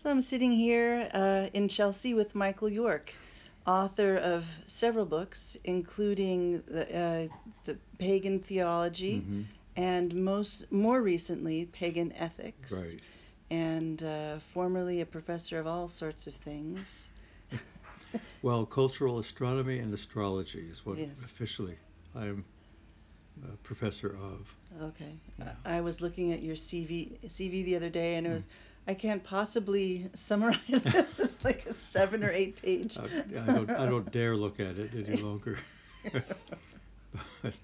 So 0.00 0.08
I'm 0.08 0.22
sitting 0.22 0.50
here 0.52 1.10
uh, 1.12 1.48
in 1.52 1.68
Chelsea 1.68 2.14
with 2.14 2.34
Michael 2.34 2.70
York, 2.70 3.12
author 3.66 4.16
of 4.16 4.46
several 4.64 5.04
books, 5.04 5.58
including 5.62 6.62
the, 6.62 6.84
uh, 6.98 7.28
the 7.64 7.76
Pagan 7.98 8.40
Theology 8.40 9.20
Mhm. 9.20 9.44
and 9.76 10.14
most 10.14 10.72
more 10.72 11.02
recently 11.02 11.66
Pagan 11.66 12.12
Ethics. 12.12 12.72
Right. 12.72 12.98
And 13.50 14.02
uh, 14.02 14.38
formerly 14.38 15.02
a 15.02 15.06
professor 15.06 15.58
of 15.58 15.66
all 15.66 15.86
sorts 15.86 16.26
of 16.26 16.34
things. 16.34 17.10
Well, 18.42 18.64
cultural 18.64 19.18
astronomy 19.18 19.80
and 19.80 19.92
astrology 19.92 20.66
is 20.70 20.86
what 20.86 20.96
Yes. 20.96 21.10
officially 21.22 21.76
I 22.14 22.24
am 22.24 22.46
a 23.44 23.54
professor 23.58 24.16
of. 24.16 24.56
Okay. 24.80 25.12
Yeah. 25.38 25.52
I 25.66 25.76
I 25.76 25.80
was 25.82 26.00
looking 26.00 26.32
at 26.32 26.42
your 26.42 26.56
CV 26.56 27.18
CV 27.26 27.64
the 27.66 27.76
other 27.76 27.90
day, 27.90 28.14
and 28.14 28.26
it 28.26 28.30
Mm. 28.30 28.34
was 28.36 28.46
I 28.90 28.94
can't 28.94 29.22
possibly 29.22 30.08
summarize 30.14 30.58
this. 30.68 31.20
It's 31.20 31.44
like 31.44 31.64
a 31.66 31.74
seven 31.74 32.24
or 32.24 32.30
eight 32.32 32.60
page. 32.60 32.98
I, 32.98 33.04
I 33.04 33.52
don't 33.54 33.70
I 33.70 33.86
don't 33.86 34.10
dare 34.18 34.34
look 34.34 34.58
at 34.58 34.78
it 34.78 34.90
any 35.06 35.16
longer. 35.22 35.58
but 37.42 37.54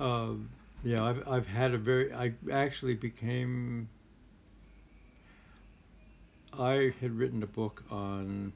um, 0.00 0.48
yeah, 0.82 1.04
I've 1.04 1.28
I've 1.28 1.46
had 1.46 1.72
a 1.72 1.78
very 1.78 2.12
I 2.12 2.32
actually 2.50 2.94
became 2.94 3.88
I 6.52 6.92
had 7.00 7.12
written 7.16 7.44
a 7.44 7.46
book 7.46 7.84
on 7.88 8.52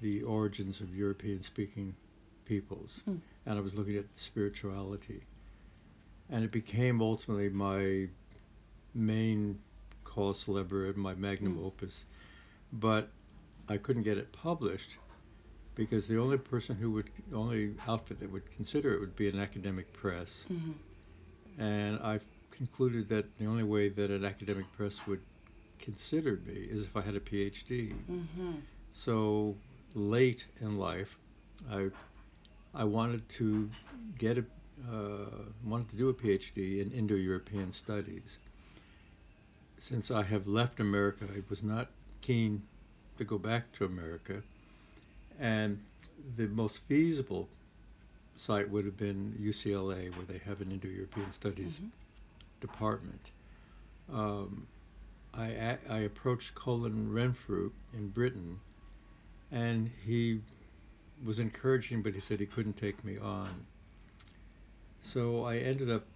the 0.00 0.22
origins 0.22 0.80
of 0.80 0.96
European 0.96 1.42
speaking 1.42 1.94
peoples 2.46 3.02
Hmm. 3.04 3.16
and 3.44 3.58
I 3.58 3.60
was 3.60 3.74
looking 3.74 3.96
at 3.96 4.10
the 4.10 4.18
spirituality 4.18 5.20
and 6.30 6.44
it 6.44 6.50
became 6.50 7.02
ultimately 7.02 7.50
my 7.50 8.08
main 8.94 9.58
cause 10.04 10.44
célèbre 10.44 10.94
my 10.96 11.14
magnum 11.14 11.56
Mm. 11.56 11.64
opus 11.66 12.04
but 12.72 13.10
I 13.68 13.76
couldn't 13.78 14.02
get 14.04 14.18
it 14.18 14.32
published 14.32 14.96
because 15.74 16.06
the 16.06 16.18
only 16.18 16.38
person 16.38 16.76
who 16.76 16.90
would 16.92 17.10
the 17.30 17.36
only 17.36 17.74
outfit 17.86 18.18
that 18.20 18.30
would 18.30 18.50
consider 18.56 18.92
it 18.94 19.00
would 19.00 19.16
be 19.16 19.28
an 19.28 19.38
academic 19.38 19.92
press 19.92 20.44
Mhm. 20.48 20.74
and 21.58 21.98
I've 22.00 22.24
concluded 22.50 23.08
that 23.08 23.24
the 23.38 23.46
only 23.46 23.64
way 23.64 23.88
that 23.88 24.10
an 24.10 24.24
academic 24.24 24.70
press 24.76 25.06
would 25.06 25.20
consider 25.78 26.36
me 26.46 26.54
is 26.54 26.84
if 26.84 26.96
I 26.96 27.00
had 27.00 27.14
a 27.16 27.20
PhD. 27.20 27.94
Mhm. 28.08 28.60
So 28.92 29.56
late 29.94 30.46
in 30.60 30.76
life, 30.78 31.18
I 31.70 31.90
I 32.74 32.84
wanted 32.84 33.28
to 33.40 33.68
get 34.18 34.38
a 34.38 34.44
uh, 34.90 35.44
wanted 35.64 35.88
to 35.90 35.96
do 35.96 36.08
a 36.08 36.14
PhD 36.14 36.80
in 36.80 36.90
Indo-European 36.92 37.72
studies. 37.72 38.38
Since 39.80 40.10
I 40.10 40.22
have 40.22 40.46
left 40.46 40.78
America, 40.78 41.26
I 41.34 41.42
was 41.48 41.62
not 41.62 41.88
keen 42.20 42.62
to 43.16 43.24
go 43.24 43.38
back 43.38 43.72
to 43.72 43.84
America, 43.84 44.42
and 45.38 45.82
the 46.36 46.46
most 46.48 46.78
feasible 46.86 47.48
site 48.36 48.68
would 48.70 48.84
have 48.84 48.96
been 48.96 49.36
UCLA, 49.40 50.14
where 50.14 50.26
they 50.26 50.38
have 50.38 50.60
an 50.60 50.70
Indo-European 50.70 51.32
studies 51.32 51.78
Mhm. 51.78 51.90
department. 52.60 53.30
Um, 54.12 54.66
I, 55.32 55.78
I 55.88 55.98
approached 56.00 56.54
Colin 56.54 57.12
Renfrew 57.12 57.72
in 57.94 58.08
Britain, 58.10 58.60
and 59.50 59.90
he 60.04 60.42
was 61.24 61.38
encouraging, 61.38 62.02
but 62.02 62.14
he 62.14 62.20
said 62.20 62.40
he 62.40 62.46
couldn't 62.46 62.76
take 62.76 63.02
me 63.04 63.16
on. 63.18 63.66
So 65.04 65.44
I 65.44 65.58
ended 65.58 65.90
up 65.90 66.06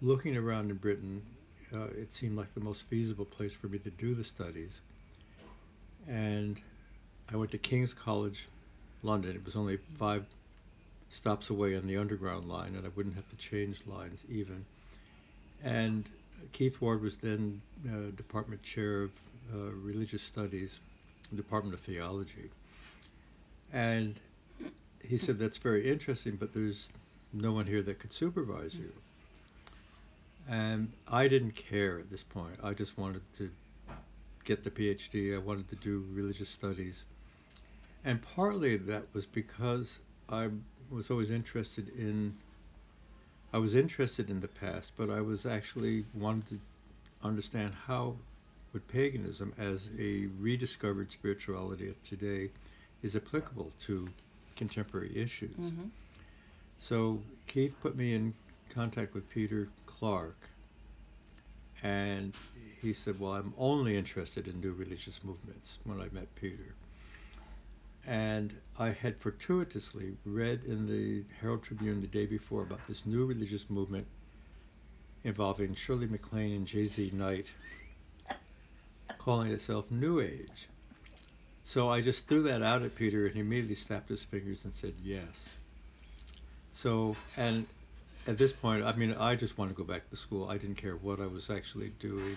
looking 0.00 0.36
around 0.36 0.70
in 0.70 0.76
Britain. 0.76 1.22
Uh, 1.74 1.84
it 1.98 2.12
seemed 2.12 2.36
like 2.36 2.52
the 2.54 2.60
most 2.60 2.82
feasible 2.84 3.24
place 3.24 3.54
for 3.54 3.66
me 3.66 3.78
to 3.78 3.90
do 3.90 4.14
the 4.14 4.24
studies. 4.24 4.80
And 6.08 6.60
I 7.32 7.36
went 7.36 7.50
to 7.52 7.58
King's 7.58 7.94
College, 7.94 8.48
London. 9.02 9.34
It 9.34 9.44
was 9.44 9.56
only 9.56 9.78
five 9.98 10.26
stops 11.08 11.50
away 11.50 11.76
on 11.76 11.86
the 11.86 11.96
Underground 11.96 12.48
line, 12.48 12.74
and 12.74 12.84
I 12.86 12.90
wouldn't 12.94 13.14
have 13.14 13.28
to 13.28 13.36
change 13.36 13.78
lines 13.86 14.22
even. 14.28 14.64
And 15.62 16.08
Keith 16.52 16.80
Ward 16.80 17.02
was 17.02 17.16
then 17.16 17.60
uh, 17.88 18.10
department 18.16 18.62
chair 18.62 19.02
of 19.02 19.10
uh, 19.54 19.58
religious 19.82 20.22
studies, 20.22 20.80
Department 21.34 21.74
of 21.74 21.80
Theology. 21.80 22.50
And 23.72 24.18
he 25.02 25.16
said, 25.16 25.38
That's 25.38 25.56
very 25.56 25.90
interesting, 25.90 26.36
but 26.36 26.52
there's 26.52 26.88
no 27.32 27.52
one 27.52 27.66
here 27.66 27.82
that 27.82 27.98
could 27.98 28.12
supervise 28.12 28.74
you. 28.74 28.92
And 30.48 30.92
I 31.08 31.28
didn't 31.28 31.52
care 31.56 31.98
at 31.98 32.10
this 32.10 32.22
point. 32.22 32.56
I 32.62 32.74
just 32.74 32.98
wanted 32.98 33.22
to 33.38 33.50
get 34.44 34.64
the 34.64 34.70
PhD, 34.70 35.34
I 35.34 35.38
wanted 35.38 35.68
to 35.70 35.76
do 35.76 36.04
religious 36.12 36.48
studies. 36.48 37.04
And 38.04 38.20
partly 38.34 38.76
that 38.76 39.04
was 39.14 39.24
because 39.26 40.00
I 40.28 40.48
was 40.90 41.10
always 41.10 41.30
interested 41.30 41.88
in 41.96 42.34
I 43.54 43.58
was 43.58 43.74
interested 43.74 44.30
in 44.30 44.40
the 44.40 44.48
past, 44.48 44.92
but 44.96 45.10
I 45.10 45.20
was 45.20 45.44
actually 45.44 46.06
wanted 46.14 46.48
to 46.48 46.60
understand 47.22 47.74
how 47.86 48.16
would 48.72 48.88
paganism 48.88 49.52
as 49.58 49.90
a 49.98 50.26
rediscovered 50.40 51.12
spirituality 51.12 51.90
of 51.90 52.02
today 52.04 52.48
is 53.02 53.14
applicable 53.14 53.70
to 53.82 54.08
contemporary 54.56 55.14
issues. 55.14 55.54
Mhm. 55.58 55.90
So 56.80 57.22
Keith 57.46 57.76
put 57.82 57.94
me 57.94 58.14
in 58.14 58.32
contact 58.70 59.12
with 59.12 59.28
Peter 59.28 59.68
Clarke, 60.02 60.48
and 61.80 62.34
he 62.80 62.92
said, 62.92 63.20
"Well, 63.20 63.34
I'm 63.34 63.54
only 63.56 63.96
interested 63.96 64.48
in 64.48 64.60
new 64.60 64.72
religious 64.72 65.22
movements." 65.22 65.78
When 65.84 66.00
I 66.00 66.08
met 66.10 66.34
Peter, 66.34 66.74
and 68.04 68.52
I 68.76 68.90
had 68.90 69.16
fortuitously 69.18 70.16
read 70.24 70.64
in 70.64 70.88
the 70.88 71.22
Herald 71.40 71.62
Tribune 71.62 72.00
the 72.00 72.08
day 72.08 72.26
before 72.26 72.62
about 72.62 72.84
this 72.88 73.06
new 73.06 73.24
religious 73.24 73.70
movement 73.70 74.08
involving 75.22 75.72
Shirley 75.72 76.08
MacLaine 76.08 76.56
and 76.56 76.66
JZ 76.66 77.12
Knight, 77.12 77.52
calling 79.18 79.52
itself 79.52 79.88
New 79.88 80.18
Age. 80.18 80.66
So 81.62 81.90
I 81.90 82.00
just 82.00 82.26
threw 82.26 82.42
that 82.42 82.60
out 82.60 82.82
at 82.82 82.96
Peter, 82.96 83.26
and 83.26 83.36
he 83.36 83.40
immediately 83.40 83.76
snapped 83.76 84.08
his 84.08 84.24
fingers 84.24 84.64
and 84.64 84.74
said 84.74 84.94
yes. 85.04 85.50
So, 86.72 87.14
and 87.36 87.68
at 88.26 88.38
this 88.38 88.52
point, 88.52 88.84
I 88.84 88.94
mean, 88.94 89.14
I 89.14 89.34
just 89.34 89.58
wanted 89.58 89.76
to 89.76 89.82
go 89.82 89.84
back 89.84 90.08
to 90.10 90.16
school. 90.16 90.48
I 90.48 90.56
didn't 90.56 90.76
care 90.76 90.96
what 90.96 91.20
I 91.20 91.26
was 91.26 91.50
actually 91.50 91.92
doing. 91.98 92.36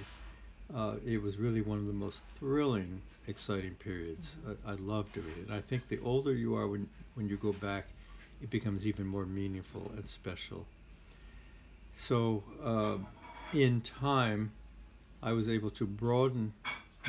Uh, 0.75 0.95
it 1.05 1.21
was 1.21 1.37
really 1.37 1.61
one 1.61 1.77
of 1.77 1.85
the 1.85 1.93
most 1.93 2.21
thrilling, 2.39 3.01
exciting 3.27 3.75
periods. 3.75 4.35
I, 4.65 4.71
I 4.71 4.75
loved 4.75 5.13
doing 5.13 5.27
it. 5.39 5.47
And 5.47 5.53
I 5.53 5.61
think 5.61 5.87
the 5.87 5.99
older 6.03 6.33
you 6.33 6.55
are 6.55 6.67
when, 6.67 6.89
when 7.13 7.29
you 7.29 7.37
go 7.37 7.53
back, 7.53 7.85
it 8.41 8.49
becomes 8.49 8.87
even 8.87 9.05
more 9.05 9.25
meaningful 9.25 9.91
and 9.95 10.07
special. 10.07 10.65
So, 11.93 12.43
um, 12.63 13.07
in 13.53 13.81
time, 13.81 14.51
I 15.21 15.31
was 15.31 15.47
able 15.47 15.69
to 15.71 15.85
broaden 15.85 16.51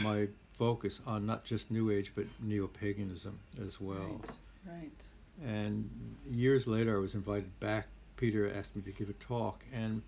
my 0.00 0.28
focus 0.58 1.00
on 1.06 1.26
not 1.26 1.44
just 1.44 1.70
New 1.70 1.90
Age, 1.90 2.12
but 2.14 2.24
neo 2.42 2.66
paganism 2.66 3.38
as 3.64 3.80
well. 3.80 4.20
Right. 4.22 4.30
Right. 4.66 5.04
And 5.44 5.88
years 6.30 6.66
later, 6.66 6.96
I 6.96 7.00
was 7.00 7.14
invited 7.14 7.58
back. 7.60 7.86
Peter 8.16 8.52
asked 8.52 8.74
me 8.76 8.82
to 8.82 8.92
give 8.92 9.08
a 9.10 9.14
talk, 9.14 9.62
and 9.72 10.02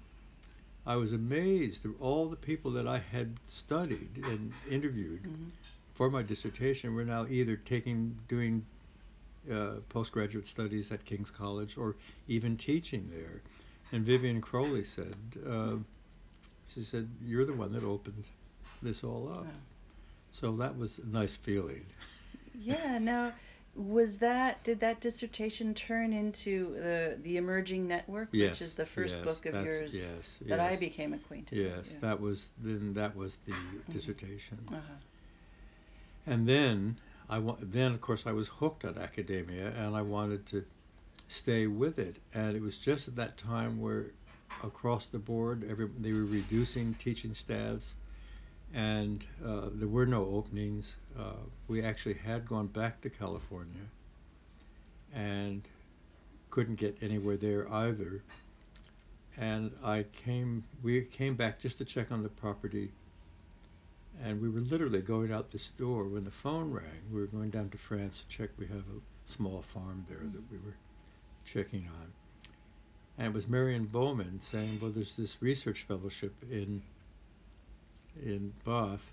I 0.87 0.97
was 0.97 1.13
amazed 1.13 1.85
at 1.85 1.93
all 2.01 2.29
the 2.29 2.37
people 2.37 2.71
that 2.73 2.87
I 2.87 2.99
had 2.99 3.37
studied 3.47 4.23
and 4.25 4.53
interviewed 4.71 5.23
Mhm. 5.25 5.51
for 5.95 6.11
my 6.11 6.23
dissertation 6.23 6.95
were 6.95 7.05
now 7.05 7.27
either 7.29 7.57
taking, 7.57 8.17
doing 8.29 8.65
uh, 9.51 9.77
postgraduate 9.89 10.47
studies 10.47 10.93
at 10.93 11.05
King's 11.07 11.31
College 11.31 11.79
or 11.79 11.97
even 12.27 12.57
teaching 12.57 13.09
there. 13.11 13.41
And 13.93 14.07
Vivianne 14.07 14.43
Crowley 14.43 14.85
said, 14.85 15.17
uh, 15.47 15.77
she 16.75 16.85
said, 16.85 17.09
"You're 17.25 17.47
the 17.47 17.55
one 17.55 17.71
that 17.71 17.83
opened 17.83 18.25
this 18.83 19.03
all 19.03 19.29
up." 19.29 19.45
Wow. 19.47 19.51
So 20.33 20.57
that 20.57 20.77
was 20.77 20.99
a 20.99 21.07
nice 21.07 21.35
feeling. 21.37 21.87
Yeah. 22.55 22.99
Now, 22.99 23.33
was 23.75 24.19
that 24.19 24.63
did 24.65 24.81
that 24.81 25.01
dissertation 25.01 25.75
turn 25.75 26.13
into 26.13 26.75
the 26.75 27.19
the 27.23 27.37
emerging 27.37 27.87
network, 27.87 28.29
Yes, 28.33 28.59
which 28.59 28.63
is 28.63 28.73
the 28.75 28.87
first 28.87 29.17
yes, 29.17 29.23
book 29.23 29.47
of 29.47 29.61
yours 29.61 29.95
yes, 29.95 30.39
that 30.49 30.61
I 30.61 30.77
became 30.77 31.13
acquainted 31.15 31.59
Yes, 31.59 31.89
with? 31.89 32.01
That 32.01 32.21
was 32.21 32.51
then 32.59 32.95
that 32.95 33.17
was 33.17 33.37
the 33.47 33.81
dissertation. 33.91 34.59
Uh-huh. 34.73 34.81
And 36.27 36.47
then 36.47 36.99
I 37.29 37.39
wa- 37.39 37.57
then 37.61 37.93
of 37.93 38.01
course 38.01 38.27
I 38.27 38.33
was 38.33 38.49
hooked 38.49 38.85
on 38.85 38.99
academia 38.99 39.71
and 39.71 39.97
I 39.97 40.03
wanted 40.03 40.47
to 40.47 40.65
stay 41.29 41.67
with 41.67 41.99
it. 41.99 42.19
And 42.35 42.57
it 42.57 42.63
was 42.63 42.79
just 42.79 43.09
at 43.09 43.17
that 43.17 43.37
time 43.39 43.81
where 43.81 44.13
across 44.63 45.07
the 45.07 45.19
board 45.19 45.65
every, 45.65 45.89
they 45.89 46.13
were 46.13 46.25
reducing 46.27 46.95
teaching 46.95 47.35
staffs 47.35 47.95
and 48.75 49.25
uh, 49.45 49.69
there 49.73 49.89
were 49.89 50.07
no 50.07 50.25
openings. 50.27 50.97
Uh, 51.19 51.33
we 51.69 51.83
actually 51.83 52.15
had 52.15 52.47
gone 52.47 52.67
back 52.67 53.01
to 53.01 53.11
California 53.11 53.87
and 55.15 55.63
couldn't 56.51 56.77
get 56.77 56.97
anywhere 57.01 57.37
there 57.37 57.73
either. 57.73 58.23
And 59.37 59.71
I 59.85 60.05
came, 60.25 60.65
we 60.83 61.03
came 61.03 61.35
back 61.35 61.61
just 61.61 61.79
to 61.79 61.85
check 61.85 62.11
on 62.11 62.23
the 62.23 62.29
property 62.29 62.91
and 64.23 64.41
we 64.41 64.49
were 64.49 64.61
literally 64.61 65.01
going 65.01 65.33
out 65.33 65.51
this 65.51 65.69
door 65.79 66.05
when 66.05 66.25
the 66.25 66.31
phone 66.31 66.73
rang. 66.73 67.03
We 67.13 67.21
were 67.21 67.27
going 67.27 67.51
down 67.51 67.71
to 67.71 67.79
France 67.79 68.23
to 68.23 68.37
check. 68.37 68.51
We 68.59 68.67
have 68.67 68.79
a 68.79 69.31
small 69.31 69.63
farm 69.63 70.05
there 70.09 70.19
that 70.19 70.51
we 70.51 70.59
were 70.59 70.75
checking 71.45 71.87
on. 71.87 72.13
And 73.17 73.29
it 73.29 73.33
was 73.33 73.49
Marion 73.49 73.87
Bowman 73.87 74.41
saying, 74.41 74.79
"Well, 74.81 74.91
there's 74.91 75.15
this 75.15 75.41
research 75.41 75.85
fellowship 75.85 76.35
in 76.51 76.83
in 78.23 78.53
Bath. 78.65 79.13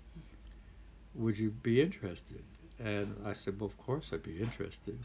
Would 1.14 1.38
you 1.38 1.50
be 1.50 1.80
interested?" 1.80 2.44
And 2.78 3.16
I 3.24 3.32
said, 3.34 3.58
"Well, 3.60 3.66
of 3.68 3.76
course 3.78 4.12
I'd 4.12 4.22
be 4.22 4.40
interested." 4.40 4.98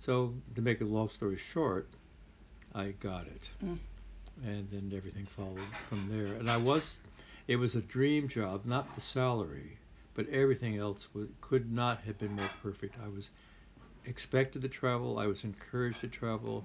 So 0.00 0.34
to 0.54 0.62
make 0.62 0.80
a 0.80 0.84
long 0.84 1.08
story 1.08 1.36
short, 1.36 1.88
I 2.74 2.92
got 2.92 3.26
it, 3.26 3.50
Mm. 3.62 3.78
and 4.42 4.70
then 4.70 4.92
everything 4.96 5.26
followed 5.26 5.68
from 5.88 6.08
there. 6.08 6.32
And 6.34 6.50
I 6.50 6.56
was, 6.56 6.98
it 7.46 7.56
was 7.56 7.74
a 7.76 7.82
dream 7.82 8.28
job, 8.28 8.64
not 8.64 8.94
the 8.94 9.00
salary, 9.00 9.78
but 10.14 10.28
everything 10.28 10.76
else 10.76 11.12
was, 11.14 11.28
could 11.40 11.70
not 11.70 12.00
have 12.02 12.18
been 12.18 12.34
more 12.34 12.48
perfect. 12.62 12.98
I 12.98 13.08
was 13.08 13.30
expected 14.04 14.62
to 14.62 14.68
travel. 14.68 15.18
I 15.18 15.26
was 15.26 15.44
encouraged 15.44 16.00
to 16.00 16.08
travel. 16.08 16.64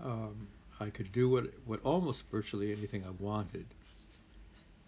Wow. 0.00 0.12
Um, 0.12 0.48
I 0.80 0.88
could 0.90 1.12
do 1.12 1.28
what 1.28 1.44
what 1.66 1.80
almost 1.84 2.24
virtually 2.30 2.72
anything 2.72 3.04
I 3.04 3.10
wanted. 3.10 3.66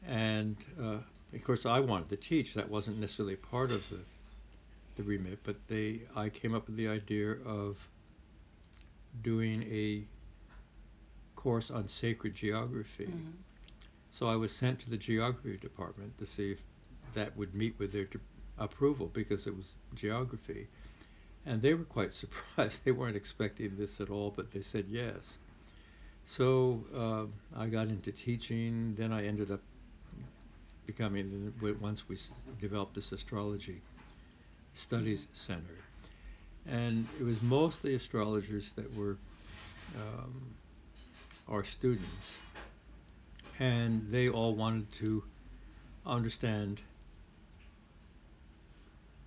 And 0.06 0.56
uh, 0.80 0.98
of 1.32 1.44
course, 1.44 1.66
I 1.66 1.80
wanted 1.80 2.08
to 2.10 2.16
teach. 2.16 2.54
That 2.54 2.68
wasn't 2.68 2.98
necessarily 2.98 3.36
part 3.36 3.70
of 3.70 3.88
the 3.88 3.98
the 4.96 5.02
remit, 5.02 5.38
but 5.42 5.56
they 5.68 6.02
I 6.14 6.28
came 6.28 6.54
up 6.54 6.66
with 6.66 6.76
the 6.76 6.88
idea 6.88 7.32
of 7.46 7.78
doing 9.22 9.62
a 9.62 10.04
course 11.36 11.70
on 11.70 11.88
sacred 11.88 12.34
geography. 12.34 13.06
Mhm. 13.06 13.32
So 14.10 14.26
I 14.28 14.36
was 14.36 14.52
sent 14.52 14.80
to 14.80 14.90
the 14.90 14.96
geography 14.98 15.56
department 15.56 16.18
to 16.18 16.26
see 16.26 16.52
if 16.52 16.62
that 17.14 17.36
would 17.36 17.54
meet 17.54 17.78
with 17.78 17.92
their 17.92 18.08
approval 18.58 19.08
because 19.08 19.46
it 19.46 19.56
was 19.56 19.74
geography. 19.94 20.68
And 21.46 21.60
they 21.62 21.74
were 21.74 21.84
quite 21.84 22.12
surprised. 22.22 22.84
They 22.84 22.92
weren't 22.92 23.16
expecting 23.16 23.76
this 23.76 24.00
at 24.00 24.10
all, 24.10 24.30
but 24.30 24.50
they 24.50 24.60
said 24.60 24.86
yes. 24.88 25.38
So 26.24 26.84
uh, 26.94 27.58
I 27.60 27.66
got 27.66 27.88
into 27.88 28.12
teaching. 28.12 28.94
Then 28.94 29.12
I 29.12 29.26
ended 29.26 29.50
up 29.50 29.62
becoming, 30.86 31.52
once 31.80 32.08
we 32.08 32.16
developed 32.60 32.94
this 32.94 33.12
astrology 33.12 33.80
studies 34.74 35.26
center. 35.32 35.78
And 36.68 37.06
it 37.20 37.24
was 37.24 37.42
mostly 37.42 37.94
astrologers 37.94 38.72
that 38.72 38.94
were 38.96 39.16
um, 39.96 40.54
our 41.48 41.64
students. 41.64 42.36
And 43.58 44.06
they 44.10 44.28
all 44.28 44.54
wanted 44.54 44.90
to 44.94 45.22
understand 46.06 46.80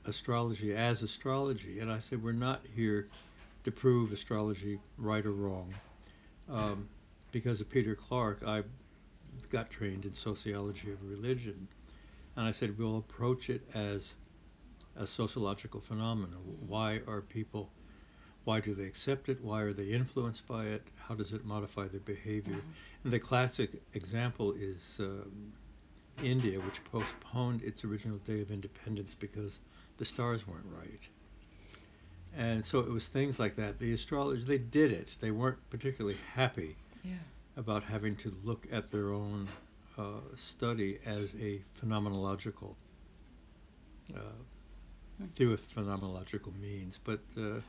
astrology 0.05 0.75
as 0.75 1.01
astrology. 1.01 1.79
And 1.79 1.91
I 1.91 1.99
said, 1.99 2.23
we're 2.23 2.31
not 2.31 2.61
here 2.75 3.07
to 3.63 3.71
prove 3.71 4.11
astrology 4.11 4.79
right 4.97 5.25
or 5.25 5.31
wrong. 5.31 5.73
Um, 6.49 6.87
because 7.31 7.59
of 7.61 7.69
Peter 7.69 7.95
Clarke, 7.95 8.43
I 8.45 8.63
got 9.49 9.69
trained 9.69 10.05
in 10.05 10.13
sociology 10.13 10.91
of 10.91 11.03
religion. 11.09 11.67
And 12.35 12.47
I 12.47 12.51
said, 12.51 12.77
we'll 12.77 12.97
approach 12.97 13.49
it 13.49 13.67
as 13.73 14.13
a 14.97 15.07
sociological 15.07 15.81
phenomenon. 15.81 16.39
Why 16.67 17.01
are 17.07 17.21
people, 17.21 17.71
why 18.43 18.59
do 18.59 18.73
they 18.75 18.85
accept 18.85 19.29
it? 19.29 19.41
Why 19.41 19.61
are 19.61 19.73
they 19.73 19.85
influenced 19.85 20.47
by 20.47 20.65
it? 20.65 20.87
How 20.97 21.15
does 21.15 21.33
it 21.33 21.45
modify 21.45 21.87
their 21.87 22.01
behavior? 22.01 22.55
Mhm. 22.55 22.73
And 23.03 23.13
the 23.13 23.19
classic 23.19 23.81
example 23.93 24.53
is 24.53 24.97
um, 24.99 25.53
India, 26.23 26.59
which 26.59 26.83
postponed 26.85 27.61
its 27.61 27.83
original 27.83 28.17
day 28.19 28.41
of 28.41 28.51
independence 28.51 29.15
because 29.17 29.59
the 29.97 30.05
stars 30.05 30.47
weren't 30.47 30.65
right. 30.65 31.09
And 32.35 32.65
so 32.65 32.79
it 32.79 32.89
was 32.89 33.07
things 33.07 33.39
like 33.39 33.55
that. 33.55 33.79
The 33.79 33.93
astrologers, 33.93 34.45
they 34.45 34.57
did 34.57 34.91
it. 34.91 35.15
They 35.21 35.31
weren't 35.31 35.57
particularly 35.69 36.17
happy 36.33 36.75
Yeah. 37.03 37.13
About 37.55 37.83
having 37.83 38.15
to 38.17 38.33
look 38.43 38.67
at 38.71 38.89
their 38.91 39.11
own 39.11 39.49
uh, 39.97 40.21
study 40.35 40.99
as 41.05 41.33
a 41.35 41.63
phenomenological, 41.79 42.75
uh, 44.15 44.17
Hmm. 45.17 45.27
through 45.33 45.53
a 45.53 45.57
phenomenological 45.57 46.55
means. 46.59 46.99
But 47.03 47.21
uh, 47.37 47.61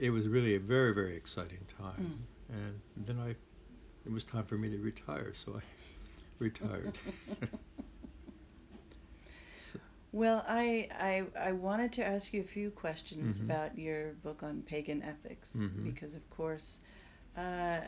it 0.00 0.10
was 0.10 0.28
really 0.28 0.54
a 0.54 0.60
very, 0.60 0.94
very 0.94 1.16
exciting 1.16 1.66
time. 1.66 2.12
And 2.48 2.80
then 2.96 3.18
I, 3.18 3.30
it 4.04 4.12
was 4.12 4.24
time 4.24 4.44
for 4.44 4.56
me 4.56 4.70
to 4.70 4.78
retire, 4.78 5.32
so 5.34 5.56
I 5.56 5.62
retired. 6.38 6.98
So- 9.58 9.80
Well, 10.12 10.44
I, 10.46 10.88
I 10.92 11.48
I 11.48 11.52
wanted 11.52 11.92
to 11.94 12.04
ask 12.06 12.32
you 12.32 12.40
a 12.40 12.44
few 12.44 12.70
questions 12.70 13.40
Mhm. 13.40 13.40
about 13.40 13.78
your 13.78 14.12
book 14.14 14.42
on 14.42 14.62
pagan 14.62 15.02
ethics 15.02 15.62
Mhm. 15.62 15.82
because, 15.82 16.14
of 16.14 16.28
course, 16.30 16.80
uh, 17.36 17.80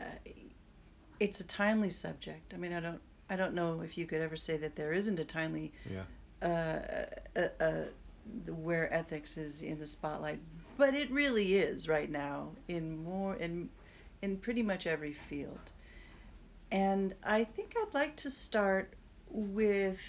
it's 1.19 1.39
a 1.39 1.43
timely 1.43 1.89
subject. 1.89 2.53
I 2.53 2.57
mean, 2.57 2.73
I 2.73 2.79
don't 2.79 3.01
I 3.29 3.35
don't 3.35 3.53
know 3.53 3.81
if 3.81 3.97
you 3.97 4.05
could 4.05 4.21
ever 4.21 4.35
say 4.35 4.57
that 4.57 4.75
there 4.75 4.93
isn't 4.93 5.19
a 5.19 5.25
timely 5.25 5.71
yeah. 5.89 6.03
uh, 6.41 7.39
uh, 7.39 7.63
uh, 7.63 7.83
where 8.47 8.93
ethics 8.93 9.37
is 9.37 9.61
in 9.61 9.79
the 9.79 9.87
spotlight, 9.87 10.39
but 10.77 10.93
it 10.93 11.09
really 11.11 11.55
is 11.55 11.87
right 11.87 12.09
now 12.09 12.49
in 12.67 13.03
more 13.03 13.35
in 13.35 13.69
in 14.21 14.37
pretty 14.37 14.63
much 14.63 14.87
every 14.87 15.13
field. 15.13 15.71
And 16.71 17.13
I 17.23 17.43
think 17.43 17.75
I'd 17.77 17.93
like 17.93 18.15
to 18.17 18.31
start 18.31 18.93
with 19.29 19.99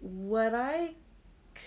what 0.00 0.54
I 0.54 0.94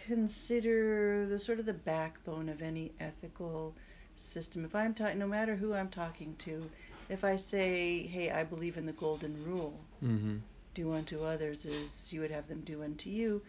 consider 0.08 1.26
the 1.28 1.40
sort 1.40 1.60
of 1.60 1.66
the 1.66 1.74
backbone 1.74 2.50
of 2.50 2.62
any 2.62 2.92
ethical 3.00 3.76
system. 4.18 4.66
If 4.66 4.76
I'm 4.76 4.94
talking, 4.94 5.20
no 5.20 5.28
matter 5.28 5.56
who 5.56 5.74
I'm 5.74 5.90
talking 5.90 6.36
to, 6.40 6.70
if 7.10 7.24
I 7.24 7.36
say, 7.36 8.04
"Hey, 8.04 8.30
I 8.32 8.44
believe 8.44 8.78
in 8.78 8.86
the 8.86 8.94
golden 8.94 9.44
rule," 9.46 9.80
Mm-hmm. 10.04 10.38
do 10.74 10.94
unto 10.94 11.24
others 11.24 11.66
as 11.66 12.12
you 12.14 12.22
would 12.22 12.32
have 12.32 12.48
them 12.48 12.62
do 12.62 12.84
unto 12.84 13.10
you. 13.10 13.42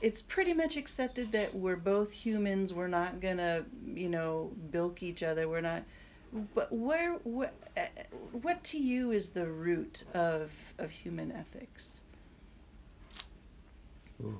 It's 0.00 0.20
pretty 0.20 0.52
much 0.52 0.76
accepted 0.76 1.32
that 1.32 1.54
we're 1.54 1.76
both 1.76 2.12
humans. 2.12 2.74
We're 2.74 2.88
not 2.88 3.20
gonna, 3.20 3.64
you 3.94 4.08
know, 4.08 4.50
bilk 4.70 5.02
each 5.02 5.22
other. 5.22 5.48
We're 5.48 5.60
not. 5.60 5.82
But 6.54 6.72
where, 6.72 7.14
what, 7.24 7.54
what 8.32 8.64
to 8.64 8.78
you 8.78 9.12
is 9.12 9.28
the 9.28 9.46
root 9.46 10.02
of 10.14 10.50
of 10.78 10.90
human 10.90 11.30
ethics? 11.30 12.02
Oof, 14.24 14.34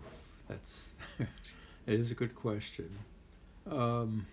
that's 0.49 0.89
it 1.19 2.01
is 2.01 2.11
a 2.11 2.15
good 2.15 2.34
question. 2.34 2.91
Um, 3.70 4.27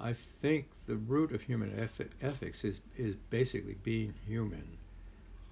I 0.00 0.12
think 0.12 0.66
the 0.86 0.96
root 0.96 1.32
of 1.32 1.42
human 1.42 1.78
ethics 2.20 2.64
is 2.64 2.80
is 2.96 3.16
basically 3.30 3.74
being 3.82 4.14
human. 4.26 4.78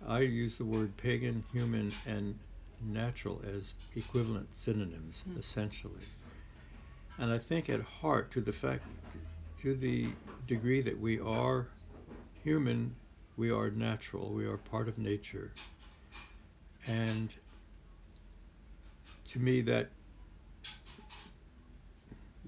I 0.06 0.20
use 0.20 0.58
the 0.58 0.64
word 0.64 0.96
pagan, 0.96 1.44
human, 1.52 1.92
and 2.04 2.38
natural 2.80 3.40
as 3.44 3.74
equivalent 3.94 4.54
synonyms, 4.54 5.22
Hmm. 5.22 5.38
essentially. 5.38 6.06
And 7.18 7.30
I 7.30 7.38
think 7.38 7.70
at 7.70 7.80
heart, 7.80 8.30
to 8.32 8.40
the 8.40 8.52
fact, 8.52 8.82
to 9.62 9.74
the 9.74 10.08
degree 10.46 10.80
that 10.82 10.98
we 10.98 11.20
are 11.20 11.68
human, 12.42 12.96
we 13.36 13.50
are 13.50 13.70
natural, 13.70 14.30
we 14.32 14.44
are 14.46 14.56
part 14.56 14.88
of 14.88 14.98
nature. 14.98 15.52
And 16.86 17.32
to 19.26 19.38
me, 19.38 19.60
that 19.62 19.90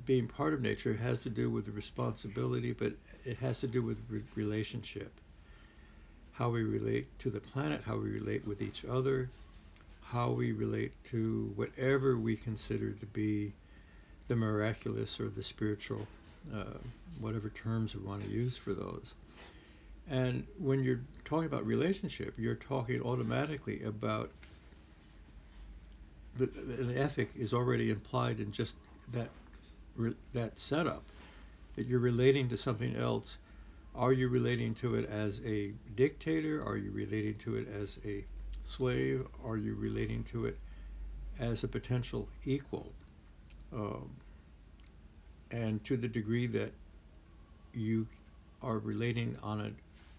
being 0.05 0.27
part 0.27 0.53
of 0.55 0.61
nature 0.61 0.95
has 0.95 1.21
to 1.21 1.31
do 1.31 1.51
with 1.51 1.69
responsibility, 1.69 2.73
but 2.73 2.93
it 3.25 3.37
has 3.39 3.61
to 3.61 3.67
do 3.67 3.83
with 3.83 3.99
re- 4.09 4.23
relationship. 4.35 5.13
How 6.33 6.51
we 6.51 6.63
relate 6.63 7.07
to 7.21 7.31
the 7.31 7.41
planet, 7.41 7.83
how 7.85 7.97
we 7.97 8.11
relate 8.11 8.47
with 8.47 8.61
each 8.61 8.85
other, 8.85 9.31
how 10.03 10.31
we 10.31 10.53
relate 10.53 10.93
to 11.11 11.53
whatever 11.57 12.17
we 12.17 12.37
consider 12.37 12.93
to 12.93 13.07
be 13.07 13.53
the 14.29 14.37
miraculous 14.37 15.21
or 15.21 15.29
the 15.29 15.43
spiritual, 15.43 16.07
uh, 16.53 16.79
whatever 17.21 17.51
terms 17.51 17.95
we 17.95 18.03
want 18.03 18.23
to 18.23 18.31
use 18.31 18.57
for 18.57 18.75
those. 18.75 19.15
And 20.11 20.47
when 20.59 20.85
you're 20.85 21.01
talking 21.25 21.47
about 21.47 21.65
relationship, 21.67 22.35
you're 22.37 22.55
talking 22.55 23.01
automatically 23.01 23.83
about 23.85 24.31
the, 26.37 26.45
an 26.79 26.97
ethic 26.97 27.31
is 27.39 27.55
already 27.55 27.91
implied 27.91 28.41
in 28.41 28.53
just 28.53 28.75
that 29.13 29.29
re, 29.97 30.15
that 30.33 30.59
setup 30.59 31.05
that 31.75 31.87
you're 31.87 32.01
relating 32.01 32.49
to 32.49 32.57
something 32.57 32.97
else. 32.97 33.39
Are 33.95 34.13
you 34.13 34.29
relating 34.29 34.75
to 34.77 34.95
it 34.97 35.09
as 35.09 35.41
a 35.45 35.73
dictator? 35.95 36.63
Are 36.65 36.77
you 36.77 36.91
relating 36.93 37.35
to 37.39 37.57
it 37.57 37.69
as 37.69 37.99
a 38.05 38.25
slave? 38.65 39.27
Are 39.45 39.57
you 39.57 39.75
relating 39.75 40.25
to 40.25 40.47
it 40.47 40.59
as 41.39 41.65
a 41.65 41.69
potential 41.69 42.29
equal? 42.45 42.95
Um, 43.73 44.11
and 45.51 45.83
to 45.85 45.97
the 45.97 46.09
degree 46.09 46.47
that 46.49 46.73
you 47.73 48.07
are 48.63 48.79
relating 48.79 49.37
on 49.43 49.61
a 49.61 49.73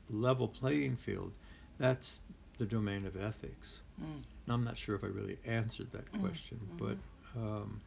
level 0.10 0.48
playing 0.48 0.96
field, 0.98 1.34
that's 1.78 2.20
the 2.58 2.66
domain 2.66 3.06
of 3.06 3.16
ethics. 3.16 3.82
Mm. 4.02 4.24
Now, 4.48 4.54
I'm 4.56 4.64
not 4.64 4.78
sure 4.78 4.96
if 4.96 5.04
I 5.04 5.08
really 5.08 5.40
answered 5.46 5.92
that 5.92 6.12
Mm, 6.14 6.20
question, 6.20 6.60
mhm. 6.74 6.78
but 6.78 6.98
um, 7.40 7.82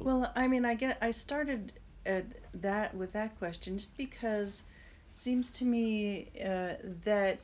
Well, 0.00 0.32
I 0.36 0.46
mean, 0.48 0.64
I 0.64 0.74
get 0.74 0.98
I 1.02 1.10
started 1.10 1.72
at 2.06 2.26
that 2.54 2.94
with 2.94 3.12
that 3.12 3.38
question 3.38 3.78
just 3.78 3.96
because 3.96 4.62
it 5.12 5.16
seems 5.16 5.50
to 5.52 5.64
me 5.64 6.28
uh, 6.44 6.74
that 7.04 7.38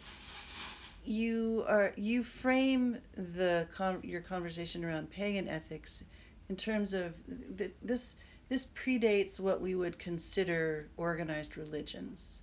you 1.04 1.64
are 1.68 1.92
you 1.96 2.24
frame 2.24 2.98
the 3.14 3.68
con- 3.74 4.00
your 4.02 4.20
conversation 4.20 4.84
around 4.84 5.10
pagan 5.10 5.48
ethics 5.48 6.02
in 6.48 6.56
terms 6.56 6.94
of 6.94 7.14
th- 7.58 7.72
this 7.82 8.16
this 8.48 8.66
predates 8.66 9.40
what 9.40 9.60
we 9.60 9.74
would 9.74 9.98
consider 9.98 10.88
organized 10.96 11.56
religions. 11.56 12.42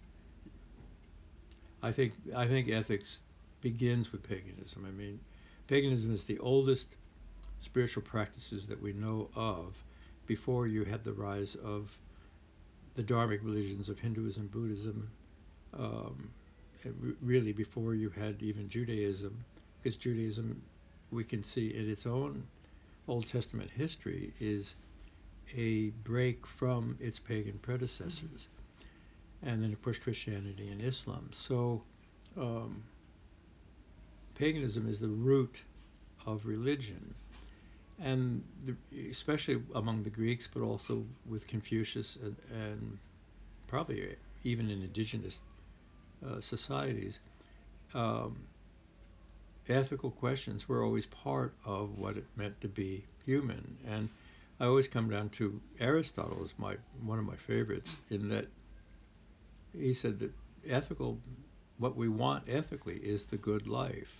I 1.81 1.91
think 1.91 2.13
I 2.35 2.47
think 2.47 2.69
ethics 2.69 3.19
begins 3.61 4.11
with 4.11 4.27
paganism. 4.27 4.85
I 4.85 4.91
mean, 4.91 5.19
paganism 5.67 6.13
is 6.13 6.23
the 6.23 6.39
oldest 6.39 6.95
spiritual 7.59 8.03
practices 8.03 8.67
that 8.67 8.81
we 8.81 8.93
know 8.93 9.29
of 9.35 9.83
before 10.27 10.67
you 10.67 10.83
had 10.83 11.03
the 11.03 11.13
rise 11.13 11.55
of 11.55 11.97
the 12.95 13.03
Dharmic 13.03 13.39
religions 13.43 13.89
of 13.89 13.99
Hinduism, 13.99 14.47
Buddhism, 14.47 15.09
um, 15.73 16.29
really 17.21 17.53
before 17.53 17.93
you 17.93 18.09
had 18.09 18.41
even 18.41 18.69
Judaism, 18.69 19.43
because 19.81 19.97
Judaism, 19.97 20.61
we 21.11 21.23
can 21.23 21.43
see 21.43 21.75
in 21.75 21.89
its 21.89 22.05
own 22.05 22.43
Old 23.07 23.27
Testament 23.27 23.69
history, 23.71 24.33
is 24.39 24.75
a 25.55 25.89
break 26.03 26.45
from 26.45 26.97
its 26.99 27.19
pagan 27.19 27.59
predecessors. 27.61 28.47
Mm-hmm. 28.47 29.49
And 29.49 29.63
then, 29.63 29.73
of 29.73 29.81
course, 29.81 29.97
Christianity 29.97 30.69
and 30.69 30.81
Islam. 30.81 31.29
So, 31.33 31.81
um, 32.37 32.83
paganism 34.35 34.87
is 34.87 34.99
the 34.99 35.07
root 35.07 35.61
of 36.25 36.45
religion 36.45 37.15
and 38.03 38.43
the, 38.65 38.75
especially 39.09 39.61
among 39.75 40.03
the 40.03 40.09
Greeks, 40.09 40.47
but 40.51 40.61
also 40.61 41.03
with 41.29 41.47
Confucius 41.47 42.17
and, 42.21 42.35
and 42.51 42.97
probably 43.67 44.15
even 44.43 44.69
in 44.69 44.81
indigenous 44.81 45.39
uh, 46.27 46.41
societies, 46.41 47.19
um, 47.93 48.37
ethical 49.69 50.11
questions 50.11 50.67
were 50.67 50.83
always 50.83 51.05
part 51.05 51.53
of 51.65 51.97
what 51.97 52.17
it 52.17 52.25
meant 52.35 52.59
to 52.61 52.67
be 52.67 53.03
human. 53.25 53.77
And 53.87 54.09
I 54.59 54.65
always 54.65 54.87
come 54.87 55.09
down 55.09 55.29
to 55.29 55.59
Aristotle 55.79 56.41
as 56.43 56.53
my 56.57 56.75
one 57.03 57.19
of 57.19 57.25
my 57.25 57.35
favorites 57.35 57.95
in 58.09 58.29
that 58.29 58.47
he 59.77 59.93
said 59.93 60.19
that 60.19 60.31
ethical, 60.67 61.17
what 61.77 61.95
we 61.95 62.09
want 62.09 62.49
ethically 62.49 62.97
is 62.97 63.25
the 63.25 63.37
good 63.37 63.67
life, 63.67 64.11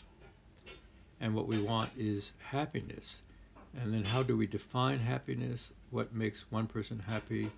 and 1.19 1.35
what 1.35 1.47
we 1.47 1.61
want 1.61 1.89
is 1.97 2.31
happiness 2.39 3.21
and 3.79 3.93
then 3.93 4.03
how 4.03 4.23
do 4.23 4.35
we 4.35 4.47
define 4.47 4.99
happiness? 4.99 5.71
What 5.91 6.13
makes 6.13 6.45
one 6.51 6.67
person 6.67 6.99
happy? 6.99 7.49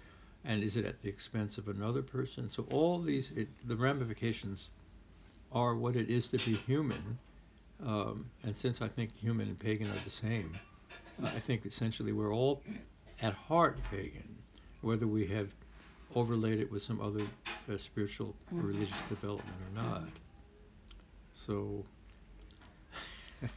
And 0.46 0.64
is 0.64 0.78
it 0.78 0.86
at 0.86 1.02
the 1.02 1.10
expense 1.10 1.58
of 1.58 1.68
another 1.68 2.02
person? 2.02 2.50
So 2.50 2.66
all 2.72 3.00
these, 3.00 3.32
it, 3.32 3.48
the 3.68 3.76
ramifications 3.76 4.70
are 5.52 5.76
what 5.76 5.96
it 5.96 6.10
is 6.10 6.28
to 6.28 6.38
be 6.38 6.56
human. 6.56 7.18
Um, 7.86 8.26
and 8.44 8.56
since 8.56 8.82
I 8.82 8.88
think 8.88 9.16
human 9.16 9.48
and 9.48 9.58
pagan 9.58 9.88
are 9.88 10.04
the 10.04 10.10
same, 10.10 10.54
I 11.24 11.40
think 11.40 11.66
essentially 11.66 12.12
we're 12.12 12.34
all 12.34 12.62
at 13.22 13.34
heart 13.34 13.78
pagan, 13.90 14.36
whether 14.82 15.08
we 15.08 15.26
have 15.28 15.50
overlaid 16.16 16.60
it 16.60 16.72
with 16.72 16.84
some 16.84 17.02
other 17.02 17.26
uh, 17.72 17.78
spiritual 17.78 18.36
or 18.52 18.60
religious 18.60 18.96
development 19.10 19.56
or 19.70 19.82
not. 19.82 20.04
So. 21.34 21.86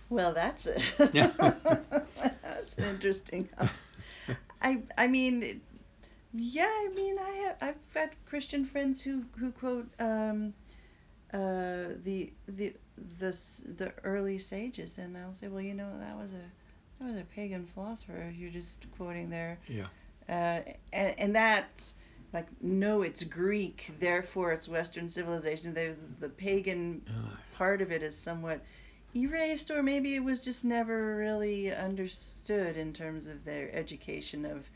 well, 0.09 0.33
that's 0.33 0.67
it. 0.67 0.83
That's 2.77 2.89
interesting. 2.91 3.49
I 4.63 4.83
I 4.97 5.07
mean, 5.07 5.61
yeah. 6.33 6.65
I 6.65 6.91
mean, 6.95 7.19
I 7.19 7.31
have 7.31 7.57
I've 7.61 7.95
got 7.95 8.11
Christian 8.27 8.65
friends 8.65 9.01
who 9.01 9.25
who 9.39 9.53
quote 9.53 9.89
um, 9.99 10.55
uh, 11.33 11.95
the 12.05 12.33
the 12.49 12.75
the 13.19 13.39
the 13.77 13.93
early 14.05 14.39
sages, 14.39 14.99
and 14.99 15.17
I'll 15.17 15.33
say, 15.33 15.49
well, 15.49 15.63
you 15.63 15.75
know, 15.75 15.91
that 15.99 16.17
was 16.17 16.33
a 16.33 17.01
that 17.01 17.11
was 17.13 17.21
a 17.21 17.25
pagan 17.25 17.67
philosopher. 17.67 18.33
You're 18.37 18.51
just 18.51 18.87
quoting 18.97 19.31
there. 19.31 19.59
Yeah. 19.69 19.87
Uh, 20.29 20.61
and 20.93 21.15
and 21.19 21.35
that's 21.35 21.95
like 22.33 22.47
no, 22.61 23.03
it's 23.03 23.23
Greek, 23.23 23.91
therefore 24.01 24.53
it's 24.53 24.69
Western 24.69 25.09
civilization. 25.09 25.75
There's 25.75 25.97
the 26.21 26.29
pagan 26.29 27.03
part 27.55 27.81
of 27.81 27.93
it 27.93 28.03
is 28.03 28.17
somewhat 28.17 28.61
erased 29.17 29.71
or 29.71 29.83
maybe 29.83 30.15
it 30.15 30.23
was 30.23 30.45
just 30.45 30.65
never 30.65 31.17
really 31.17 31.73
understood 31.73 32.77
in 32.77 32.93
terms 32.93 33.27
of 33.27 33.45
their 33.45 33.75
education 33.75 34.45
of 34.45 34.69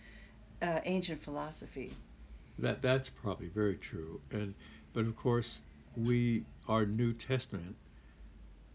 uh, 0.62 0.80
ancient 0.84 1.22
philosophy. 1.22 1.92
That 2.58 2.82
that's 2.82 3.08
probably 3.08 3.48
very 3.48 3.76
true, 3.76 4.20
and 4.32 4.54
but 4.92 5.06
of 5.06 5.16
course 5.16 5.60
we 5.96 6.44
our 6.68 6.84
New 6.84 7.12
Testament 7.12 7.76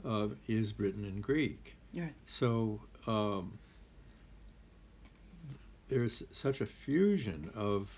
uh, 0.04 0.30
is 0.48 0.78
written 0.80 1.06
in 1.06 1.22
Greek. 1.22 1.76
Right. 1.94 2.14
So 2.26 2.82
um, 3.08 3.58
there's 5.88 6.24
such 6.32 6.62
a 6.62 6.66
fusion 6.66 7.52
of 7.56 7.90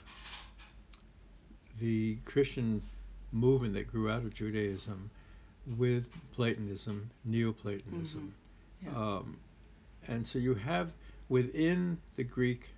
the 1.79 2.17
Christian 2.25 2.81
movement 3.31 3.74
that 3.75 3.88
grew 3.91 4.09
out 4.09 4.24
of 4.24 4.33
Judaism 4.33 5.09
with 5.75 6.07
Platonism, 6.33 7.09
Neoplatonism. 7.25 8.33
Mm-hmm. 8.86 8.95
Yeah. 8.95 9.15
Um, 9.17 9.38
and 10.07 10.25
so 10.25 10.39
you 10.39 10.53
have 10.53 10.91
within 11.29 11.97
the 12.15 12.24
Greek 12.24 12.69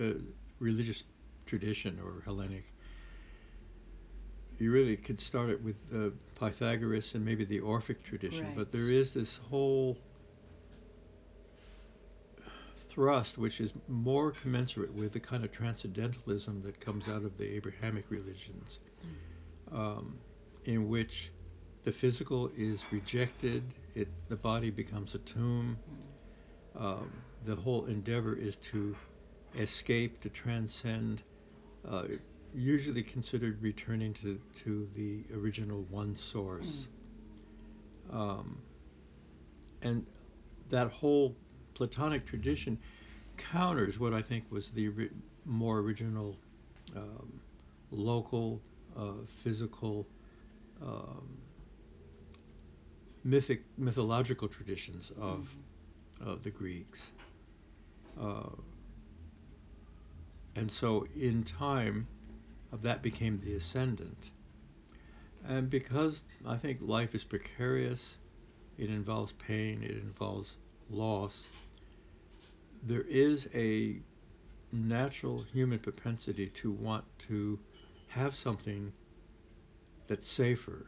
uh, 0.00 0.14
religious 0.58 1.04
tradition 1.46 1.98
or 2.04 2.22
Hellenic, 2.24 2.64
you 4.58 4.72
really 4.72 4.96
could 4.96 5.20
start 5.20 5.50
it 5.50 5.62
with 5.62 5.76
uh, 5.94 6.10
Pythagoras 6.38 7.14
and 7.14 7.24
maybe 7.24 7.44
the 7.44 7.60
Orphic 7.60 8.02
tradition, 8.02 8.46
right. 8.46 8.56
but 8.56 8.72
there 8.72 8.90
is 8.90 9.14
this 9.14 9.38
whole 9.50 9.96
thrust 12.88 13.36
which 13.36 13.60
is 13.60 13.74
more 13.88 14.30
commensurate 14.30 14.92
with 14.94 15.12
the 15.12 15.20
kind 15.20 15.44
of 15.44 15.52
transcendentalism 15.52 16.62
that 16.62 16.80
comes 16.80 17.08
out 17.08 17.24
of 17.24 17.36
the 17.36 17.44
Abrahamic 17.44 18.06
religions. 18.10 18.78
Mm 19.06 19.35
um, 19.72 20.18
in 20.64 20.88
which 20.88 21.30
the 21.84 21.92
physical 21.92 22.50
is 22.56 22.84
rejected, 22.92 23.62
it, 23.94 24.08
the 24.28 24.36
body 24.36 24.70
becomes 24.70 25.14
a 25.14 25.18
tomb. 25.18 25.78
Um, 26.76 27.10
the 27.44 27.54
whole 27.56 27.86
endeavor 27.86 28.34
is 28.34 28.56
to 28.56 28.94
escape, 29.56 30.20
to 30.22 30.28
transcend, 30.28 31.22
uh, 31.88 32.04
usually 32.54 33.02
considered 33.02 33.62
returning 33.62 34.14
to, 34.14 34.40
to 34.64 34.88
the 34.94 35.24
original 35.34 35.82
one 35.90 36.14
source. 36.14 36.88
Um, 38.12 38.58
and 39.82 40.04
that 40.70 40.90
whole 40.90 41.34
Platonic 41.74 42.26
tradition 42.26 42.78
counters 43.36 43.98
what 43.98 44.14
I 44.14 44.22
think 44.22 44.44
was 44.50 44.70
the 44.70 44.88
ri- 44.88 45.10
more 45.44 45.78
original 45.78 46.36
um, 46.96 47.40
local 47.90 48.60
physical, 49.42 50.06
um, 50.82 51.38
mythic, 53.24 53.62
mythological 53.76 54.48
traditions 54.48 55.10
of, 55.20 55.48
mm-hmm. 56.20 56.28
of 56.28 56.42
the 56.42 56.50
Greeks. 56.50 57.06
Uh, 58.20 58.50
and 60.54 60.70
so 60.70 61.06
in 61.14 61.42
time, 61.42 62.06
uh, 62.72 62.76
that 62.82 63.02
became 63.02 63.40
the 63.44 63.54
ascendant. 63.54 64.30
And 65.46 65.70
because 65.70 66.22
I 66.46 66.56
think 66.56 66.78
life 66.80 67.14
is 67.14 67.22
precarious, 67.24 68.16
it 68.78 68.88
involves 68.88 69.32
pain, 69.32 69.82
it 69.82 69.92
involves 69.92 70.56
loss, 70.90 71.44
there 72.82 73.04
is 73.08 73.48
a 73.54 73.96
natural 74.72 75.44
human 75.52 75.78
propensity 75.78 76.48
to 76.48 76.70
want 76.70 77.04
to 77.18 77.58
have 78.08 78.34
something 78.34 78.92
that's 80.06 80.28
safer. 80.28 80.86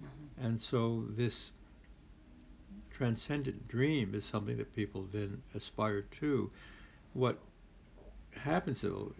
Mm-hmm. 0.00 0.46
And 0.46 0.60
so 0.60 1.04
this 1.10 1.52
transcendent 2.90 3.68
dream 3.68 4.14
is 4.14 4.24
something 4.24 4.56
that 4.56 4.74
people 4.74 5.08
then 5.12 5.42
aspire 5.54 6.02
to. 6.20 6.50
What 7.14 7.38
happens 8.32 8.80
though, 8.80 9.12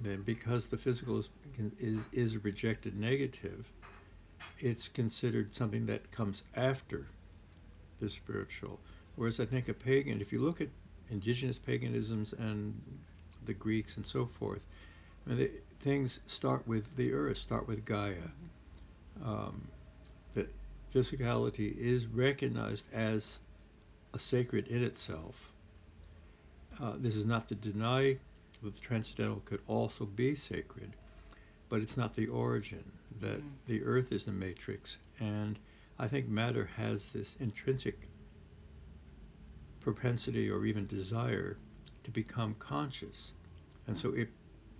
then, 0.00 0.22
because 0.22 0.66
the 0.66 0.76
physical 0.76 1.18
is, 1.18 1.30
is, 1.78 2.00
is 2.12 2.34
a 2.36 2.40
rejected 2.40 2.98
negative, 2.98 3.66
it's 4.58 4.88
considered 4.88 5.54
something 5.54 5.86
that 5.86 6.10
comes 6.10 6.42
after 6.54 7.06
the 8.00 8.08
spiritual. 8.08 8.78
Whereas 9.16 9.40
I 9.40 9.46
think 9.46 9.68
a 9.68 9.74
pagan, 9.74 10.20
if 10.20 10.32
you 10.32 10.40
look 10.40 10.60
at 10.60 10.68
indigenous 11.10 11.58
paganisms 11.58 12.32
and 12.32 12.80
the 13.46 13.54
Greeks 13.54 13.96
and 13.96 14.06
so 14.06 14.26
forth, 14.26 14.60
I 15.26 15.30
mean, 15.30 15.38
they, 15.38 15.50
things 15.84 16.20
start 16.26 16.66
with 16.66 16.96
the 16.96 17.12
earth, 17.12 17.36
start 17.36 17.68
with 17.68 17.84
Gaia. 17.84 18.30
Um, 19.22 19.68
that 20.34 20.48
physicality 20.92 21.76
is 21.76 22.06
recognized 22.06 22.86
as 22.92 23.38
a 24.14 24.18
sacred 24.18 24.68
in 24.68 24.82
itself. 24.82 25.52
Uh, 26.80 26.94
this 26.98 27.16
is 27.16 27.26
not 27.26 27.48
to 27.48 27.54
deny 27.54 28.16
that 28.62 28.74
the 28.74 28.80
transcendental 28.80 29.42
could 29.44 29.60
also 29.68 30.06
be 30.06 30.34
sacred, 30.34 30.90
but 31.68 31.80
it's 31.82 31.98
not 31.98 32.14
the 32.14 32.28
origin. 32.28 32.84
That 33.20 33.40
Mm. 33.40 33.52
the 33.66 33.82
earth 33.84 34.10
is 34.10 34.24
the 34.24 34.32
matrix, 34.32 34.98
and 35.20 35.58
I 35.98 36.08
think 36.08 36.28
matter 36.28 36.64
has 36.64 37.12
this 37.12 37.36
intrinsic 37.36 38.08
propensity 39.80 40.50
or 40.50 40.64
even 40.64 40.86
desire 40.86 41.58
to 42.04 42.10
become 42.10 42.54
conscious, 42.58 43.34
and 43.86 43.98
so 43.98 44.14
it 44.14 44.30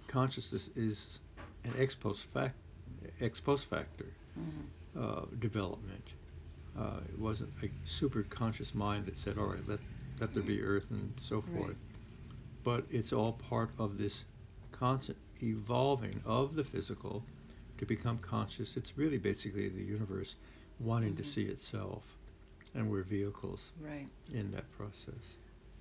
consciousness 0.08 0.68
is 0.76 1.20
an 1.64 1.74
ex 1.76 1.94
post 1.94 2.24
fact 2.24 2.56
ex 3.20 3.40
post 3.40 3.66
factor 3.66 4.06
Mhm. 4.36 4.68
uh, 4.98 5.26
development. 5.38 6.14
Uh, 6.76 7.00
it 7.08 7.18
wasn't 7.18 7.52
a 7.62 7.70
super 7.84 8.22
conscious 8.24 8.74
mind 8.74 9.06
that 9.06 9.16
said, 9.16 9.38
"All 9.38 9.46
right, 9.46 9.66
let 9.68 9.80
let 10.20 10.34
there 10.34 10.42
be 10.42 10.62
earth 10.62 10.90
and 10.90 11.14
so 11.20 11.40
Right. 11.46 11.54
forth." 11.54 11.76
But 12.64 12.86
it's 12.90 13.12
all 13.12 13.32
part 13.34 13.70
of 13.78 13.98
this 13.98 14.24
constant 14.72 15.18
evolving 15.42 16.20
of 16.24 16.54
the 16.56 16.64
physical 16.64 17.26
to 17.78 17.86
become 17.86 18.18
conscious. 18.18 18.76
It's 18.76 18.96
really 18.98 19.18
basically 19.18 19.68
the 19.68 19.82
universe 19.84 20.36
wanting 20.78 21.14
to 21.16 21.22
Mhm. 21.22 21.24
see 21.24 21.44
itself, 21.44 22.16
and 22.74 22.90
we're 22.90 23.02
vehicles 23.04 23.72
Right. 23.80 24.08
in 24.32 24.50
that 24.52 24.70
process. 24.72 25.36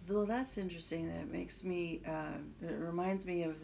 Well, 0.08 0.26
that's 0.26 0.58
interesting. 0.58 1.08
That 1.08 1.30
makes 1.30 1.64
me. 1.64 2.02
Uh, 2.06 2.38
it 2.62 2.74
reminds 2.80 3.26
me 3.26 3.44
of 3.44 3.56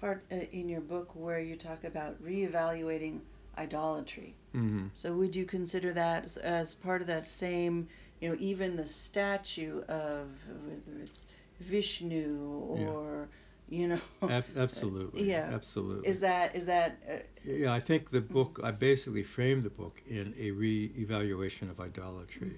part 0.00 0.24
uh, 0.32 0.36
in 0.52 0.68
your 0.68 0.80
book 0.80 1.14
where 1.14 1.40
you 1.40 1.56
talk 1.56 1.84
about 1.84 2.22
reevaluating 2.22 3.20
idolatry. 3.58 4.34
hmm 4.52 4.86
So, 4.94 5.12
would 5.14 5.36
you 5.36 5.44
consider 5.44 5.92
that 5.92 6.24
as, 6.24 6.36
as 6.36 6.74
part 6.74 7.00
of 7.00 7.06
that 7.08 7.26
same? 7.26 7.88
You 8.20 8.30
know, 8.30 8.36
even 8.40 8.76
the 8.76 8.86
statue 8.86 9.80
of 9.82 10.28
whether 10.66 10.98
it's 11.02 11.26
Vishnu 11.60 12.66
Yeah. 12.74 12.86
or 12.86 13.28
you 13.68 13.88
know. 13.88 14.00
Ab- 14.22 14.44
absolutely. 14.56 15.30
Yeah. 15.30 15.48
Absolutely. 15.52 16.08
Is 16.08 16.20
that 16.20 16.56
is 16.56 16.66
that? 16.66 16.98
Uh, 17.08 17.14
Yeah, 17.44 17.72
I 17.72 17.80
think 17.80 18.10
the 18.10 18.20
book, 18.20 18.60
I 18.62 18.70
basically 18.70 19.22
framed 19.22 19.62
the 19.64 19.70
book 19.70 20.02
in 20.06 20.34
a 20.38 20.50
re-evaluation 20.50 21.70
of 21.70 21.80
idolatry. 21.80 22.52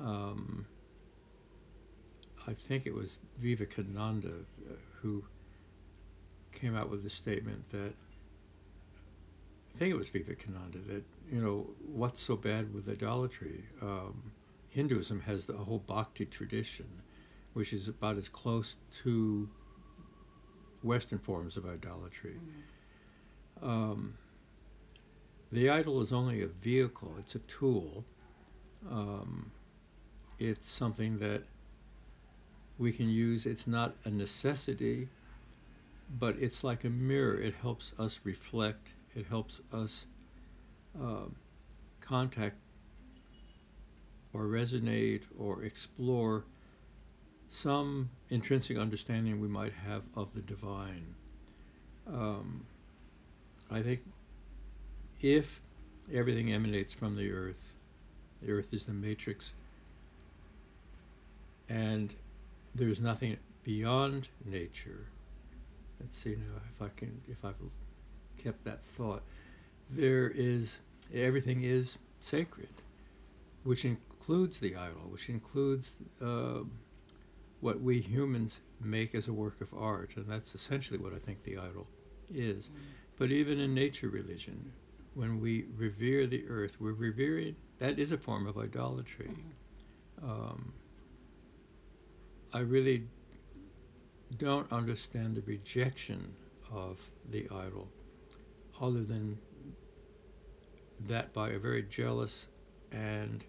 mhm. 0.00 0.06
Um, 0.06 0.66
I 2.46 2.54
think 2.54 2.86
it 2.86 2.94
was 2.94 3.18
Vivekananda 3.38 4.28
uh, 4.68 4.74
who 5.00 5.24
came 6.54 6.76
out 6.76 6.90
with 6.90 7.02
the 7.02 7.10
statement 7.10 7.68
that, 7.70 7.92
I 9.74 9.78
think 9.78 9.92
it 9.92 9.96
was 9.96 10.08
Vivekananda, 10.08 10.78
that, 10.88 11.04
you 11.30 11.40
know, 11.40 11.66
what's 11.86 12.20
so 12.20 12.36
bad 12.36 12.72
with 12.72 12.88
idolatry? 12.88 13.64
Um, 13.82 14.32
Hinduism 14.68 15.20
has 15.20 15.46
the 15.46 15.56
whole 15.56 15.80
bhakti 15.80 16.26
tradition, 16.26 16.86
which 17.54 17.72
is 17.72 17.88
about 17.88 18.16
as 18.16 18.28
close 18.28 18.76
to 19.02 19.48
Western 20.82 21.18
forms 21.18 21.56
of 21.56 21.66
idolatry. 21.66 22.36
Mhm. 23.62 23.66
Um, 23.66 24.14
the 25.52 25.70
idol 25.70 26.00
is 26.00 26.12
only 26.12 26.42
a 26.42 26.48
vehicle, 26.48 27.14
it's 27.18 27.34
a 27.36 27.38
tool. 27.40 28.04
Um, 28.90 29.50
it's 30.38 30.68
something 30.68 31.18
that 31.20 31.42
we 32.78 32.92
can 32.92 33.08
use. 33.08 33.46
It's 33.46 33.66
not 33.66 33.94
a 34.04 34.10
necessity, 34.10 35.08
but 36.18 36.36
it's 36.38 36.64
like 36.64 36.84
a 36.84 36.90
mirror. 36.90 37.40
It 37.40 37.54
helps 37.54 37.92
us 37.98 38.20
reflect, 38.24 38.88
it 39.14 39.26
helps 39.26 39.60
us 39.72 40.06
um, 41.00 41.34
contact 42.00 42.56
or 44.32 44.44
resonate 44.44 45.22
or 45.38 45.62
explore 45.62 46.44
some 47.48 48.10
intrinsic 48.30 48.76
understanding 48.76 49.40
we 49.40 49.48
might 49.48 49.72
have 49.72 50.02
of 50.16 50.34
the 50.34 50.40
divine. 50.40 51.14
Um, 52.06 52.66
I 53.70 53.80
think 53.80 54.00
if 55.22 55.60
everything 56.12 56.52
emanates 56.52 56.92
from 56.92 57.16
the 57.16 57.30
earth, 57.30 57.74
the 58.42 58.52
earth 58.52 58.74
is 58.74 58.84
the 58.84 58.92
matrix, 58.92 59.52
and 61.68 62.12
there's 62.74 63.00
nothing 63.00 63.36
beyond 63.62 64.28
nature. 64.44 65.06
Let's 66.04 66.18
see 66.18 66.36
now 66.36 66.60
if 66.70 66.82
I 66.82 66.88
can, 66.96 67.18
if 67.28 67.42
I've 67.46 67.54
kept 68.36 68.62
that 68.64 68.84
thought. 68.84 69.22
There 69.88 70.28
is, 70.28 70.76
everything 71.14 71.62
is 71.64 71.96
sacred, 72.20 72.68
which 73.62 73.86
includes 73.86 74.58
the 74.58 74.76
idol, 74.76 75.08
which 75.08 75.30
includes 75.30 75.92
uh, 76.20 76.60
what 77.60 77.80
we 77.80 78.00
humans 78.00 78.60
make 78.82 79.14
as 79.14 79.28
a 79.28 79.32
work 79.32 79.62
of 79.62 79.72
art, 79.72 80.12
and 80.16 80.26
that's 80.28 80.54
essentially 80.54 80.98
what 80.98 81.14
I 81.14 81.18
think 81.18 81.42
the 81.42 81.56
idol 81.56 81.86
is. 82.30 82.68
Mhm. 82.68 82.72
But 83.16 83.30
even 83.32 83.58
in 83.58 83.72
nature 83.74 84.10
religion, 84.10 84.74
when 85.14 85.40
we 85.40 85.64
revere 85.74 86.26
the 86.26 86.46
earth, 86.48 86.78
we're 86.78 86.92
revering, 86.92 87.56
that 87.78 87.98
is 87.98 88.12
a 88.12 88.18
form 88.18 88.46
of 88.46 88.58
idolatry. 88.58 89.30
Mhm. 90.20 90.28
Um, 90.28 90.74
I 92.52 92.60
really 92.60 93.08
don't 94.38 94.70
understand 94.72 95.36
the 95.36 95.42
rejection 95.42 96.34
of 96.72 96.98
the 97.30 97.46
idol, 97.50 97.88
other 98.80 99.04
than 99.04 99.38
that 101.08 101.32
by 101.32 101.50
a 101.50 101.58
very 101.58 101.82
jealous 101.82 102.46
and 102.92 103.44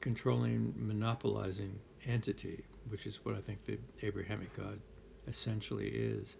controlling, 0.00 0.74
monopolizing 0.76 1.78
entity, 2.06 2.64
which 2.88 3.06
is 3.06 3.24
what 3.24 3.34
I 3.34 3.40
think 3.40 3.64
the 3.64 3.78
Abrahamic 4.02 4.54
God 4.56 4.78
essentially 5.26 5.88
is. 5.88 6.36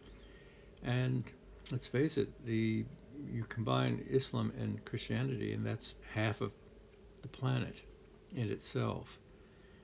And 0.83 1.25
let's 1.71 1.87
face 1.87 2.19
it, 2.19 2.29
the 2.47 2.85
you 3.27 3.45
combine 3.49 4.05
Islam 4.09 4.53
and 4.59 4.85
Christianity, 4.85 5.53
and 5.53 5.67
that's 5.67 5.95
half 6.15 6.41
of 6.41 6.53
the 7.23 7.29
planet 7.29 7.83
in 8.37 8.51
itself. 8.51 9.19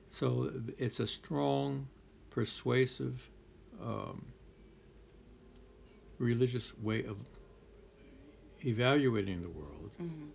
So 0.09 0.51
it's 0.77 0.99
a 1.01 1.07
strong, 1.07 1.87
persuasive, 2.35 3.29
um, 3.81 4.25
religious 6.19 6.77
way 6.79 7.03
of 7.05 7.17
evaluating 8.65 9.41
the 9.41 9.49
world. 9.49 9.91
Mhm. 9.99 10.31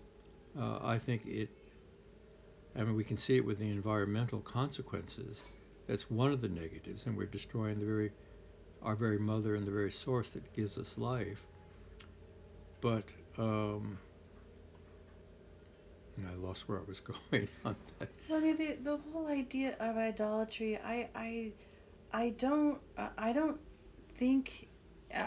Uh, 0.59 0.79
I 0.83 0.99
think 0.99 1.27
it. 1.27 1.51
I 2.75 2.85
mean, 2.85 2.95
we 2.97 3.05
can 3.05 3.17
see 3.19 3.37
it 3.37 3.45
with 3.45 3.59
the 3.59 3.69
environmental 3.69 4.41
consequences. 4.41 5.43
That's 5.87 6.11
one 6.11 6.33
of 6.33 6.41
the 6.41 6.49
negatives, 6.49 7.05
and 7.07 7.17
we're 7.17 7.27
destroying 7.27 7.79
the 7.81 7.87
very, 7.87 8.13
our 8.83 8.95
very 8.95 9.19
mother 9.19 9.55
and 9.57 9.67
the 9.67 9.73
very 9.73 9.91
source 9.91 10.31
that 10.31 10.53
gives 10.55 10.79
us 10.79 10.97
life. 10.97 11.45
But 12.81 13.05
um, 13.37 13.99
I 16.31 16.35
lost 16.35 16.69
where 16.69 16.79
I 16.79 16.83
was 16.87 17.01
going 17.33 17.49
on 17.65 17.77
that. 17.99 18.09
Well, 18.29 18.39
I 18.39 18.43
mean, 18.43 18.57
the 18.57 18.73
the 18.83 18.97
whole 18.97 19.27
idea 19.27 19.77
of 19.81 19.97
idolatry, 19.97 20.79
I 20.79 21.09
I 21.15 21.53
I 22.13 22.31
don't 22.31 22.81
I- 22.97 23.33
don't 23.33 23.61
think 24.17 24.69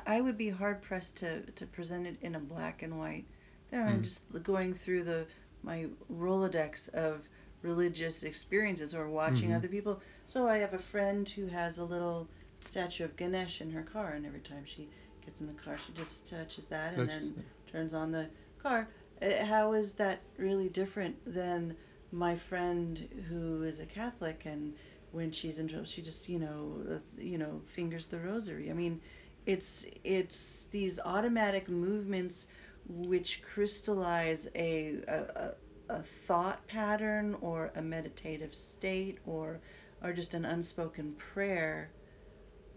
I 0.07 0.21
would 0.21 0.37
be 0.37 0.49
hard 0.49 0.81
pressed 0.81 1.17
to 1.17 1.41
to 1.51 1.65
present 1.67 2.07
it 2.07 2.17
in 2.21 2.35
a 2.35 2.39
black 2.39 2.81
and 2.83 2.97
white. 2.97 3.25
There, 3.69 3.85
I'm 3.85 3.99
Mm. 4.01 4.03
just 4.03 4.43
going 4.43 4.73
through 4.73 5.03
the 5.03 5.27
my 5.61 5.89
Rolodex 6.09 6.89
of 6.89 7.27
religious 7.61 8.23
experiences 8.23 8.93
or 8.95 9.09
watching 9.09 9.49
Mhm. 9.49 9.55
other 9.55 9.67
people. 9.67 10.01
So 10.25 10.47
I 10.47 10.57
have 10.57 10.73
a 10.73 10.79
friend 10.79 11.27
who 11.27 11.47
has 11.47 11.77
a 11.77 11.85
little 11.85 12.29
statue 12.65 13.05
of 13.05 13.15
Ganesh 13.15 13.61
in 13.61 13.71
her 13.71 13.83
car, 13.83 14.13
and 14.13 14.25
every 14.25 14.41
time 14.41 14.65
she 14.65 14.89
gets 15.25 15.41
in 15.41 15.47
the 15.47 15.53
car, 15.53 15.77
she 15.77 15.93
just 15.93 16.29
touches 16.29 16.67
that 16.67 16.93
and 16.93 17.09
then 17.09 17.45
turns 17.67 17.93
on 17.93 18.11
the 18.11 18.29
car. 18.57 18.87
Uh, 19.21 19.45
How 19.45 19.73
is 19.73 19.93
that 19.95 20.21
really 20.37 20.69
different 20.69 21.17
than 21.25 21.75
my 22.11 22.35
friend 22.35 22.97
who 23.29 23.63
is 23.63 23.79
a 23.79 23.85
Catholic 23.85 24.45
and 24.45 24.75
when 25.13 25.31
she's 25.31 25.59
in 25.59 25.67
trouble, 25.67 25.85
she 25.85 26.01
just 26.01 26.27
you 26.27 26.39
know 26.39 26.99
you 27.17 27.37
know 27.37 27.61
fingers 27.65 28.07
the 28.07 28.19
rosary. 28.19 28.69
I 28.69 28.73
mean, 28.73 28.99
it's 29.45 29.85
it's 30.03 30.65
these 30.71 30.99
automatic 30.99 31.69
movements 31.69 32.47
which 32.87 33.41
crystallize 33.43 34.47
a 34.55 34.95
a, 35.07 35.19
a, 35.19 35.51
a 35.89 36.03
thought 36.27 36.67
pattern 36.67 37.37
or 37.41 37.71
a 37.75 37.81
meditative 37.81 38.53
state 38.55 39.19
or 39.25 39.59
or 40.03 40.13
just 40.13 40.33
an 40.33 40.45
unspoken 40.45 41.13
prayer. 41.13 41.89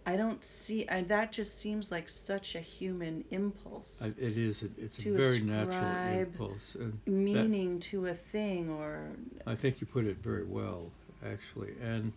I 0.04 0.16
don't 0.16 0.44
see 0.44 0.86
I, 0.88 1.02
that 1.02 1.32
just 1.32 1.58
seems 1.58 1.90
like 1.90 2.08
such 2.08 2.54
a 2.54 2.60
human 2.60 3.24
impulse. 3.30 4.02
I, 4.04 4.08
it 4.22 4.36
is. 4.38 4.62
A, 4.62 4.68
it's 4.78 5.04
a 5.04 5.10
very 5.10 5.40
natural 5.40 6.20
impulse, 6.20 6.76
and 6.78 7.00
meaning 7.06 7.80
to 7.80 8.06
a 8.06 8.14
thing 8.14 8.70
or 8.70 9.10
I 9.46 9.54
think 9.54 9.80
you 9.80 9.86
put 9.86 10.04
it 10.04 10.18
very 10.18 10.44
well, 10.44 10.92
actually. 11.24 11.72
And 11.82 12.12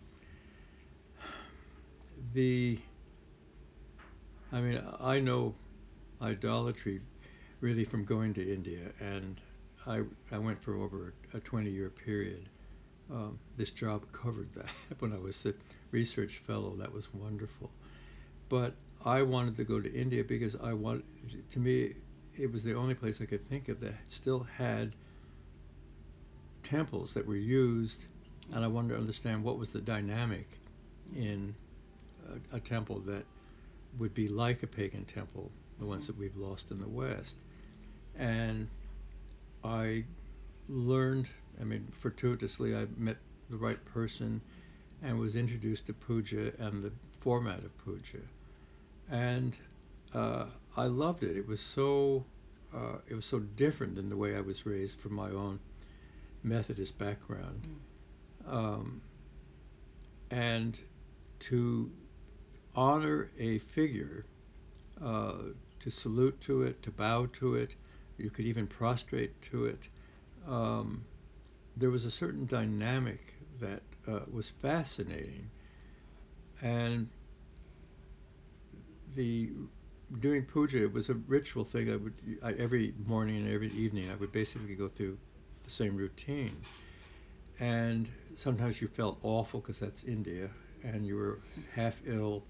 the 2.32 2.78
I 4.52 4.60
mean, 4.60 4.82
I 5.00 5.20
know 5.20 5.54
idolatry 6.20 7.00
really 7.60 7.84
from 7.84 8.04
going 8.04 8.34
to 8.34 8.52
India, 8.52 8.90
and 9.00 9.40
I 9.86 10.02
I 10.32 10.38
went 10.38 10.62
for 10.62 10.74
over 10.74 11.14
a 11.34 11.40
20 11.40 11.70
year 11.70 11.90
period. 11.90 12.48
Um, 13.10 13.38
this 13.56 13.70
job 13.72 14.04
covered 14.12 14.52
that 14.54 14.70
when 15.00 15.12
I 15.12 15.18
was 15.18 15.42
the 15.42 15.54
research 15.90 16.38
fellow. 16.38 16.76
That 16.76 16.92
was 16.92 17.12
wonderful. 17.12 17.70
But 18.48 18.74
I 19.04 19.22
wanted 19.22 19.56
to 19.56 19.64
go 19.64 19.80
to 19.80 19.92
India 19.92 20.22
because 20.22 20.56
I 20.56 20.72
wanted, 20.72 21.04
to 21.52 21.58
me, 21.58 21.94
it 22.36 22.52
was 22.52 22.62
the 22.62 22.74
only 22.74 22.94
place 22.94 23.20
I 23.20 23.24
could 23.24 23.46
think 23.48 23.68
of 23.68 23.80
that 23.80 23.94
still 24.08 24.46
had 24.56 24.94
temples 26.62 27.14
that 27.14 27.26
were 27.26 27.36
used, 27.36 28.04
and 28.52 28.64
I 28.64 28.68
wanted 28.68 28.90
to 28.90 28.96
understand 28.96 29.42
what 29.42 29.58
was 29.58 29.70
the 29.70 29.80
dynamic 29.80 30.46
in 31.14 31.54
a, 32.52 32.56
a 32.56 32.60
temple 32.60 33.00
that 33.00 33.24
would 33.98 34.14
be 34.14 34.28
like 34.28 34.62
a 34.62 34.66
pagan 34.66 35.04
temple, 35.04 35.50
the 35.78 35.86
ones 35.86 36.06
that 36.06 36.16
we've 36.16 36.36
lost 36.36 36.70
in 36.70 36.78
the 36.78 36.88
West. 36.88 37.34
And 38.18 38.68
I 39.64 40.04
learned, 40.68 41.28
I 41.60 41.64
mean, 41.64 41.88
fortuitously, 41.92 42.76
I 42.76 42.86
met 42.96 43.16
the 43.48 43.56
right 43.56 43.82
person 43.86 44.40
and 45.02 45.18
was 45.18 45.36
introduced 45.36 45.86
to 45.86 45.92
puja 45.92 46.52
and 46.58 46.82
the 46.82 46.92
format 47.20 47.58
of 47.60 47.76
puja. 47.84 48.22
And 49.10 49.56
uh, 50.14 50.46
I 50.76 50.84
loved 50.84 51.22
it. 51.22 51.36
It 51.36 51.46
was 51.46 51.60
so 51.60 52.24
uh, 52.74 52.98
it 53.08 53.14
was 53.14 53.24
so 53.24 53.40
different 53.40 53.96
than 53.96 54.08
the 54.08 54.16
way 54.16 54.36
I 54.36 54.40
was 54.40 54.64
raised 54.64 54.98
from 55.00 55.14
my 55.14 55.30
own 55.30 55.58
Methodist 56.42 56.96
background. 56.98 57.66
Mm. 58.46 58.52
Um, 58.52 59.00
and 60.30 60.78
to 61.40 61.90
honor 62.74 63.30
a 63.38 63.58
figure, 63.58 64.24
uh, 65.02 65.34
to 65.80 65.90
salute 65.90 66.40
to 66.42 66.62
it, 66.62 66.82
to 66.82 66.90
bow 66.90 67.26
to 67.26 67.54
it, 67.54 67.74
you 68.18 68.30
could 68.30 68.44
even 68.44 68.66
prostrate 68.66 69.40
to 69.50 69.66
it. 69.66 69.88
Um, 70.46 71.04
there 71.76 71.90
was 71.90 72.04
a 72.04 72.10
certain 72.10 72.46
dynamic 72.46 73.34
that 73.60 73.82
uh, 74.06 74.20
was 74.30 74.50
fascinating. 74.50 75.50
And 76.62 77.08
the 79.14 79.50
doing 80.18 80.44
puja 80.44 80.88
was 80.88 81.08
a 81.08 81.14
ritual 81.14 81.64
thing. 81.64 81.90
I 81.90 81.96
would 81.96 82.14
I, 82.42 82.52
every 82.52 82.94
morning 83.06 83.36
and 83.36 83.52
every 83.52 83.70
evening 83.70 84.10
I 84.10 84.16
would 84.16 84.32
basically 84.32 84.74
go 84.74 84.88
through 84.88 85.16
the 85.64 85.70
same 85.70 85.96
routine. 85.96 86.56
And 87.58 88.08
sometimes 88.34 88.80
you 88.80 88.88
felt 88.88 89.18
awful 89.22 89.60
because 89.60 89.78
that's 89.78 90.04
India, 90.04 90.48
and 90.82 91.06
you 91.06 91.16
were 91.16 91.38
half 91.74 91.96
ill, 92.06 92.42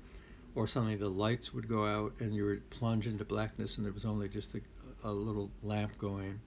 or 0.55 0.67
suddenly 0.67 0.97
the 0.97 1.09
lights 1.09 1.55
would 1.55 1.69
go 1.69 1.87
out 1.87 2.13
and 2.21 2.35
you 2.35 2.45
would 2.45 2.69
plunge 2.71 3.07
into 3.07 3.25
blackness, 3.25 3.77
and 3.77 3.87
there 3.87 3.93
was 3.93 4.05
only 4.05 4.29
just 4.29 4.55
a, 4.55 4.61
a 5.09 5.13
little 5.13 5.51
lamp 5.63 5.97
going. 5.99 6.41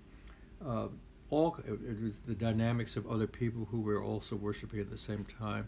Uh, 0.66 0.88
all 1.30 1.58
it, 1.68 2.02
was 2.02 2.18
the 2.28 2.36
dynamics 2.36 2.96
of 2.96 3.08
other 3.10 3.28
people 3.28 3.68
who 3.72 3.82
were 3.82 4.04
also 4.04 4.36
worshiping 4.36 4.80
at 4.80 4.90
the 4.90 4.98
same 4.98 5.26
time. 5.40 5.68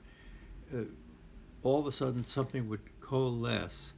Uh, 0.73 0.81
all 1.63 1.79
of 1.79 1.87
a 1.87 1.91
sudden, 1.91 2.23
something 2.23 2.69
would 2.69 2.81
coalesce 3.01 3.93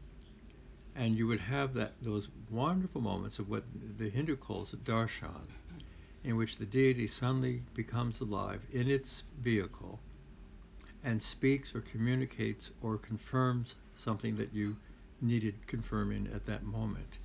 and 0.98 1.16
you 1.16 1.28
would 1.28 1.40
have 1.40 1.76
that 1.76 1.94
those 2.02 2.28
wonderful 2.50 3.00
moments 3.00 3.38
of 3.38 3.50
what 3.50 3.64
the 4.00 4.10
Hindu 4.10 4.36
calls 4.36 4.74
a 4.74 4.78
darshan, 4.78 5.48
in 6.24 6.36
which 6.36 6.58
the 6.58 6.66
deity 6.66 7.06
suddenly 7.06 7.62
becomes 7.76 8.20
alive 8.20 8.66
in 8.72 8.90
its 8.90 9.24
vehicle 9.40 10.00
and 11.04 11.22
speaks 11.22 11.76
or 11.76 11.82
communicates 11.82 12.72
or 12.82 12.98
confirms 12.98 13.76
something 13.98 14.38
that 14.38 14.54
you 14.54 14.76
needed 15.22 15.56
confirming 15.68 16.30
at 16.34 16.46
that 16.46 16.64
moment. 16.64 17.18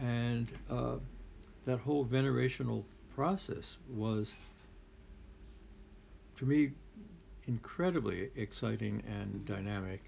And 0.00 0.48
uh, 0.70 0.96
that 1.64 1.78
whole 1.78 2.04
venerational 2.04 2.84
process 3.14 3.76
was, 3.90 4.34
to 6.36 6.46
me, 6.46 6.70
incredibly 7.46 8.30
exciting 8.36 9.02
and 9.06 9.44
dynamic. 9.44 10.02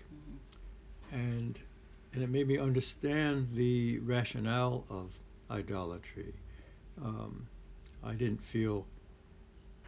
And 1.13 1.59
and 2.15 2.23
it 2.23 2.31
made 2.31 2.49
me 2.49 2.59
understand 2.59 3.49
the 3.55 3.99
rationale 3.99 4.85
of 4.89 5.11
idolatry. 5.51 6.33
Um, 7.05 7.47
I 8.03 8.15
didn't 8.15 8.43
feel 8.43 8.87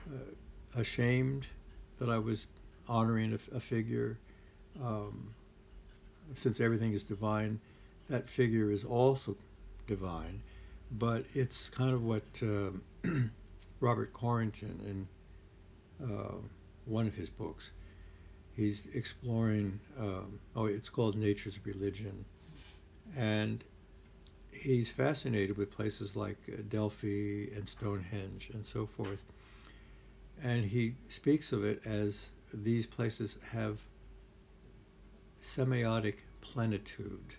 uh, 0.09 0.79
ashamed 0.79 1.46
that 1.99 2.09
I 2.09 2.18
was 2.18 2.46
honoring 2.88 3.33
a, 3.33 3.57
a 3.57 3.61
figure. 3.61 4.18
Um, 4.83 5.35
since 6.35 6.61
everything 6.61 6.93
is 6.93 7.03
divine, 7.03 7.61
that 8.09 8.29
figure 8.29 8.71
is 8.71 8.85
also 8.85 9.37
divine. 9.87 10.43
But 10.93 11.25
it's 11.35 11.71
kind 11.71 11.93
of 11.95 12.03
what 12.05 12.23
uh, 12.43 12.71
Robert 13.81 14.12
Corrington 14.12 14.79
in 14.85 15.09
uh, 16.03 16.35
one 16.87 17.07
of 17.07 17.14
his 17.14 17.31
books 17.31 17.71
he's 18.61 18.83
exploring. 18.95 19.81
Um, 19.99 20.38
oh, 20.55 20.66
it's 20.66 20.88
called 20.88 21.16
Nature's 21.16 21.59
Religion, 21.64 22.25
and 23.16 23.64
he's 24.53 24.90
fascinated 24.90 25.57
with 25.57 25.71
places 25.71 26.14
like 26.14 26.37
uh, 26.53 26.57
Delphi 26.69 27.49
and 27.55 27.69
Stonehenge 27.69 28.51
and 28.53 28.64
so 28.66 28.87
forth. 28.87 29.25
And 30.43 30.64
he 30.64 30.95
speaks 31.09 31.53
of 31.53 31.64
it 31.64 31.87
as 31.87 32.31
these 32.53 32.87
places 32.87 33.37
have 33.51 33.81
semiotic 35.42 36.16
plenitude. 36.40 37.35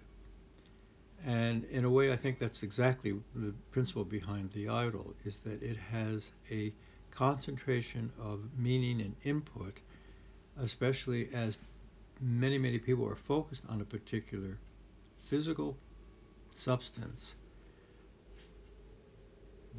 And 1.24 1.66
in 1.66 1.86
a 1.86 1.90
way, 1.90 2.12
I 2.12 2.16
think 2.16 2.40
that's 2.40 2.64
exactly 2.64 3.14
the 3.36 3.54
principle 3.72 4.04
behind 4.06 4.52
the 4.54 4.70
idol, 4.70 5.14
is 5.24 5.38
that 5.40 5.62
it 5.62 5.78
has 5.78 6.32
a 6.50 6.74
concentration 7.12 8.12
of 8.20 8.40
meaning 8.58 9.02
and 9.02 9.16
input 9.24 9.78
especially 10.60 11.30
as 11.34 11.58
many, 12.20 12.58
many 12.58 12.78
people 12.78 13.08
are 13.08 13.16
focused 13.16 13.64
on 13.70 13.82
a 13.82 13.86
particular 13.86 14.58
physical 15.24 15.78
substance, 16.54 17.36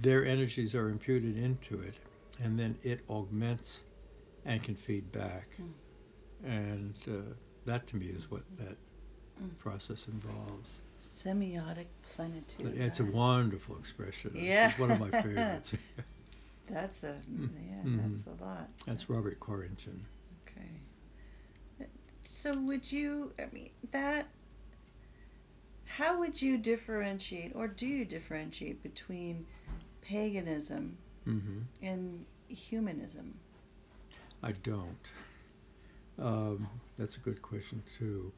their 0.00 0.24
energies 0.24 0.74
are 0.74 0.88
imputed 0.88 1.36
into 1.36 1.80
it, 1.80 1.94
and 2.42 2.58
then 2.58 2.76
it 2.82 3.00
augments 3.10 3.80
and 4.44 4.62
can 4.62 4.74
feed 4.74 5.10
back. 5.12 5.48
Mm. 5.60 5.72
And 6.44 6.94
uh, 7.06 7.34
that 7.66 7.86
to 7.88 7.96
me 7.96 8.06
is 8.06 8.30
what 8.30 8.42
that 8.58 8.76
mm. 9.42 9.58
process 9.58 10.06
involves. 10.08 10.70
Semiotic 11.00 11.86
plenitude. 12.14 12.76
It's 12.78 13.00
a 13.00 13.04
wonderful 13.04 13.76
expression. 13.76 14.32
Yeah. 14.34 14.70
It's 14.70 14.78
one 14.78 14.90
of 14.90 15.00
my 15.00 15.10
favorites. 15.22 15.74
that's 16.70 17.02
a 17.02 17.14
mm. 17.30 17.48
yeah, 17.68 17.76
mm-hmm. 17.84 18.12
that's 18.12 18.26
a 18.26 18.44
lot. 18.44 18.68
That's, 18.78 18.86
that's 18.86 19.10
Robert 19.10 19.40
Corrington. 19.40 19.98
Okay. 20.46 21.88
So 22.24 22.56
would 22.60 22.90
you, 22.90 23.32
I 23.38 23.46
mean, 23.52 23.70
that, 23.90 24.26
how 25.84 26.18
would 26.18 26.40
you 26.40 26.56
differentiate, 26.56 27.52
or 27.54 27.68
do 27.68 27.86
you 27.86 28.04
differentiate 28.04 28.82
between 28.82 29.44
paganism 30.00 30.96
mm-hmm. 31.26 31.58
and 31.82 32.24
humanism? 32.48 33.34
I 34.42 34.52
don't. 34.52 35.08
Um, 36.18 36.68
that's 37.02 37.16
a 37.16 37.20
good 37.20 37.42
question, 37.42 37.82
too. 37.98 38.30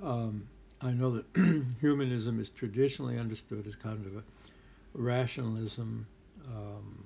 Um, 0.00 0.46
I 0.80 0.92
know 0.92 1.10
that 1.10 1.26
humanism 1.80 2.38
is 2.38 2.50
traditionally 2.50 3.18
understood 3.18 3.66
as 3.66 3.74
kind 3.74 4.06
of 4.06 4.16
a 4.16 4.22
rationalism, 4.94 6.06
um, 6.46 7.04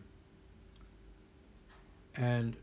and 2.16 2.54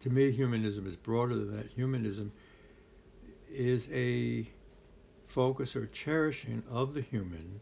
to 0.00 0.08
me, 0.08 0.30
humanism 0.30 0.86
is 0.86 0.96
broader 0.96 1.34
than 1.34 1.54
that. 1.56 1.66
Humanism 1.66 2.32
is 3.52 3.90
a 3.92 4.46
focus 5.26 5.76
or 5.76 5.86
cherishing 5.88 6.62
of 6.70 6.94
the 6.94 7.02
human. 7.02 7.60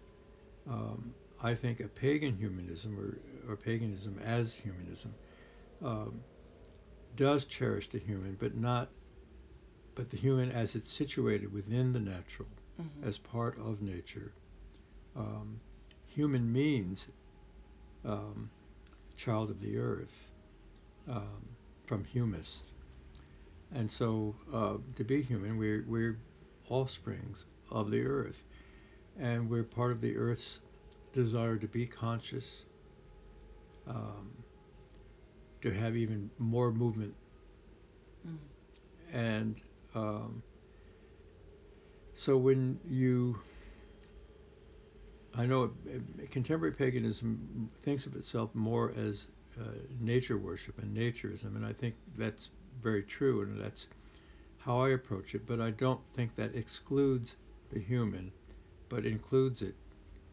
Um, 0.71 1.15
I 1.43 1.57
think 1.57 1.81
a 1.81 1.89
pagan 1.89 2.37
humanism 2.37 2.97
or, 2.97 3.53
or 3.53 3.57
paganism 3.57 4.21
as 4.25 4.53
humanism 4.53 5.15
um, 5.85 6.21
does 7.17 7.45
cherish 7.45 7.89
the 7.89 7.99
human, 7.99 8.37
but 8.39 8.57
not, 8.57 8.89
but 9.95 10.11
the 10.11 10.17
human 10.17 10.51
as 10.51 10.75
it's 10.75 10.91
situated 10.91 11.53
within 11.53 11.93
the 11.93 12.01
natural, 12.01 12.49
mm-hmm. 12.81 13.09
as 13.09 13.19
part 13.19 13.59
of 13.59 13.83
nature. 13.83 14.33
Um, 15.17 15.61
human 16.07 16.53
means 16.53 17.09
um, 18.05 18.51
child 19.17 19.51
of 19.51 19.61
the 19.61 19.79
earth. 19.79 20.29
Um, 21.09 21.49
from 21.93 22.05
humus. 22.05 22.63
And 23.75 23.91
so, 23.91 24.35
uh, 24.53 24.77
to 24.97 25.05
be 25.05 25.21
human, 25.23 25.59
we're, 25.59 25.85
we're 25.87 26.19
offsprings 26.71 27.45
of 27.71 27.91
the 27.91 28.03
earth. 28.03 28.45
And 29.19 29.51
we're 29.51 29.63
part 29.63 29.93
of 29.93 30.01
the 30.01 30.17
earth's 30.17 30.61
desire 31.13 31.57
to 31.57 31.67
be 31.67 31.87
conscious, 31.87 32.65
um, 33.87 34.31
to 35.61 35.71
have 35.71 35.97
even 35.97 36.31
more 36.39 36.73
movement. 36.73 37.15
Mm. 38.27 38.39
And 39.13 39.61
um, 39.95 40.43
so 42.15 42.37
when 42.37 42.79
you 42.89 43.39
I 45.35 45.47
know 45.47 45.71
contemporary 46.31 46.75
paganism 46.75 47.71
thinks 47.83 48.05
of 48.05 48.17
itself 48.17 48.55
more 48.55 48.93
as 48.97 49.29
uh, 49.59 49.65
nature 49.99 50.37
worship 50.37 50.79
and 50.79 50.95
naturism, 50.95 51.57
and 51.57 51.65
I 51.65 51.73
think 51.73 51.95
that's 52.17 52.51
very 52.83 53.03
true, 53.03 53.41
and 53.43 53.59
that's 53.59 53.87
how 54.59 54.81
I 54.81 54.91
approach 54.91 55.35
it. 55.35 55.47
But 55.47 55.61
I 55.61 55.71
don't 55.71 56.01
think 56.15 56.37
that 56.37 56.55
excludes 56.55 57.37
the 57.71 57.81
human, 57.81 58.31
but 58.91 59.07
includes 59.07 59.63
it 59.63 59.75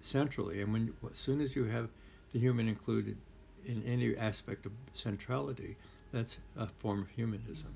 centrally. 0.01 0.61
And 0.61 0.73
when 0.73 0.93
as 1.09 1.17
soon 1.17 1.39
as 1.39 1.55
you 1.55 1.63
have 1.65 1.89
the 2.33 2.39
human 2.39 2.67
included 2.67 3.17
in 3.65 3.81
any 3.83 4.17
aspect 4.17 4.65
of 4.65 4.73
centrality, 4.93 5.77
that's 6.11 6.37
a 6.57 6.67
form 6.67 7.01
of 7.01 7.09
humanism. 7.09 7.73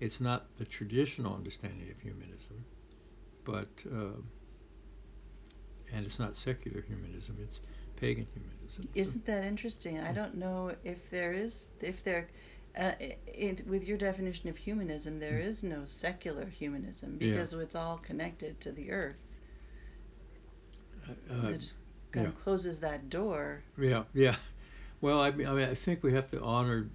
It's 0.00 0.20
not 0.20 0.46
the 0.56 0.64
traditional 0.64 1.34
understanding 1.34 1.90
of 1.90 2.00
humanism, 2.00 2.64
but 3.44 3.68
uh, 3.86 4.20
and 5.92 6.06
it's 6.06 6.18
not 6.18 6.36
secular 6.36 6.80
humanism. 6.80 7.36
It's 7.42 7.60
pagan 7.96 8.26
humanism. 8.32 8.88
Isn't 8.94 9.26
that 9.26 9.44
interesting? 9.44 10.00
I 10.00 10.12
don't 10.12 10.36
know 10.36 10.72
if 10.84 11.10
there 11.10 11.32
is 11.32 11.68
if 11.80 12.02
there. 12.02 12.26
Uh, 12.78 12.92
it, 13.26 13.66
with 13.66 13.88
your 13.88 13.98
definition 13.98 14.48
of 14.48 14.56
humanism, 14.56 15.18
there 15.18 15.40
mm. 15.40 15.64
no 15.64 15.82
secular 15.86 16.46
humanism 16.46 17.16
because 17.18 17.52
yeah. 17.52 17.58
it's 17.58 17.74
all 17.74 17.98
connected 17.98 18.60
to 18.60 18.70
the 18.70 18.92
earth. 18.92 19.16
Uh, 21.08 21.48
it 21.48 21.58
just 21.58 21.74
kind 22.12 22.26
yeah. 22.26 22.28
of 22.28 22.40
closes 22.40 22.78
that 22.78 23.10
door. 23.10 23.64
Yeah, 23.76 24.04
yeah. 24.14 24.36
Well, 25.00 25.20
I 25.20 25.32
mean, 25.32 25.48
I 25.48 25.74
think 25.74 26.04
we 26.04 26.12
have 26.12 26.30
to 26.30 26.40
honor 26.42 26.88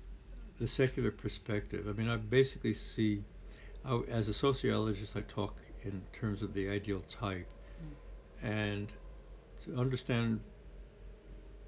the 0.59 0.67
secular 0.67 1.11
perspective. 1.11 1.87
I 1.87 1.93
mean, 1.93 2.09
I 2.09 2.17
basically 2.17 2.73
see, 2.73 3.23
I, 3.83 3.99
as 4.09 4.27
a 4.29 4.33
sociologist, 4.33 5.15
I 5.15 5.21
talk 5.21 5.55
in 5.83 6.01
terms 6.13 6.41
of 6.41 6.53
the 6.53 6.69
ideal 6.69 7.01
type, 7.09 7.47
mm. 7.83 8.47
and 8.47 8.91
to 9.65 9.75
understand 9.77 10.39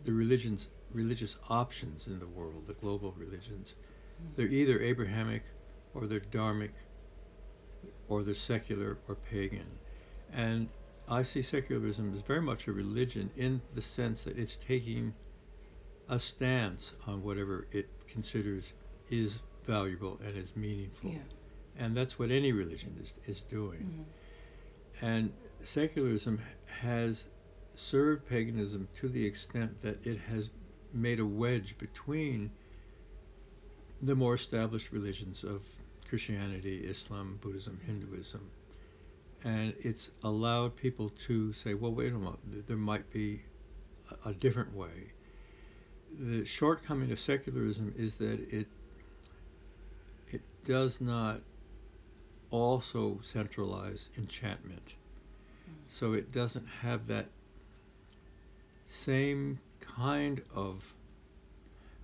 the 0.06 0.13
religions, 0.13 0.69
religious 0.93 1.36
options 1.50 2.08
in 2.08 2.19
the 2.19 2.28
world, 2.28 2.65
the 2.65 2.73
global 2.73 3.13
religions, 3.17 3.76
mm. 4.21 4.36
they're 4.36 4.47
either 4.47 4.82
Abrahamic, 4.82 5.43
or 5.93 6.08
they're 6.08 6.19
dharmic, 6.19 6.71
or 8.08 8.23
they're 8.23 8.34
secular 8.34 8.97
or 9.08 9.15
pagan, 9.15 9.67
and 10.34 10.69
I 11.10 11.23
see 11.23 11.41
secularism 11.41 12.13
as 12.13 12.21
very 12.21 12.41
much 12.41 12.67
a 12.67 12.73
religion 12.73 13.30
in 13.38 13.62
the 13.76 13.82
sense 13.82 14.23
that 14.23 14.38
it's 14.38 14.58
taking 14.58 15.13
a 16.10 16.20
stance 16.20 16.93
on 17.06 17.22
whatever 17.24 17.67
it 17.72 17.89
considers 18.08 18.74
is 19.10 19.39
valuable 19.65 20.20
and 20.26 20.38
is 20.38 20.56
meaningful. 20.56 21.12
Yeah. 21.12 21.20
And 21.78 21.96
that's 21.96 22.17
what 22.17 22.32
any 22.32 22.52
religion 22.52 22.98
is, 23.02 23.13
is 23.28 23.41
doing. 23.41 23.80
Mm-hmm. 23.80 25.06
And 25.06 25.34
secularism 25.63 26.41
has 26.65 27.26
served 27.76 28.28
paganism 28.28 28.88
to 28.96 29.10
the 29.10 29.24
extent 29.24 29.82
that 29.84 30.06
it 30.06 30.17
has 30.17 30.50
made 30.93 31.20
a 31.20 31.26
wedge 31.26 31.78
between 31.78 32.50
the 34.02 34.15
more 34.15 34.36
established 34.36 34.91
religions 34.91 35.43
of 35.43 35.62
Christianity, 36.08 36.78
Islam, 36.78 37.38
Buddhism, 37.41 37.80
Hinduism. 37.86 38.50
And 39.43 39.74
it's 39.80 40.10
allowed 40.24 40.76
people 40.76 41.10
to 41.28 41.54
say, 41.54 41.74
well, 41.74 41.93
wait 41.93 42.13
a 42.13 42.17
minute, 42.17 42.67
there 42.67 42.78
might 42.78 43.12
be 43.12 43.41
a, 44.26 44.30
a 44.30 44.34
different 44.34 44.74
way 44.76 45.12
the 46.20 46.46
shortcoming 46.46 47.12
of 47.12 47.20
secularism 47.20 47.93
is 47.98 48.15
that 48.17 48.39
it 48.52 48.67
it 50.32 50.41
does 50.63 51.00
not 51.00 51.41
also 52.50 53.20
centralize 53.22 54.10
enchantment. 54.17 54.96
So 55.88 56.13
it 56.13 56.32
doesn't 56.32 56.67
have 56.67 57.08
that 57.08 57.28
same 58.86 59.60
kind 59.80 60.41
of. 60.54 60.84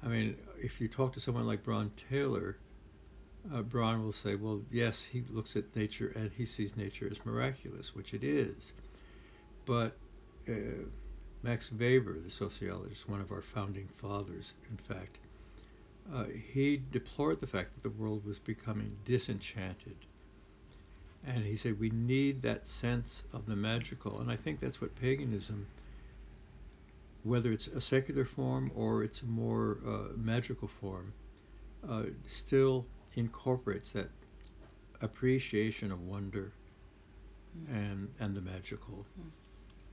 I 0.04 0.08
mean, 0.08 0.38
if 0.62 0.82
you 0.82 0.88
talk 0.88 1.14
to 1.14 1.20
someone 1.20 1.48
like 1.48 1.64
Bron 1.64 1.92
Taylor, 2.10 2.58
uh, 3.54 3.62
Bron 3.62 4.04
will 4.04 4.12
say, 4.12 4.36
well, 4.36 4.62
yes, 4.70 5.02
he 5.02 5.24
looks 5.30 5.56
at 5.56 5.76
nature 5.76 6.12
and 6.16 6.30
he 6.32 6.46
sees 6.46 6.76
nature 6.76 7.08
as 7.10 7.26
miraculous, 7.26 7.96
which 7.96 8.14
it 8.14 8.24
is. 8.24 8.74
But 9.66 9.96
uh, 10.50 10.52
Max 11.44 11.70
Weber, 11.74 12.18
the 12.22 12.30
sociologist, 12.30 13.10
one 13.10 13.20
of 13.20 13.34
our 13.34 13.42
founding 13.42 13.90
fathers, 13.90 14.54
in 14.72 14.78
fact, 14.78 15.18
uh, 16.14 16.24
he 16.54 16.82
deplored 16.92 17.42
the 17.42 17.48
fact 17.48 17.74
that 17.74 17.84
the 17.84 18.02
world 18.02 18.26
was 18.26 18.40
becoming 18.40 18.96
disenchanted. 19.04 19.98
And 21.26 21.44
he 21.44 21.58
said 21.58 21.80
we 21.80 21.90
need 21.90 22.42
that 22.42 22.68
sense 22.68 23.24
of 23.34 23.46
the 23.46 23.58
magical. 23.58 24.22
And 24.22 24.32
I 24.32 24.38
think 24.38 24.62
that's 24.62 24.80
what 24.80 24.96
paganism, 24.96 25.68
whether 27.24 27.52
it's 27.52 27.68
a 27.68 27.82
secular 27.82 28.26
form 28.26 28.72
or 28.74 29.04
it's 29.04 29.22
a 29.22 29.26
more 29.26 29.80
uh, 29.86 30.16
magical 30.16 30.70
form, 30.70 31.12
uh, 31.90 32.04
still 32.26 32.86
incorporates 33.16 33.92
that 33.92 34.10
appreciation 35.02 35.92
of 35.92 36.02
wonder 36.08 36.54
mm. 37.58 37.76
and, 37.76 38.08
and 38.20 38.34
the 38.34 38.42
magical. 38.42 39.06
Mm 39.20 39.43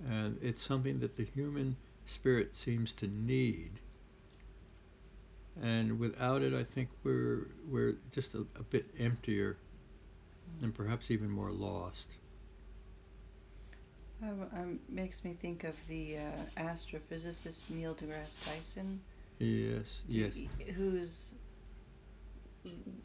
and 0.08 0.38
it's 0.42 0.62
something 0.62 1.00
that 1.00 1.16
the 1.16 1.24
human 1.24 1.76
spirit 2.06 2.54
seems 2.56 2.92
to 2.94 3.06
need. 3.06 3.70
And 5.62 5.98
without 5.98 6.42
it, 6.42 6.54
I 6.54 6.64
think 6.64 6.88
we're 7.04 7.48
we're 7.68 7.96
just 8.12 8.34
a, 8.34 8.46
a 8.56 8.62
bit 8.62 8.86
emptier, 8.98 9.56
and 10.62 10.74
perhaps 10.74 11.10
even 11.10 11.30
more 11.30 11.50
lost. 11.50 12.08
Um, 14.22 14.46
um, 14.54 14.80
makes 14.88 15.24
me 15.24 15.34
think 15.40 15.64
of 15.64 15.74
the 15.88 16.18
uh, 16.18 16.60
astrophysicist 16.60 17.68
Neil 17.70 17.94
deGrasse 17.94 18.44
Tyson. 18.44 19.00
Yes, 19.38 20.02
yes. 20.08 20.38
Who's 20.76 21.34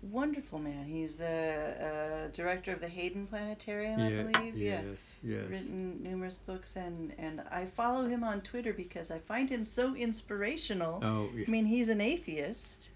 wonderful 0.02 0.60
man. 0.60 0.86
He's 0.86 1.18
the 1.18 2.28
uh, 2.28 2.36
director 2.36 2.74
of 2.74 2.82
the 2.82 2.88
Hayden 2.88 3.28
Planetarium, 3.28 4.02
I 4.02 4.24
believe. 4.24 4.58
Yes, 4.58 4.84
yeah. 5.24 5.38
yes. 5.38 5.50
Written 5.50 6.04
numerous 6.04 6.38
books, 6.38 6.76
and 6.76 7.14
and 7.18 7.42
I 7.52 7.66
follow 7.66 8.08
him 8.08 8.24
on 8.24 8.42
Twitter 8.42 8.74
because 8.74 9.12
I 9.12 9.20
find 9.20 9.50
him 9.50 9.66
so 9.66 9.96
inspirational. 9.96 11.00
Oh, 11.04 11.30
yeah. 11.34 11.46
I 11.48 11.52
mean, 11.52 11.66
he's 11.66 11.90
an 11.90 12.02
atheist, 12.02 12.90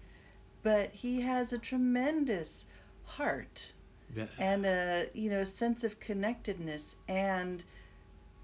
but 0.62 0.90
he 0.92 1.20
has 1.20 1.52
a 1.52 1.58
tremendous 1.58 2.64
heart 3.04 3.72
yeah. 4.14 4.26
and 4.38 4.66
a 4.66 5.06
you 5.14 5.30
know 5.30 5.44
sense 5.44 5.84
of 5.84 5.98
connectedness, 6.00 6.96
and 7.08 7.64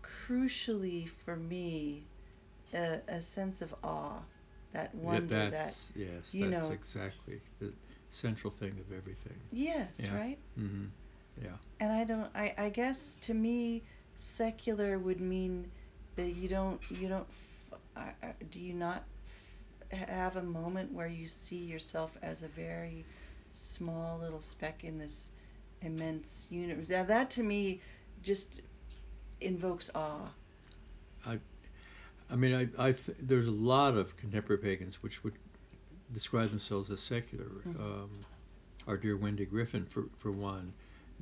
crucially 0.02 1.09
for 1.24 1.37
me, 1.37 2.05
a, 2.74 3.00
a 3.09 3.20
sense 3.20 3.62
of 3.62 3.74
awe 3.85 4.20
that 4.72 4.94
wonder 4.94 5.37
yeah, 5.37 5.50
that 5.50 5.74
yes, 5.94 6.09
you 6.33 6.50
that's 6.50 6.66
know 6.66 6.72
exactly 6.72 7.40
central 8.16 8.50
thing 8.50 8.79
of 8.81 8.96
everything. 8.96 9.38
Yes, 9.52 10.00
yeah. 10.02 10.16
right? 10.16 10.38
Mm-hmm. 10.59 10.87
Yeah. 11.42 11.50
And 11.81 11.92
I 11.92 12.05
don't 12.05 12.31
I, 12.35 12.55
I 12.57 12.68
guess 12.70 13.16
to 13.22 13.35
me 13.35 13.83
secular 14.16 14.98
would 14.98 15.20
mean 15.20 15.70
that 16.16 16.31
you 16.31 16.48
don't 16.48 16.81
you 16.90 17.09
don't 17.09 17.26
do 18.50 18.61
you 18.61 18.74
not 18.74 19.05
have 19.92 20.37
a 20.37 20.42
moment 20.42 20.92
where 20.92 21.07
you 21.07 21.26
see 21.26 21.57
yourself 21.57 22.16
as 22.22 22.42
a 22.42 22.48
very 22.48 23.05
small 23.50 24.18
little 24.18 24.40
speck 24.40 24.85
in 24.85 24.98
this 24.98 25.31
immense 25.83 26.48
universe. 26.50 26.88
Now 26.88 27.05
that 27.05 27.31
to 27.31 27.42
me 27.42 27.81
just 28.22 28.62
invokes 29.40 29.90
awe. 29.94 30.29
I, 31.26 31.38
I 32.31 32.37
mean, 32.37 32.55
I, 32.79 32.88
I 32.88 32.92
th- 32.92 33.18
there's 33.20 33.46
a 33.46 33.52
lot 33.52 33.96
of 33.96 34.16
contemporary 34.16 34.61
pagans 34.61 35.02
which 35.02 35.22
would 35.22 35.35
describe 36.12 36.51
themselves 36.51 36.90
as 36.90 37.01
secular. 37.01 37.45
Mm-hmm. 37.45 37.83
Um, 37.83 38.11
our 38.87 38.97
dear 38.97 39.16
Wendy 39.16 39.45
Griffin, 39.45 39.85
for, 39.85 40.05
for 40.19 40.31
one, 40.31 40.73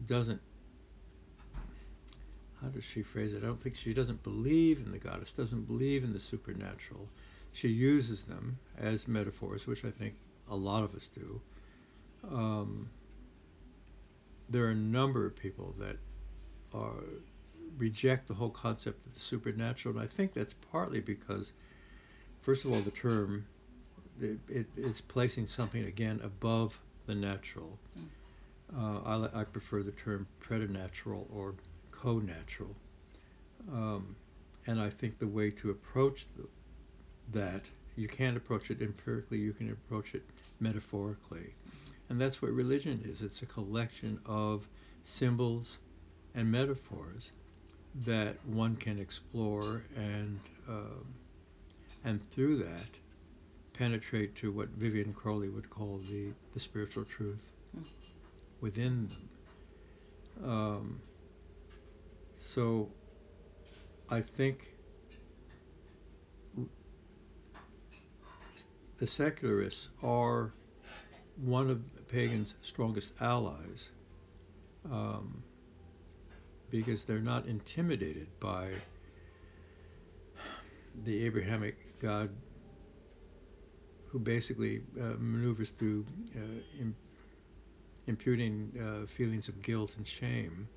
doesn't. 0.07 0.41
How 2.61 2.69
does 2.69 2.85
she 2.85 3.03
phrase 3.03 3.35
it? 3.35 3.43
I 3.43 3.47
don't 3.47 3.61
think 3.63 3.77
she 3.77 3.93
doesn't 3.93 4.23
believe 4.23 4.79
in 4.85 4.93
the 4.93 4.99
goddess, 4.99 5.33
doesn't 5.33 5.67
believe 5.67 6.05
in 6.05 6.13
the 6.13 6.21
supernatural. 6.21 7.09
She 7.53 7.69
uses 7.69 8.23
them 8.23 8.59
as 8.79 9.07
metaphors, 9.07 9.67
which 9.67 9.85
I 9.85 9.91
think 9.91 10.15
a 10.51 10.57
lot 10.57 10.83
of 10.83 10.95
us 10.95 11.09
do. 11.15 11.41
Um, 12.31 12.89
there 14.49 14.65
are 14.65 14.71
a 14.71 14.75
number 14.75 15.27
of 15.27 15.37
people 15.37 15.75
that 15.79 15.97
are, 16.73 17.05
reject 17.77 18.29
the 18.29 18.35
whole 18.35 18.51
concept 18.51 19.07
of 19.07 19.15
the 19.15 19.21
supernatural, 19.21 19.97
and 19.97 20.05
I 20.05 20.07
think 20.07 20.33
that's 20.33 20.55
partly 20.71 21.01
because, 21.01 21.53
first 22.43 22.65
of 22.65 22.73
all, 22.73 22.81
the 22.81 22.91
term 22.91 23.47
it, 24.21 24.39
it, 24.49 24.67
it's 24.77 25.01
placing 25.01 25.47
something 25.47 25.85
again 25.85 26.21
above 26.23 26.79
the 27.07 27.15
natural. 27.15 27.79
Uh, 28.77 28.99
I, 29.05 29.41
I, 29.41 29.45
prefer 29.45 29.83
the 29.83 29.93
term 29.93 30.27
preternatural 30.41 31.29
or 31.33 31.55
co-natural, 31.91 32.75
um, 33.71 34.17
and 34.67 34.81
I 34.81 34.91
think 34.91 35.19
the 35.19 35.27
way 35.27 35.51
to 35.51 35.71
approach 35.71 36.27
the, 36.37 36.49
that 37.39 37.63
you 37.97 38.09
can't 38.09 38.37
approach 38.37 38.71
it 38.71 38.81
empirically. 38.81 39.39
You 39.39 39.53
can 39.53 39.71
approach 39.71 40.15
it 40.15 40.23
metaphorically, 40.61 41.55
and 42.09 42.21
that's 42.21 42.41
what 42.41 42.53
religion 42.53 43.05
is. 43.05 43.23
It's 43.23 43.43
a 43.43 43.47
collection 43.47 44.19
of 44.27 44.67
symbols 45.03 45.79
and 46.35 46.51
metaphors 46.51 47.33
that 48.07 48.37
one 48.47 48.75
can 48.77 48.99
explore 48.99 49.85
and 49.95 50.41
um, 50.69 51.07
and 52.05 52.31
through 52.31 52.57
that 52.57 52.99
penetrate 53.75 54.35
to 54.37 54.51
what 54.53 54.79
Vivianne 54.79 55.15
Crowley 55.15 55.49
would 55.49 55.69
call 55.69 56.01
the, 56.09 56.29
the 56.55 56.61
spiritual 56.61 57.05
truth 57.05 57.53
within 58.61 59.09
them. 59.09 60.49
Um, 60.51 61.01
so 62.39 62.89
I 64.11 64.21
think 64.21 64.71
the 68.99 69.07
secularists 69.07 69.89
are 70.03 70.53
one 71.37 71.69
of 71.69 71.83
pagan's 72.09 72.55
strongest 72.63 73.13
allies 73.21 73.91
um, 74.91 75.43
because 76.71 77.05
they're 77.05 77.19
not 77.19 77.47
intimidated 77.47 78.29
by 78.39 78.69
the 81.05 81.25
Abrahamic 81.25 82.01
God 82.01 82.31
who 84.15 84.21
basically 84.21 84.81
uh, 85.01 85.15
maneuvers 85.19 85.71
through 85.71 86.07
uh, 86.37 86.41
imputing 88.07 88.71
uh, 88.81 89.07
feelings 89.09 89.49
of 89.49 89.61
guilt 89.61 89.91
and 89.97 90.07
shame. 90.07 90.69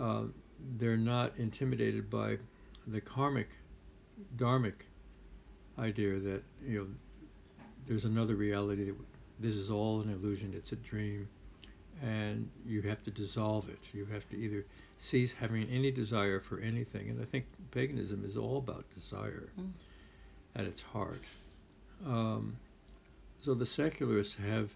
Uh, 0.00 0.22
they're 0.78 0.96
not 0.96 1.32
intimidated 1.36 2.08
by 2.08 2.38
the 2.86 3.02
karmic, 3.02 3.48
dharmic 4.38 4.72
idea 5.78 6.18
that 6.18 6.42
you 6.66 6.78
know 6.78 6.86
there's 7.86 8.06
another 8.06 8.34
reality 8.34 8.86
that 8.86 8.96
this 9.40 9.54
is 9.54 9.70
all 9.70 10.00
an 10.00 10.10
illusion, 10.10 10.54
it's 10.56 10.72
a 10.72 10.76
dream, 10.76 11.28
and 12.02 12.48
you 12.66 12.80
have 12.80 13.02
to 13.04 13.10
dissolve 13.10 13.68
it. 13.68 13.78
You 13.92 14.06
have 14.06 14.26
to 14.30 14.38
either 14.38 14.64
cease 14.98 15.34
having 15.34 15.68
any 15.68 15.90
desire 15.90 16.40
for 16.40 16.60
anything, 16.60 17.10
and 17.10 17.20
I 17.20 17.26
think 17.26 17.44
paganism 17.72 18.24
is 18.24 18.38
all 18.38 18.56
about 18.56 18.86
desire 18.94 19.48
Mm. 19.60 19.72
at 20.54 20.64
its 20.64 20.80
heart. 20.80 21.20
Um, 22.04 22.56
so 23.40 23.54
the 23.54 23.66
secularists 23.66 24.34
have, 24.36 24.70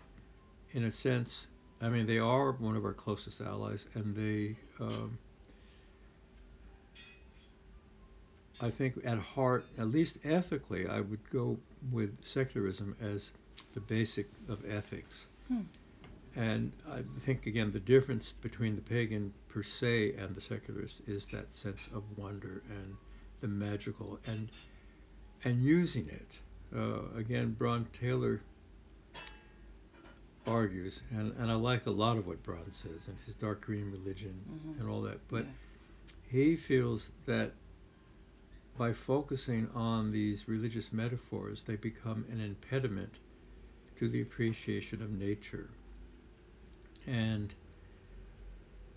in 0.72 0.85
a 0.85 0.92
sense, 0.92 1.46
I 1.80 1.88
mean, 1.88 2.06
they 2.06 2.18
are 2.18 2.52
one 2.52 2.76
of 2.76 2.85
our 2.85 2.92
closest 2.92 3.40
allies, 3.40 3.87
and 3.94 4.14
they, 4.14 4.56
um, 4.78 5.18
I 8.61 8.70
think, 8.70 9.00
at 9.04 9.18
heart, 9.18 9.64
at 9.78 9.88
least 9.88 10.18
ethically, 10.24 10.87
I 10.87 11.00
would 11.00 11.30
go 11.30 11.59
with 11.90 12.24
secularism 12.24 12.94
as 13.00 13.33
the 13.72 13.80
basic 13.80 14.28
of 14.48 14.64
ethics. 14.68 15.26
Hmm. 15.48 15.62
And 16.37 16.72
I 16.88 17.02
think, 17.24 17.46
again, 17.46 17.72
the 17.72 17.80
difference 17.80 18.33
between 18.40 18.76
the 18.76 18.83
pagan 18.83 19.33
per 19.48 19.62
se 19.62 20.14
and 20.14 20.35
the 20.35 20.40
secularist 20.40 21.00
is 21.06 21.26
that 21.26 21.52
sense 21.52 21.88
of 21.92 22.04
wonder 22.16 22.62
and 22.70 22.96
the 23.40 23.48
magical 23.48 24.20
and 24.26 24.50
and 25.42 25.62
using 25.62 26.09
it. 26.09 26.38
Uh, 26.74 27.00
again, 27.16 27.52
Bron 27.59 27.87
Taylor 27.98 28.40
argues, 30.46 31.00
and, 31.11 31.33
and 31.38 31.50
I 31.50 31.54
like 31.54 31.87
a 31.87 31.90
lot 31.90 32.16
of 32.16 32.26
what 32.26 32.42
Bron 32.42 32.70
says 32.70 33.09
and 33.09 33.16
his 33.26 33.35
dark 33.35 33.61
green 33.61 33.90
religion 33.90 34.40
Mhm. 34.48 34.80
and 34.80 34.88
all 34.88 35.02
that, 35.02 35.20
but 35.28 35.44
Yeah. 35.44 35.52
he 36.30 36.56
feels 36.56 37.11
that 37.26 37.52
by 38.76 38.92
focusing 38.92 39.68
on 39.74 40.11
these 40.12 40.48
religious 40.48 40.92
metaphors, 40.92 41.62
they 41.64 41.76
become 41.76 42.24
an 42.30 42.40
impediment 42.40 43.18
to 43.96 44.09
the 44.09 44.22
appreciation 44.22 45.02
of 45.02 45.11
nature. 45.11 45.68
And 47.06 47.52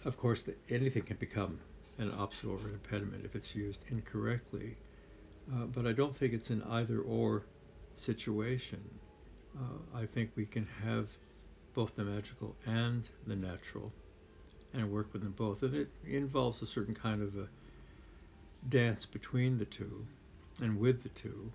of 0.06 0.18
course, 0.18 0.44
the, 0.44 0.56
anything 0.70 1.04
can 1.04 1.18
become 1.18 1.60
an 1.98 2.12
obstacle 2.12 2.56
or 2.56 2.68
an 2.68 2.74
impediment 2.74 3.26
if 3.26 3.36
it's 3.36 3.56
used 3.56 3.84
incorrectly. 3.90 4.78
Uh, 5.54 5.66
but 5.66 5.86
I 5.86 5.92
don't 5.92 6.16
think 6.16 6.34
it's 6.34 6.50
an 6.50 6.64
either 6.64 7.00
or 7.00 7.44
situation. 7.96 9.00
Uh, 9.58 9.98
I 9.98 10.06
think 10.06 10.32
we 10.36 10.46
can 10.46 10.68
have 10.84 11.10
both 11.74 11.96
the 11.96 12.04
magical 12.04 12.56
and 12.66 13.08
the 13.26 13.36
natural 13.36 13.92
and 14.74 14.92
work 14.92 15.14
with 15.14 15.22
them 15.24 15.34
both. 15.38 15.62
And 15.64 15.76
it 15.76 15.90
involves 16.06 16.62
a 16.62 16.66
certain 16.66 16.96
kind 16.96 17.22
of 17.22 17.38
a 17.38 17.48
dance 18.70 19.06
between 19.06 19.58
the 19.58 19.66
two 19.66 20.06
and 20.62 20.80
with 20.80 21.04
the 21.04 21.10
two. 21.10 21.52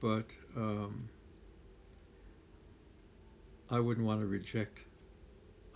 But 0.00 0.26
um, 0.56 1.08
I 3.70 3.80
wouldn't 3.80 4.06
want 4.06 4.20
to 4.20 4.26
reject 4.26 4.80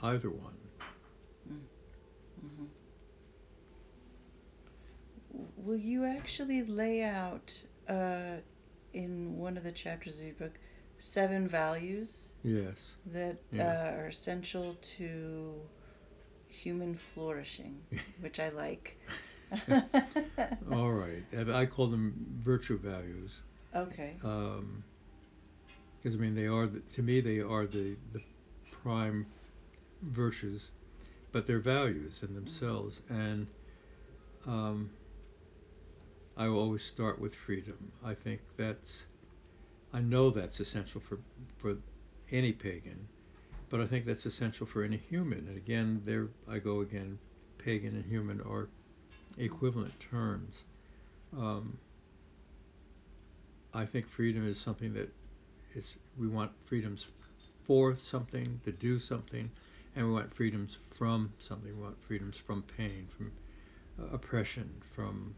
either 0.03 0.31
one. 0.31 0.57
Mhm. 2.45 2.69
Will 5.57 5.79
you 5.79 6.05
actually 6.05 6.62
lay 6.62 7.03
out 7.03 7.53
uh, 7.89 8.37
in 8.97 9.37
one 9.39 9.57
of 9.57 9.65
the 9.65 9.73
chapters 9.73 10.19
of 10.21 10.27
your 10.27 10.35
book 10.35 10.59
seven 10.99 11.49
values 11.49 12.33
Yes. 12.43 12.97
that 13.07 13.37
Yes. 13.53 13.77
uh, 13.77 13.97
are 13.97 14.07
essential 14.07 14.77
to 14.99 15.61
human 16.49 16.95
flourishing, 16.95 17.81
which 18.21 18.41
I 18.41 18.49
like? 18.51 18.99
All 20.73 20.93
right. 20.93 21.25
I 21.53 21.67
call 21.67 21.89
them 21.89 22.15
virtue 22.43 22.79
values. 22.79 23.43
Okay. 23.75 24.17
Um, 24.25 24.85
because 25.99 26.17
I 26.17 26.21
mean 26.21 26.35
they 26.35 26.47
are 26.47 26.67
the, 26.67 26.81
to 26.95 27.03
me 27.03 27.21
they 27.21 27.41
are 27.41 27.67
the 27.67 27.97
the 28.13 28.21
prime 28.71 29.27
virtues, 30.03 30.71
but 31.33 31.47
they're 31.47 31.59
values 31.61 32.23
in 32.23 32.35
themselves, 32.35 33.03
and 33.09 33.49
um, 34.47 34.91
I 36.37 36.46
always 36.49 36.83
start 36.83 37.18
with 37.18 37.35
freedom. 37.35 37.92
I 38.05 38.14
think 38.14 38.40
that's 38.57 39.07
I 39.92 40.01
know 40.01 40.31
that's 40.31 40.61
essential 40.61 41.01
for 41.01 41.18
for 41.57 41.77
any 42.31 42.53
pagan, 42.53 43.09
but 43.70 43.81
I 43.81 43.87
think 43.87 44.05
that's 44.05 44.27
essential 44.27 44.66
for 44.66 44.83
any 44.83 44.99
human. 44.99 45.46
And 45.49 45.57
again, 45.57 46.03
there 46.05 46.29
I 46.49 46.59
go 46.59 46.81
again. 46.81 47.18
Pagan 47.59 47.94
and 47.94 48.05
human 48.05 48.40
are 48.42 48.68
equivalent 49.38 49.99
terms. 49.99 50.64
Um, 51.37 51.79
I 53.72 53.87
think 53.87 54.07
freedom 54.07 54.46
is 54.46 54.59
something 54.59 54.92
that 54.94 55.12
is 55.75 55.96
we 56.18 56.29
want 56.29 56.53
freedoms 56.66 57.07
for 57.64 57.96
something 57.96 58.61
to 58.64 58.72
do 58.72 58.99
something, 58.99 59.51
and 59.94 60.07
we 60.07 60.12
want 60.12 60.35
freedoms 60.35 60.79
from 60.90 61.33
something. 61.38 61.75
We 61.77 61.83
want 61.83 62.01
freedoms 62.03 62.37
from 62.37 62.62
pain, 62.62 63.09
from 63.16 63.33
uh, 63.99 64.14
oppression, 64.14 64.70
from 64.94 65.35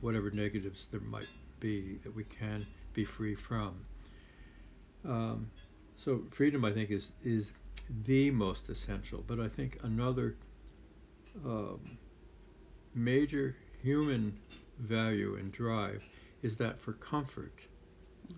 whatever 0.00 0.30
negatives 0.30 0.86
there 0.90 1.00
might 1.00 1.28
be 1.60 1.98
that 2.04 2.14
we 2.14 2.24
can 2.24 2.66
be 2.92 3.04
free 3.04 3.34
from. 3.34 3.74
Um, 5.04 5.50
so 5.96 6.22
freedom, 6.30 6.64
I 6.64 6.72
think, 6.72 6.90
is 6.90 7.12
is 7.24 7.52
the 8.04 8.30
most 8.30 8.68
essential. 8.68 9.24
But 9.26 9.40
I 9.40 9.48
think 9.48 9.78
another 9.82 10.36
um, 11.44 11.98
major 12.94 13.56
human 13.82 14.38
value 14.78 15.36
and 15.36 15.52
drive 15.52 16.02
is 16.42 16.56
that 16.56 16.78
for 16.80 16.92
comfort. 16.94 17.60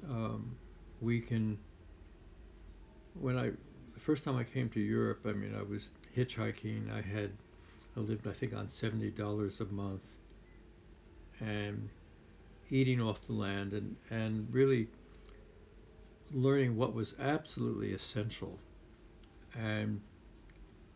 Um, 0.08 0.56
we 1.00 1.20
can. 1.20 1.58
When 3.14 3.36
I 3.36 3.50
the 3.94 4.00
first 4.00 4.22
time 4.22 4.36
I 4.36 4.44
came 4.44 4.68
to 4.70 4.80
Europe, 4.80 5.20
I 5.26 5.32
mean, 5.32 5.54
I 5.58 5.62
was 5.62 5.90
hitchhiking. 6.16 6.92
I 6.92 7.00
had 7.00 7.32
I 7.96 8.00
lived, 8.00 8.28
I 8.28 8.32
think, 8.32 8.54
on 8.54 8.68
seventy 8.68 9.10
dollars 9.10 9.60
a 9.60 9.64
month, 9.66 10.02
and 11.40 11.90
eating 12.70 13.00
off 13.00 13.26
the 13.26 13.32
land, 13.32 13.72
and 13.72 13.96
and 14.10 14.52
really 14.52 14.88
learning 16.32 16.76
what 16.76 16.94
was 16.94 17.14
absolutely 17.18 17.92
essential. 17.92 18.58
And 19.54 20.00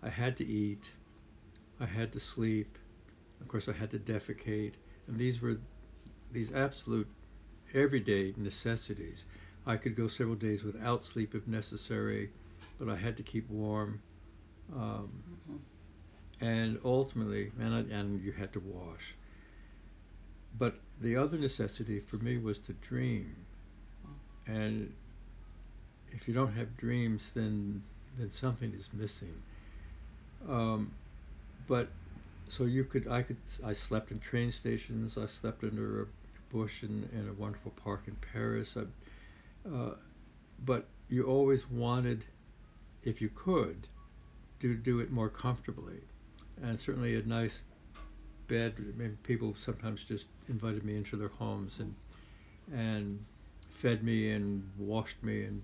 I 0.03 0.09
had 0.11 0.37
to 0.39 0.47
eat, 0.47 0.93
I 1.81 1.87
had 1.87 2.13
to 2.13 2.21
sleep, 2.21 2.79
of 3.41 3.49
course, 3.49 3.69
I 3.69 3.73
had 3.73 3.91
to 3.91 3.99
defecate, 3.99 4.75
and 5.07 5.19
these 5.19 5.41
were 5.41 5.59
these 6.31 6.53
absolute 6.53 7.09
everyday 7.75 8.35
necessities. 8.37 9.25
I 9.67 9.77
could 9.77 9.97
go 9.97 10.07
several 10.09 10.37
days 10.37 10.65
without 10.65 11.05
sleep 11.05 11.35
if 11.35 11.47
necessary, 11.47 12.31
but 12.79 12.89
I 12.89 12.97
had 12.97 13.17
to 13.19 13.23
keep 13.23 13.49
warm. 13.51 14.01
Um, 14.73 15.23
Mhm. 15.49 15.61
and 16.41 16.79
ultimately, 16.85 17.53
and, 17.59 17.75
I, 17.75 17.81
and 17.97 18.21
you 18.23 18.33
had 18.33 18.53
to 18.55 18.61
wash. 18.61 19.15
But 20.59 20.75
the 21.01 21.17
other 21.17 21.39
necessity 21.39 22.01
for 22.01 22.17
me 22.17 22.39
was 22.39 22.59
to 22.61 22.73
dream. 22.75 23.35
And 24.47 24.93
if 26.13 26.29
you 26.29 26.35
don't 26.35 26.53
have 26.53 26.77
dreams, 26.77 27.31
then 27.35 27.83
then 28.19 28.31
something 28.31 28.73
is 28.75 28.91
missing. 28.93 29.35
Um, 30.49 30.93
but 31.67 31.89
so 32.49 32.65
you 32.65 32.85
could, 32.85 33.09
I 33.09 33.23
could, 33.23 33.39
I 33.65 33.73
slept 33.73 34.11
in 34.11 34.21
train 34.21 34.53
stations. 34.53 35.17
I 35.17 35.27
slept 35.27 35.65
under 35.65 36.03
a 36.03 36.07
bush 36.53 36.83
in, 36.83 37.09
in 37.13 37.29
a 37.29 37.33
wonderful 37.33 37.73
park 37.83 38.03
in 38.07 38.17
Paris. 38.33 38.77
I, 38.77 39.69
uh, 39.75 39.95
but 40.67 40.87
you 41.09 41.25
always 41.25 41.71
wanted, 41.71 42.25
if 43.05 43.23
you 43.23 43.31
could, 43.35 43.87
to 44.61 44.75
do 44.75 45.01
it 45.01 45.11
more 45.11 45.29
comfortably. 45.29 46.01
And 46.63 46.79
certainly 46.79 47.17
a 47.17 47.23
nice 47.23 47.63
bed. 48.53 48.75
People 49.23 49.55
sometimes 49.55 50.05
just 50.05 50.27
invited 50.49 50.85
me 50.85 50.97
into 50.97 51.17
their 51.17 51.29
homes 51.29 51.81
and 51.81 51.95
and 52.73 53.25
fed 53.77 54.05
me 54.05 54.31
and 54.31 54.63
washed 54.79 55.23
me 55.23 55.45
and 55.45 55.63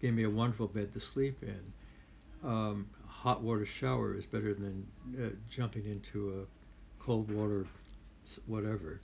gave 0.00 0.12
me 0.12 0.24
a 0.24 0.30
wonderful 0.30 0.68
bed 0.68 0.92
to 0.92 1.00
sleep 1.00 1.42
in. 1.42 2.48
Um, 2.48 2.86
hot 3.08 3.42
water 3.42 3.64
shower 3.64 4.14
is 4.14 4.26
better 4.26 4.52
than 4.54 4.86
uh, 5.18 5.30
jumping 5.50 5.86
into 5.86 6.18
a 6.40 7.02
cold 7.02 7.30
water 7.30 7.66
whatever. 8.46 9.00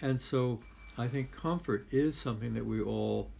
And 0.00 0.20
so 0.20 0.60
I 0.96 1.06
think 1.08 1.30
comfort 1.30 1.86
is 1.90 2.16
something 2.16 2.54
that 2.54 2.64
we 2.64 2.80
all 2.80 3.30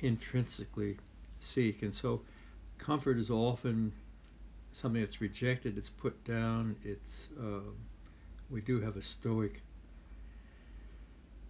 intrinsically 0.00 0.96
seek. 1.40 1.82
And 1.82 1.94
so 1.94 2.22
comfort 2.78 3.18
is 3.18 3.30
often 3.30 3.92
something 4.72 5.00
that's 5.00 5.20
rejected, 5.20 5.76
it's 5.76 5.90
put 5.90 6.24
down, 6.24 6.76
it's 6.84 7.28
um, 7.38 7.74
we 8.52 8.60
do 8.60 8.80
have 8.80 8.96
a 8.96 9.02
stoic 9.02 9.62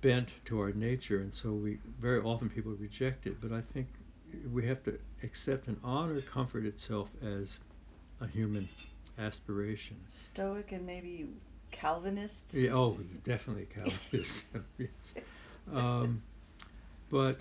bent 0.01 0.29
to 0.47 0.61
our 0.61 0.73
nature, 0.73 1.21
and 1.21 1.35
so 1.35 1.53
we 1.53 1.79
very 2.01 2.21
often 2.21 2.49
people 2.49 2.73
reject 2.73 3.27
it. 3.27 3.41
But 3.41 3.53
I 3.53 3.61
think 3.61 3.89
we 4.53 4.67
have 4.67 4.83
to 4.85 4.99
accept 5.23 5.67
and 5.67 5.79
honor 5.83 6.21
comfort 6.21 6.65
itself 6.65 7.09
as 7.23 7.59
a 8.21 8.27
human 8.27 8.69
aspiration. 9.19 9.97
Stoic 10.09 10.73
and 10.73 10.87
maybe 10.87 11.29
Calvinist. 11.71 12.55
Yeah, 12.55 12.75
oh, 12.75 12.99
definitely 13.25 13.67
Calvinist. 13.67 14.45
yes. 14.79 14.89
Um, 15.73 16.23
but 17.11 17.39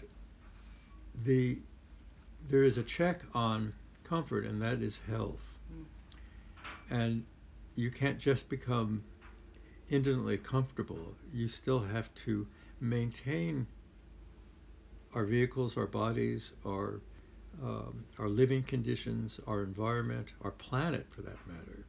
the 1.24 1.58
there 2.50 2.64
is 2.64 2.78
a 2.78 2.84
check 2.84 3.22
on 3.34 3.74
comfort, 4.04 4.46
and 4.46 4.62
that 4.62 4.82
is 4.82 5.00
health. 5.08 5.58
Mm. 5.72 5.86
And 6.90 7.26
you 7.76 7.92
can't 7.92 8.20
just 8.20 8.50
become 8.50 9.04
intimately 9.92 10.38
comfortable. 10.38 11.14
You 11.34 11.48
still 11.48 11.82
have 11.82 12.14
to 12.26 12.48
maintain 12.80 13.68
our 15.14 15.26
vehicles, 15.26 15.78
our 15.78 15.86
bodies, 15.86 16.54
our 16.66 17.02
um, 17.62 18.06
our 18.18 18.30
living 18.30 18.64
conditions, 18.64 19.40
our 19.46 19.62
environment, 19.62 20.30
our 20.42 20.52
planet, 20.52 21.06
for 21.12 21.22
that 21.22 21.38
matter. 21.46 21.86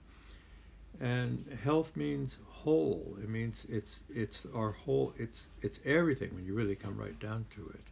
And 1.00 1.46
health 1.62 1.96
means 1.96 2.36
whole. 2.48 3.16
It 3.22 3.28
means 3.28 3.64
it's 3.70 4.00
it's 4.12 4.44
our 4.54 4.72
whole. 4.72 5.14
It's 5.16 5.48
it's 5.62 5.78
everything 5.84 6.34
when 6.34 6.44
you 6.44 6.54
really 6.54 6.74
come 6.74 6.96
right 6.96 7.18
down 7.20 7.46
to 7.54 7.72
it. 7.74 7.84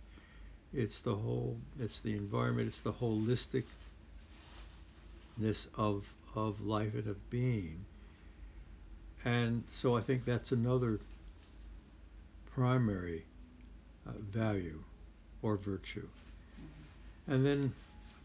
It's 0.83 1.01
the 1.01 1.15
whole. 1.15 1.57
It's 1.79 2.01
the 2.01 2.17
environment. 2.17 2.69
It's 2.69 2.81
the 2.81 2.93
holisticness 2.93 3.65
of 5.77 6.13
of 6.35 6.61
life 6.61 6.95
and 6.95 7.07
of 7.07 7.31
being. 7.31 7.85
And 9.25 9.65
so 9.71 9.97
I 9.97 10.01
think 10.01 10.25
that's 10.25 10.53
another 10.53 10.99
primary 12.55 13.25
uh, 14.07 14.13
value 14.31 14.83
or 15.43 15.57
virtue. 15.57 16.07
Mm-hmm. 16.07 17.33
And 17.33 17.47
then 17.47 17.75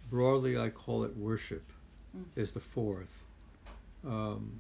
broadly, 0.10 0.58
I 0.58 0.70
call 0.70 1.04
it 1.04 1.16
worship, 1.18 1.64
mm. 2.16 2.24
is 2.36 2.52
the 2.52 2.60
fourth. 2.60 3.24
Um, 4.06 4.52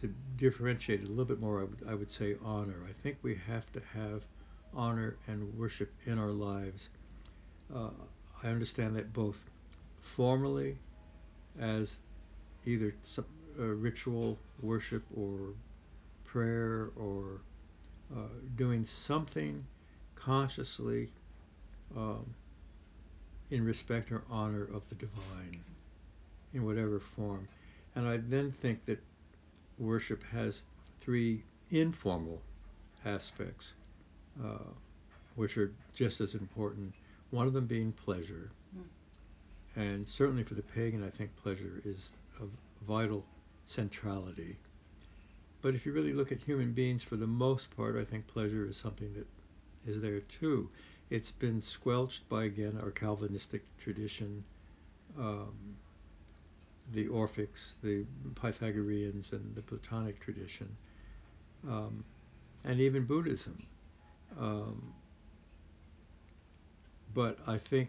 to 0.00 0.12
differentiate 0.36 1.00
it 1.00 1.06
a 1.06 1.08
little 1.08 1.24
bit 1.24 1.40
more, 1.40 1.60
I 1.60 1.64
would, 1.64 1.88
I 1.88 1.94
would 1.94 2.10
say 2.10 2.36
honor. 2.44 2.76
I 2.88 2.92
think 3.02 3.16
we 3.22 3.38
have 3.46 3.70
to 3.72 3.80
have 3.94 4.22
honor 4.74 5.16
and 5.26 5.56
worship 5.58 5.92
in 6.04 6.18
our 6.18 6.30
lives. 6.30 6.88
Uh, 7.74 7.90
I 8.42 8.48
understand 8.48 8.96
that 8.96 9.12
both 9.12 9.38
formally 10.02 10.76
as 11.58 11.96
either 12.66 12.94
some, 13.02 13.24
uh, 13.58 13.62
ritual 13.64 14.38
worship 14.60 15.02
or 15.16 15.54
prayer 16.26 16.90
or 16.96 17.40
uh, 18.14 18.28
doing 18.56 18.84
something 18.84 19.64
consciously 20.14 21.08
um, 21.96 22.24
in 23.50 23.64
respect 23.64 24.10
or 24.10 24.22
honor 24.30 24.64
of 24.64 24.82
the 24.88 24.94
divine 24.96 25.60
in 26.54 26.64
whatever 26.64 26.98
form. 26.98 27.46
And 27.94 28.06
I 28.06 28.18
then 28.18 28.52
think 28.52 28.84
that 28.86 29.02
worship 29.78 30.22
has 30.32 30.62
three 31.00 31.42
informal 31.70 32.40
aspects, 33.04 33.72
uh, 34.42 34.70
which 35.36 35.56
are 35.56 35.72
just 35.94 36.20
as 36.20 36.34
important. 36.34 36.92
One 37.30 37.46
of 37.46 37.52
them 37.52 37.66
being 37.66 37.92
pleasure. 37.92 38.50
Mm. 38.76 38.82
And 39.76 40.08
certainly 40.08 40.42
for 40.42 40.54
the 40.54 40.62
pagan, 40.62 41.04
I 41.04 41.10
think 41.10 41.34
pleasure 41.36 41.82
is 41.84 42.10
of 42.40 42.48
vital 42.86 43.24
centrality. 43.66 44.56
But 45.66 45.74
if 45.74 45.84
you 45.84 45.90
really 45.90 46.12
look 46.12 46.30
at 46.30 46.38
human 46.38 46.70
beings, 46.70 47.02
for 47.02 47.16
the 47.16 47.26
most 47.26 47.76
part, 47.76 47.96
I 47.96 48.04
think 48.04 48.28
pleasure 48.28 48.68
is 48.68 48.76
something 48.76 49.12
that 49.14 49.26
is 49.84 50.00
there 50.00 50.20
too. 50.20 50.70
It's 51.10 51.32
been 51.32 51.60
squelched 51.60 52.28
by, 52.28 52.44
again, 52.44 52.78
our 52.80 52.92
Calvinistic 52.92 53.64
tradition, 53.76 54.44
um, 55.18 55.56
the 56.92 57.08
Orphics, 57.08 57.72
the 57.82 58.04
Pythagoreans, 58.36 59.32
and 59.32 59.56
the 59.56 59.62
Platonic 59.62 60.20
tradition, 60.20 60.68
um, 61.68 62.04
and 62.62 62.78
even 62.78 63.04
Buddhism. 63.04 63.60
Um, 64.38 64.94
but 67.12 67.40
I 67.44 67.58
think 67.58 67.88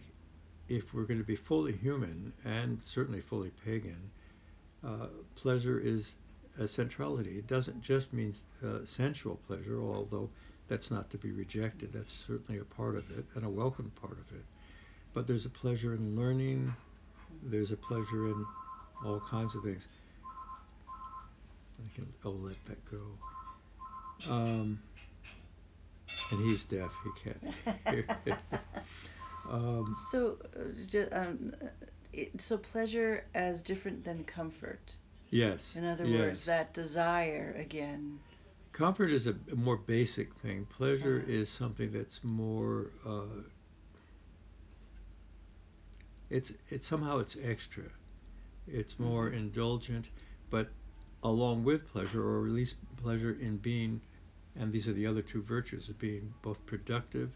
if 0.67 0.95
we're 0.95 1.03
going 1.03 1.19
to 1.19 1.23
be 1.23 1.35
fully 1.35 1.73
human 1.73 2.33
and 2.43 2.81
certainly 2.83 3.21
fully 3.21 3.51
pagan, 3.63 4.09
uh, 4.83 5.09
pleasure 5.35 5.79
is 5.79 6.15
a 6.59 6.67
centrality. 6.67 7.37
It 7.37 7.47
doesn't 7.47 7.81
just 7.81 8.13
mean 8.13 8.33
uh, 8.65 8.79
sensual 8.85 9.39
pleasure, 9.47 9.81
although 9.81 10.29
that's 10.67 10.91
not 10.91 11.09
to 11.11 11.17
be 11.17 11.31
rejected. 11.31 11.93
That's 11.93 12.13
certainly 12.13 12.59
a 12.59 12.65
part 12.65 12.95
of 12.95 13.09
it 13.17 13.25
and 13.35 13.45
a 13.45 13.49
welcome 13.49 13.91
part 14.01 14.13
of 14.13 14.35
it. 14.35 14.43
But 15.13 15.27
there's 15.27 15.45
a 15.45 15.49
pleasure 15.49 15.93
in 15.93 16.15
learning. 16.15 16.73
There's 17.43 17.71
a 17.71 17.77
pleasure 17.77 18.27
in 18.27 18.45
all 19.05 19.19
kinds 19.19 19.55
of 19.55 19.63
things. 19.63 19.87
I 21.79 21.95
can 21.95 22.07
I'll 22.25 22.33
let 22.33 22.55
that 22.65 22.83
go. 22.91 24.31
Um, 24.31 24.79
and 26.31 26.49
he's 26.49 26.63
deaf. 26.63 26.91
He 27.03 27.09
can't 27.23 27.77
hear. 27.89 28.05
um, 29.49 29.95
so, 30.09 30.37
uh, 30.55 31.15
um, 31.15 31.53
it, 32.13 32.41
so 32.41 32.57
pleasure 32.57 33.25
as 33.35 33.61
different 33.61 34.03
than 34.03 34.23
comfort. 34.23 34.95
Yes. 35.29 35.75
In 35.75 35.85
other 35.85 36.05
yes. 36.05 36.19
words, 36.19 36.45
that 36.45 36.73
desire 36.73 37.55
again. 37.57 38.19
Comfort 38.71 39.11
is 39.11 39.27
a, 39.27 39.35
more 39.55 39.77
basic 39.77 40.33
thing. 40.35 40.65
Pleasure 40.65 41.23
uh-huh. 41.23 41.31
is 41.31 41.49
something 41.49 41.91
that's 41.91 42.23
more. 42.23 42.91
Uh, 43.05 43.41
it's 46.29 46.53
it's 46.69 46.85
somehow 46.85 47.19
it's 47.19 47.37
extra. 47.43 47.83
It's 48.67 48.99
more 48.99 49.27
mm-hmm. 49.27 49.37
indulgent, 49.37 50.09
but 50.49 50.69
along 51.23 51.63
with 51.63 51.87
pleasure, 51.87 52.23
or 52.23 52.45
at 52.45 52.51
least 52.51 52.75
pleasure 52.97 53.37
in 53.39 53.57
being, 53.57 54.01
and 54.55 54.71
these 54.71 54.87
are 54.87 54.93
the 54.93 55.07
other 55.07 55.21
two 55.21 55.41
virtues 55.41 55.89
of 55.89 55.97
being 55.99 56.33
both 56.41 56.63
productive. 56.65 57.31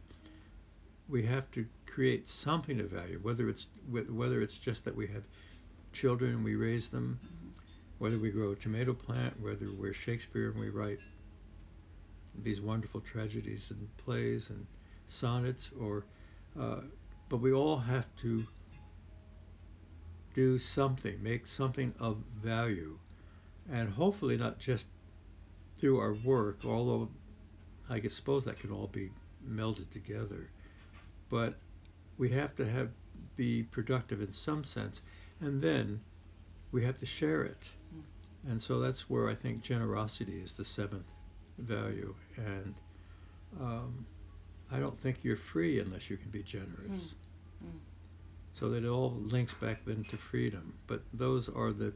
We 1.10 1.24
have 1.24 1.50
to 1.52 1.66
create 1.88 2.28
something 2.28 2.80
of 2.80 2.90
value, 2.90 3.20
whether 3.22 3.50
it's 3.50 3.68
whether 3.90 4.42
it's 4.42 4.58
just 4.58 4.86
that 4.86 4.96
we 4.96 5.08
have 5.08 5.24
children 5.94 6.32
and 6.32 6.44
we 6.44 6.56
raise 6.56 6.90
them, 6.90 7.20
mm-hmm. 7.24 7.41
Whether 8.02 8.18
we 8.18 8.32
grow 8.32 8.52
a 8.52 8.56
tomato 8.56 8.96
plant, 8.96 9.40
whether 9.40 9.68
we're 9.78 9.94
Shakespeare 9.94 10.50
and 10.50 10.60
we 10.60 10.70
write 10.70 11.04
these 12.42 12.60
wonderful 12.60 13.00
tragedies 13.00 13.70
and 13.70 13.88
plays 13.98 14.50
and 14.50 14.66
sonnets, 15.06 15.70
or 15.80 16.04
uh, 16.60 16.78
but 17.30 17.38
we 17.38 17.54
all 17.54 17.78
have 17.78 18.08
to 18.16 18.44
do 20.34 20.58
something, 20.58 21.22
make 21.22 21.46
something 21.46 21.94
of 22.00 22.18
value, 22.42 22.98
and 23.72 23.88
hopefully 23.88 24.36
not 24.36 24.58
just 24.58 24.88
through 25.78 26.00
our 26.00 26.16
work, 26.24 26.66
although 26.66 27.08
I 27.88 28.02
suppose 28.08 28.46
that 28.46 28.58
can 28.58 28.72
all 28.72 28.88
be 28.88 29.12
melded 29.48 29.92
together. 29.92 30.50
But 31.30 31.54
we 32.18 32.30
have 32.30 32.56
to 32.56 32.68
have 32.68 32.90
be 33.36 33.62
productive 33.62 34.22
in 34.22 34.34
some 34.34 34.64
sense, 34.64 35.04
and 35.40 35.62
then 35.62 36.02
we 36.72 36.84
have 36.84 36.98
to 36.98 37.06
share 37.06 37.44
it. 37.44 37.62
And 38.48 38.62
so 38.62 38.80
that's 38.80 39.10
where 39.10 39.30
I 39.30 39.36
think 39.36 39.62
generosity 39.62 40.42
is 40.44 40.54
the 40.54 40.66
seventh 40.66 41.06
value. 41.58 42.16
And 42.38 42.74
um, 43.60 44.06
I 44.72 44.80
don't 44.80 44.98
think 44.98 45.24
you're 45.24 45.36
free 45.36 45.80
unless 45.80 46.10
you 46.10 46.18
can 46.18 46.32
be 46.32 46.44
generous. 46.44 46.98
Mm. 47.64 47.68
Mm 47.68 47.80
so 48.54 48.70
that 48.70 48.84
it 48.84 48.88
all 48.88 49.18
links 49.26 49.54
back 49.54 49.84
then 49.86 50.04
to 50.06 50.18
freedom. 50.18 50.74
But 50.88 51.02
those 51.14 51.50
are 51.50 51.72
the 51.72 51.94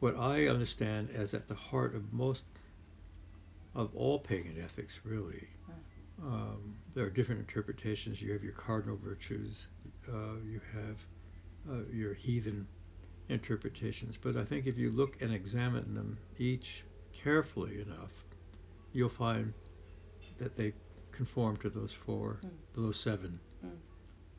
what 0.00 0.16
I 0.16 0.46
understand 0.46 1.08
as 1.14 1.32
at 1.32 1.48
the 1.48 1.54
heart 1.54 1.94
of 1.94 2.12
most 2.12 2.44
of 3.74 3.94
all 3.94 4.18
pagan 4.18 4.60
ethics, 4.62 5.00
really. 5.04 5.48
Um, 6.22 6.76
there 6.94 7.04
are 7.04 7.10
different 7.10 7.40
interpretations. 7.40 8.22
You 8.22 8.32
have 8.32 8.42
your 8.42 8.52
cardinal 8.52 8.98
virtues, 9.02 9.66
uh, 10.08 10.38
you 10.46 10.60
have 10.72 10.96
uh, 11.70 11.82
your 11.92 12.14
heathen 12.14 12.66
interpretations. 13.28 14.16
But 14.16 14.36
I 14.36 14.44
think 14.44 14.66
if 14.66 14.76
you 14.78 14.90
look 14.90 15.20
and 15.20 15.32
examine 15.32 15.94
them, 15.94 16.18
each 16.38 16.84
carefully 17.12 17.80
enough, 17.80 18.24
you'll 18.92 19.08
find 19.08 19.52
that 20.38 20.56
they 20.56 20.72
conform 21.12 21.56
to 21.58 21.70
those 21.70 21.92
four, 21.92 22.40
Mm. 22.44 22.50
those 22.74 22.96
seven 22.96 23.40
Mm. 23.64 23.70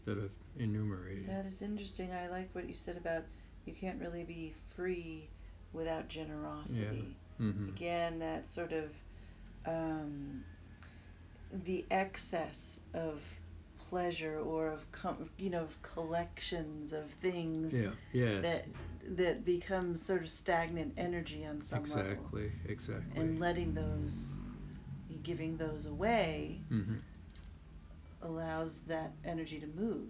that 0.06 0.18
I've 0.18 0.62
enumerated. 0.62 1.28
That 1.28 1.46
is 1.46 1.62
interesting. 1.62 2.12
I 2.12 2.28
like 2.28 2.54
what 2.54 2.68
you 2.68 2.74
said 2.74 2.98
about 2.98 3.24
you 3.66 3.74
can't 3.74 4.00
really 4.00 4.24
be 4.24 4.54
free 4.76 5.28
without 5.74 6.08
generosity. 6.08 7.16
hmm 7.38 7.70
Again, 7.70 8.20
that 8.20 8.50
sort 8.50 8.72
of 8.74 8.92
um, 9.66 10.44
the 11.66 11.86
excess 11.92 12.80
of 12.94 13.22
pleasure 13.90 14.40
or 14.40 14.68
of 14.70 14.92
com- 14.92 15.30
you 15.38 15.50
know 15.50 15.64
of 15.64 15.82
collections 15.82 16.94
of 16.94 17.10
things 17.12 17.74
Yeah. 17.82 17.92
Yes. 18.14 18.44
that 18.44 18.66
that 19.18 19.46
becomes 19.46 20.02
sort 20.02 20.22
of 20.22 20.30
stagnant 20.30 20.94
energy 20.98 21.46
on 21.46 21.62
some 21.62 21.84
level, 21.84 22.02
exactly. 22.02 22.52
Exactly. 22.68 23.22
and 23.22 23.40
letting 23.40 23.74
those, 23.74 24.36
giving 25.24 25.58
those 25.58 25.86
away 25.86 26.62
hmm 26.70 26.96
allows 28.22 28.80
that 28.88 29.12
energy 29.26 29.60
to 29.60 29.68
move. 29.68 30.10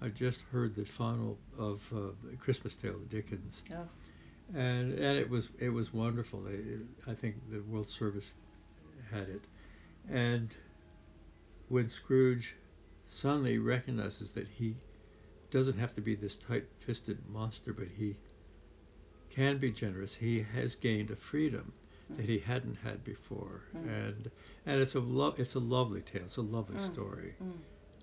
I 0.00 0.08
just 0.08 0.42
heard 0.52 0.74
the 0.74 0.84
final 0.84 1.38
of 1.58 1.82
uh, 1.94 1.98
the 2.30 2.36
Christmas 2.36 2.74
Tale 2.74 2.94
of 2.96 3.08
Dickens, 3.08 3.62
Oh. 3.72 3.88
and 4.54 4.92
and 4.92 5.18
it 5.18 5.28
was 5.28 5.48
it 5.58 5.70
was 5.70 5.92
wonderful. 5.92 6.40
They, 6.42 6.58
I 7.10 7.14
think 7.14 7.36
the 7.50 7.60
World 7.60 7.88
Service 7.88 8.34
had 9.10 9.28
it, 9.28 9.44
and 10.10 10.50
when 11.68 11.88
Scrooge 11.88 12.54
suddenly 13.14 13.58
recognizes 13.58 14.32
that 14.32 14.48
he 14.48 14.76
doesn't 15.50 15.78
have 15.78 15.94
to 15.94 16.00
be 16.00 16.14
this 16.16 16.36
tight-fisted 16.36 17.18
monster, 17.28 17.72
but 17.72 17.88
he 17.88 18.16
can 19.30 19.58
be 19.58 19.70
generous. 19.70 20.14
He 20.16 20.42
has 20.42 20.74
gained 20.74 21.10
a 21.10 21.16
freedom 21.16 21.72
that 22.16 22.28
he 22.28 22.38
hadn't 22.38 22.76
had 22.76 23.02
before, 23.04 23.62
Mm. 23.74 23.88
and 23.88 24.30
and 24.66 24.80
it's 24.82 24.94
a 24.94 25.00
lo- 25.00 25.34
it's 25.38 25.54
a 25.54 25.60
lovely 25.60 26.02
tale. 26.02 26.24
It's 26.24 26.36
a 26.36 26.42
lovely 26.42 26.76
Mm. 26.76 26.92
story, 26.92 27.34
Mm. 27.42 27.60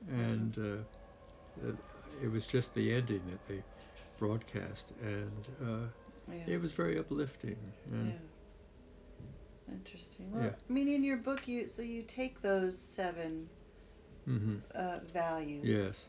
and 0.09 0.57
uh, 0.57 1.71
it 2.21 2.27
was 2.31 2.47
just 2.47 2.73
the 2.73 2.91
ending 2.93 3.25
that 3.27 3.45
they 3.47 3.63
broadcast, 4.17 4.91
and 5.01 5.49
uh, 5.61 5.87
Yeah. 6.31 6.47
it 6.55 6.61
was 6.61 6.71
very 6.73 6.97
uplifting. 6.99 7.73
Yeah. 7.91 8.17
Interesting. 9.71 10.31
Well, 10.31 10.43
Yeah. 10.43 10.55
I 10.69 10.73
mean, 10.73 10.87
in 10.89 11.03
your 11.03 11.17
book, 11.17 11.47
you 11.47 11.67
so 11.67 11.81
you 11.81 12.03
take 12.03 12.41
those 12.41 12.77
seven 12.77 13.49
hmm 14.25 14.57
uh, 14.75 14.99
values 15.11 15.93
yes, 15.93 16.07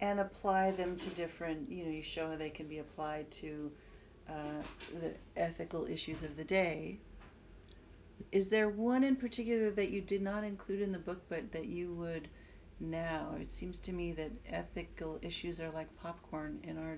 and 0.00 0.20
apply 0.20 0.70
them 0.72 0.96
to 0.98 1.08
different. 1.10 1.70
You 1.70 1.84
know, 1.84 1.90
you 1.90 2.02
show 2.02 2.30
how 2.30 2.36
they 2.36 2.50
can 2.50 2.66
be 2.68 2.78
applied 2.78 3.30
to 3.32 3.72
uh, 4.28 4.62
the 4.92 5.14
ethical 5.36 5.86
issues 5.86 6.22
of 6.22 6.36
the 6.36 6.44
day. 6.44 6.98
Is 8.32 8.48
there 8.48 8.68
one 8.68 9.02
in 9.04 9.16
particular 9.16 9.70
that 9.70 9.90
you 9.90 10.00
did 10.00 10.22
not 10.22 10.44
include 10.44 10.80
in 10.80 10.92
the 10.92 10.98
book, 10.98 11.24
but 11.28 11.52
that 11.52 11.66
you 11.66 11.92
would 11.94 12.28
now? 12.80 13.34
It 13.40 13.50
seems 13.50 13.78
to 13.80 13.92
me 13.92 14.12
that 14.12 14.32
ethical 14.46 15.18
issues 15.22 15.60
are 15.60 15.70
like 15.70 15.94
popcorn 15.96 16.60
in 16.62 16.78
our 16.78 16.96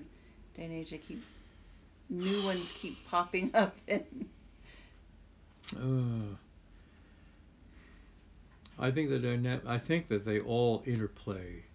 day 0.53 0.65
and 0.65 0.73
age. 0.73 0.91
They 0.91 0.97
keep 0.97 1.23
new 2.09 2.41
ones 2.41 2.71
keep 2.71 3.03
popping 3.05 3.51
up, 3.55 3.77
and 3.87 4.29
Uh, 5.75 6.06
I 8.79 8.91
think 8.91 9.09
that 9.09 9.19
dyna- 9.23 9.61
I 9.65 9.77
think 9.77 10.07
that 10.09 10.25
they 10.25 10.39
all 10.39 10.83
interplay 10.85 11.65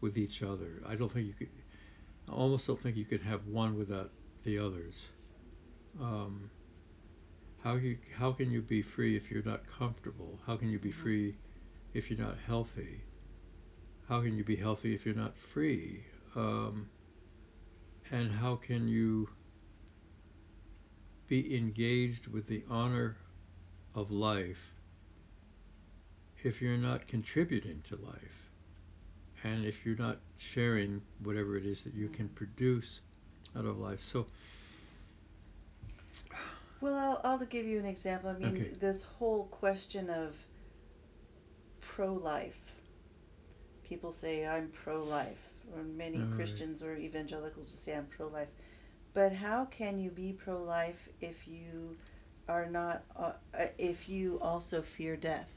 with 0.00 0.16
each 0.16 0.42
other. 0.42 0.82
I 0.86 0.94
don't 0.96 1.12
think 1.12 1.26
you 1.26 1.34
could. 1.34 1.50
I 2.28 2.32
almost 2.32 2.66
don't 2.66 2.78
think 2.78 2.96
you 2.96 3.04
could 3.04 3.22
have 3.22 3.46
one 3.46 3.76
without 3.76 4.10
the 4.42 4.58
others. 4.58 5.08
Um, 6.00 6.50
how 7.58 7.74
you 7.76 7.98
how 8.14 8.32
can 8.32 8.50
you 8.50 8.62
be 8.62 8.82
free 8.82 9.16
if 9.16 9.30
you're 9.30 9.42
not 9.42 9.66
comfortable? 9.66 10.40
How 10.46 10.56
can 10.56 10.70
you 10.70 10.78
be 10.78 10.90
Mhm. 10.90 10.94
free 10.94 11.36
if 11.94 12.10
you're 12.10 12.18
not 12.18 12.38
healthy? 12.38 13.02
How 14.08 14.22
can 14.22 14.36
you 14.36 14.44
be 14.44 14.56
healthy 14.56 14.94
if 14.94 15.04
you're 15.04 15.14
not 15.14 15.36
free? 15.36 16.04
Um, 16.34 16.90
and 18.10 18.30
how 18.30 18.56
can 18.56 18.88
you 18.88 19.28
be 21.26 21.56
engaged 21.56 22.28
with 22.28 22.46
the 22.46 22.64
honor 22.68 23.16
of 23.94 24.10
life 24.10 24.75
if 26.46 26.62
you're 26.62 26.78
not 26.78 27.08
contributing 27.08 27.82
to 27.88 27.96
life 27.96 28.50
and 29.44 29.64
if 29.64 29.84
you're 29.86 29.96
not 29.96 30.18
sharing 30.38 31.02
whatever 31.22 31.56
it 31.56 31.66
is 31.66 31.82
that 31.82 31.94
you 31.94 32.08
can 32.08 32.28
produce 32.28 33.00
out 33.56 33.64
of 33.66 33.78
life 33.78 34.00
so 34.00 34.26
Well, 36.80 36.94
I'll, 36.94 37.20
I'll 37.24 37.46
give 37.46 37.66
you 37.66 37.78
an 37.78 37.86
example. 37.86 38.30
I 38.30 38.34
mean, 38.34 38.64
Okay. 38.64 38.72
this 38.78 39.02
whole 39.02 39.46
question 39.46 40.10
of 40.10 40.46
pro 41.80 42.12
life. 42.14 42.74
People 43.84 44.12
say, 44.12 44.46
I'm 44.46 44.68
pro 44.70 45.02
life, 45.04 45.54
or 45.74 45.82
many 45.82 46.24
All 46.24 46.26
right. 46.26 46.62
Christians 46.64 46.82
or 46.82 46.96
evangelicals 46.96 47.70
will 47.72 47.78
say, 47.78 47.96
I'm 47.96 48.06
pro 48.06 48.28
life. 48.28 48.48
But 49.14 49.32
how 49.32 49.66
can 49.66 49.98
you 49.98 50.10
be 50.10 50.32
pro 50.32 50.62
life 50.62 51.08
if 51.20 51.46
you 51.48 51.98
are 52.48 52.66
not, 52.66 53.04
uh, 53.16 53.32
if 53.78 54.08
you 54.08 54.40
also 54.40 54.82
fear 54.82 55.16
death? 55.16 55.55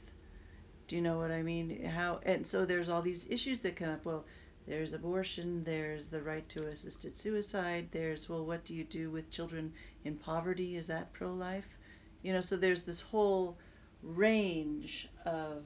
Do 0.90 0.96
you 0.96 1.02
know 1.02 1.18
what 1.18 1.30
I 1.30 1.44
mean? 1.44 1.84
How, 1.84 2.18
and 2.24 2.44
so 2.44 2.64
there's 2.64 2.88
all 2.88 3.00
these 3.00 3.24
issues 3.30 3.60
that 3.60 3.76
come 3.76 3.90
up. 3.90 4.04
Well, 4.04 4.24
there's 4.66 4.92
abortion, 4.92 5.62
there's 5.62 6.08
the 6.08 6.20
right 6.20 6.48
to 6.48 6.66
assisted 6.66 7.16
suicide, 7.16 7.86
there's, 7.92 8.28
well, 8.28 8.44
what 8.44 8.64
do 8.64 8.74
you 8.74 8.82
do 8.82 9.08
with 9.08 9.30
children 9.30 9.72
in 10.04 10.16
poverty? 10.16 10.74
Is 10.74 10.88
that 10.88 11.12
pro 11.12 11.32
life? 11.32 11.78
You 12.22 12.32
know, 12.32 12.40
so 12.40 12.56
there's 12.56 12.82
this 12.82 13.00
whole 13.00 13.56
range 14.02 15.08
of 15.24 15.62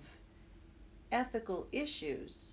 ethical 1.11 1.69
issues. 1.73 2.53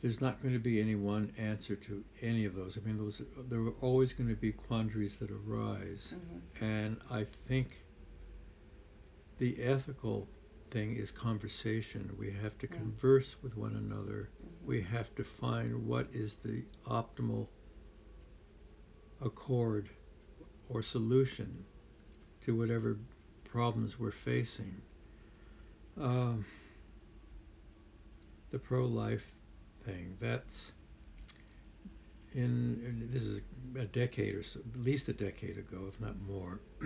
there's 0.00 0.22
not 0.22 0.40
going 0.42 0.54
to 0.54 0.58
be 0.58 0.80
any 0.80 0.96
one 0.96 1.30
answer 1.38 1.76
to 1.76 2.02
any 2.22 2.44
of 2.44 2.56
those 2.56 2.76
i 2.76 2.84
mean 2.84 2.98
those 2.98 3.22
there 3.48 3.60
are 3.60 3.74
always 3.80 4.12
going 4.12 4.28
to 4.28 4.34
be 4.34 4.50
quandaries 4.50 5.14
that 5.14 5.30
arise 5.30 6.12
hmm 6.12 6.64
and 6.64 6.96
i 7.08 7.24
think 7.46 7.81
the 9.38 9.62
ethical 9.62 10.28
thing 10.70 10.96
is 10.96 11.10
conversation 11.10 12.14
we 12.18 12.30
have 12.30 12.56
to 12.58 12.66
Mm. 12.66 12.72
converse 12.72 13.36
with 13.42 13.56
one 13.56 13.74
another 13.76 14.30
hmm 14.40 14.48
we 14.64 14.80
have 14.80 15.12
to 15.16 15.24
find 15.24 15.86
what 15.88 16.06
is 16.12 16.36
the 16.36 16.64
optimal 16.86 17.48
accord 19.20 19.88
or 20.68 20.82
solution 20.82 21.64
to 22.42 22.56
whatever 22.56 22.96
problems 23.44 23.98
we're 23.98 24.10
facing. 24.10 24.80
Um, 26.00 26.44
the 28.50 28.58
pro-life 28.58 29.32
thing, 29.84 30.16
that's 30.20 30.72
in, 32.34 32.80
in- 32.86 33.08
this 33.12 33.22
is 33.22 33.40
a 33.76 33.84
decade 33.86 34.34
or 34.34 34.42
so, 34.42 34.60
at 34.74 34.80
least 34.80 35.08
a 35.08 35.12
decade 35.12 35.58
ago, 35.58 35.86
if 35.88 36.00
not 36.00 36.20
more. 36.20 36.60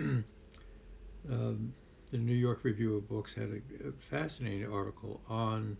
um, 1.29 1.73
the 2.11 2.17
New 2.17 2.33
York 2.35 2.63
Review 2.63 2.95
of 2.97 3.07
Books 3.07 3.33
had 3.33 3.49
a, 3.49 3.89
a 3.89 3.91
fascinating 3.93 4.71
article 4.71 5.21
on 5.27 5.77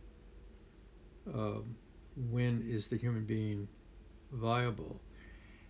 um, 1.33 1.75
when 2.15 2.61
is 2.67 2.87
the 2.87 2.97
human 2.97 3.25
being 3.25 3.67
viable, 4.31 5.01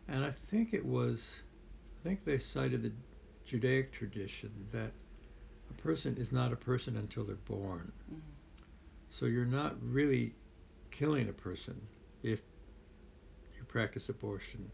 and 0.08 0.24
I 0.26 0.32
think 0.32 0.74
it 0.74 0.86
was, 0.86 1.42
I 2.00 2.08
think 2.08 2.24
they 2.26 2.38
cited 2.38 2.84
the 2.84 2.94
Judaic 3.46 3.92
tradition 3.92 4.68
that 4.72 4.94
a 5.70 5.74
person 5.74 6.18
is 6.18 6.32
not 6.32 6.54
a 6.54 6.58
person 6.58 6.98
until 6.98 7.24
they're 7.26 7.36
born. 7.36 7.92
hmm 8.10 8.20
So 9.10 9.26
you're 9.26 9.46
not 9.46 9.76
really 9.82 10.36
killing 10.92 11.30
a 11.30 11.34
person 11.34 11.88
if 12.24 12.42
you 13.58 13.64
practice 13.66 14.10
abortion. 14.10 14.72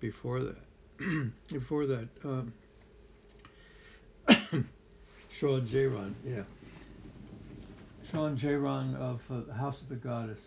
Before 0.00 0.40
that, 0.42 0.66
before 1.52 1.86
that, 1.86 2.08
um, 2.24 2.54
Shan 5.32 5.66
Jayran, 5.66 6.14
yeah, 6.24 6.42
Shan 8.10 8.36
Jayran 8.36 8.94
of 8.96 9.22
uh, 9.30 9.40
the 9.46 9.54
House 9.54 9.80
of 9.80 9.88
the 9.88 9.96
Goddess 9.96 10.40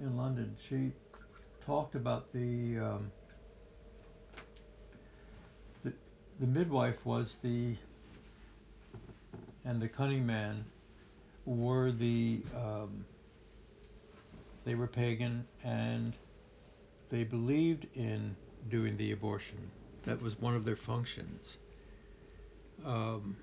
in 0.00 0.16
London, 0.16 0.56
she 0.58 0.92
talked 1.64 1.94
about 1.94 2.32
the 2.32 2.78
um, 2.78 3.10
the 5.82 5.92
the 6.40 6.46
midwife 6.46 7.04
was 7.04 7.36
the 7.42 7.76
and 9.64 9.80
the 9.80 9.88
cunning 9.88 10.26
man 10.26 10.64
were 11.44 11.92
the 11.92 12.42
um, 12.54 13.04
they 14.64 14.74
were 14.74 14.86
pagan 14.86 15.46
and 15.62 16.14
they 17.10 17.24
believed 17.24 17.86
in 17.94 18.36
doing 18.68 18.96
the 18.96 19.12
abortion. 19.12 19.70
That 20.02 20.20
was 20.20 20.38
one 20.38 20.54
of 20.54 20.64
their 20.64 20.76
functions. 20.76 21.58
Um, 22.84 23.36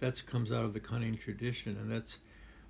that 0.00 0.24
comes 0.26 0.52
out 0.52 0.64
of 0.64 0.72
the 0.72 0.80
cunning 0.80 1.16
tradition, 1.16 1.76
and 1.78 1.90
that's 1.90 2.18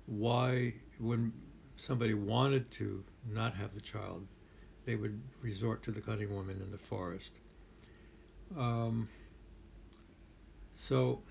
why 0.05 0.73
when 0.99 1.33
somebody 1.75 2.13
wanted 2.13 2.69
to 2.71 3.03
not 3.29 3.53
have 3.53 3.73
the 3.73 3.81
child, 3.81 4.25
they 4.85 4.95
would 4.95 5.19
resort 5.41 5.83
to 5.83 5.91
the 5.91 6.01
cunning 6.01 6.33
woman 6.33 6.61
in 6.61 6.71
the 6.71 6.77
forest. 6.77 7.33
Um, 8.57 9.09
so 10.73 11.21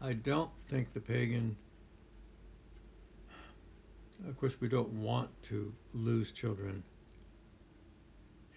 I 0.00 0.14
don't 0.14 0.50
think 0.68 0.92
the 0.94 1.00
pagan. 1.00 1.56
Of 4.26 4.38
course, 4.38 4.56
we 4.60 4.68
don't 4.68 4.92
want 4.94 5.28
to 5.44 5.72
lose 5.92 6.32
children 6.32 6.82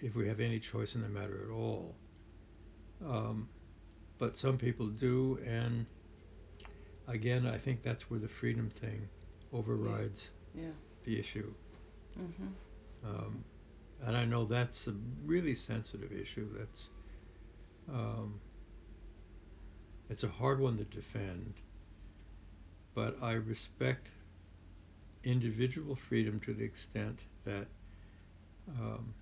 if 0.01 0.15
we 0.15 0.27
have 0.27 0.39
any 0.39 0.59
choice 0.59 0.95
in 0.95 1.01
the 1.01 1.09
matter 1.09 1.41
at 1.45 1.53
all. 1.53 1.93
Um, 3.05 3.49
but 4.17 4.37
some 4.37 4.57
people 4.57 4.87
do, 4.87 5.39
and 5.45 5.85
again, 7.09 7.47
I 7.47 7.57
think 7.57 7.83
that's 7.83 8.09
where 8.11 8.19
the 8.19 8.29
freedom 8.29 8.69
thing 8.69 9.09
overrides 9.53 10.31
Yeah. 10.53 10.73
the 11.03 11.19
issue. 11.19 11.55
Mhm. 12.17 12.55
Um, 13.03 13.45
and 13.99 14.15
I 14.17 14.25
know 14.25 14.45
that's 14.45 14.87
a 14.87 14.93
really 15.25 15.55
sensitive 15.55 16.11
issue. 16.13 16.49
That's 16.57 16.89
um, 17.89 18.41
it's 20.09 20.23
a 20.23 20.29
hard 20.29 20.59
one 20.59 20.77
to 20.77 20.85
defend, 20.85 21.61
but 22.95 23.17
I 23.21 23.33
respect 23.33 24.09
individual 25.23 25.95
freedom 25.95 26.39
to 26.41 26.53
the 26.53 26.63
extent 26.65 27.25
that 27.45 27.67
um, 28.69 29.15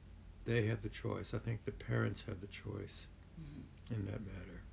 they 0.45 0.65
have 0.67 0.81
the 0.81 0.89
choice. 0.89 1.33
I 1.33 1.39
think 1.39 1.63
the 1.65 1.71
parents 1.71 2.23
have 2.27 2.41
the 2.41 2.47
choice 2.47 3.07
Mhm. 3.39 3.65
in 3.91 4.05
that 4.05 4.25
matter. 4.25 4.63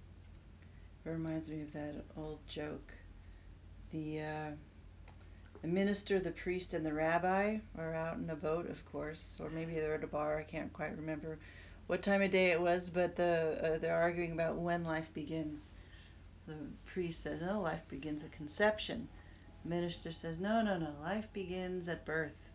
It 1.05 1.11
reminds 1.11 1.51
me 1.51 1.63
of 1.63 1.73
that 1.73 2.05
old 2.17 2.47
joke. 2.47 2.95
The 3.95 4.23
uh, 4.23 4.51
the 5.63 5.69
minister, 5.69 6.19
the 6.19 6.33
priest, 6.33 6.75
and 6.75 6.85
the 6.85 6.93
rabbi 6.93 7.59
are 7.79 7.95
out 7.95 8.17
in 8.17 8.29
a 8.29 8.35
boat, 8.35 8.69
of 8.69 8.85
course, 8.91 9.39
or 9.41 9.51
maybe 9.51 9.75
they're 9.75 9.95
at 9.95 10.03
a 10.03 10.09
bar. 10.09 10.37
I 10.37 10.43
can't 10.43 10.73
quite 10.73 10.97
remember 10.97 11.39
what 11.87 12.03
time 12.03 12.21
of 12.21 12.33
day 12.33 12.51
it 12.51 12.61
was, 12.61 12.91
but 12.91 13.15
the 13.15 13.57
uh, 13.63 13.79
they're 13.79 13.95
arguing 13.95 14.33
about 14.33 14.57
when 14.57 14.83
life 14.83 15.15
begins. 15.15 15.75
The 16.49 16.57
priest 16.87 17.23
says, 17.23 17.41
"No, 17.41 17.61
life 17.61 17.87
begins 17.87 18.25
at 18.25 18.33
conception." 18.33 19.07
The 19.63 19.69
minister 19.69 20.11
says, 20.11 20.41
"No, 20.41 20.61
no, 20.61 20.77
no. 20.77 20.93
Life 21.01 21.33
begins 21.33 21.87
at 21.87 22.05
birth." 22.05 22.51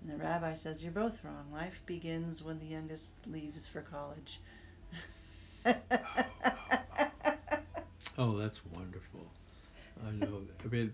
And 0.00 0.12
the 0.12 0.22
rabbi 0.22 0.54
says, 0.54 0.84
"You're 0.84 0.92
both 0.92 1.24
wrong. 1.24 1.50
Life 1.52 1.82
begins 1.84 2.44
when 2.44 2.60
the 2.60 2.66
youngest 2.66 3.10
leaves 3.26 3.66
for 3.66 3.82
college." 3.82 4.38
Oh, 8.18 8.38
that's 8.38 8.64
wonderful. 8.64 9.26
I 10.04 10.10
know. 10.12 10.42
I 10.64 10.68
mean, 10.68 10.92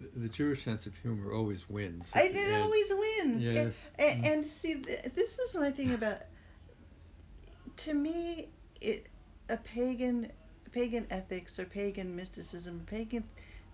the, 0.00 0.20
the 0.20 0.28
Jewish 0.28 0.64
sense 0.64 0.86
of 0.86 0.94
humor 0.96 1.32
always 1.32 1.68
wins. 1.68 2.10
I, 2.14 2.24
it 2.24 2.36
end. 2.36 2.54
always 2.54 2.92
wins. 2.92 3.46
Yes. 3.46 3.74
And, 3.98 4.24
Mm. 4.24 4.32
and 4.32 4.46
see, 4.46 4.74
this 4.74 5.38
is 5.38 5.54
my 5.56 5.70
thing 5.70 5.92
about. 5.92 6.18
To 7.78 7.94
me, 7.94 8.48
it 8.80 9.08
a 9.48 9.56
pagan, 9.56 10.30
pagan 10.72 11.06
ethics 11.10 11.58
or 11.58 11.64
pagan 11.64 12.14
mysticism, 12.14 12.82
pagan, 12.86 13.24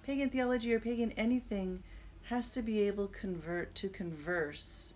pagan 0.04 0.30
theology 0.30 0.72
or 0.72 0.80
pagan 0.80 1.12
anything, 1.12 1.82
has 2.24 2.50
to 2.52 2.62
be 2.62 2.80
able 2.82 3.08
convert 3.08 3.74
to 3.76 3.88
converse, 3.88 4.94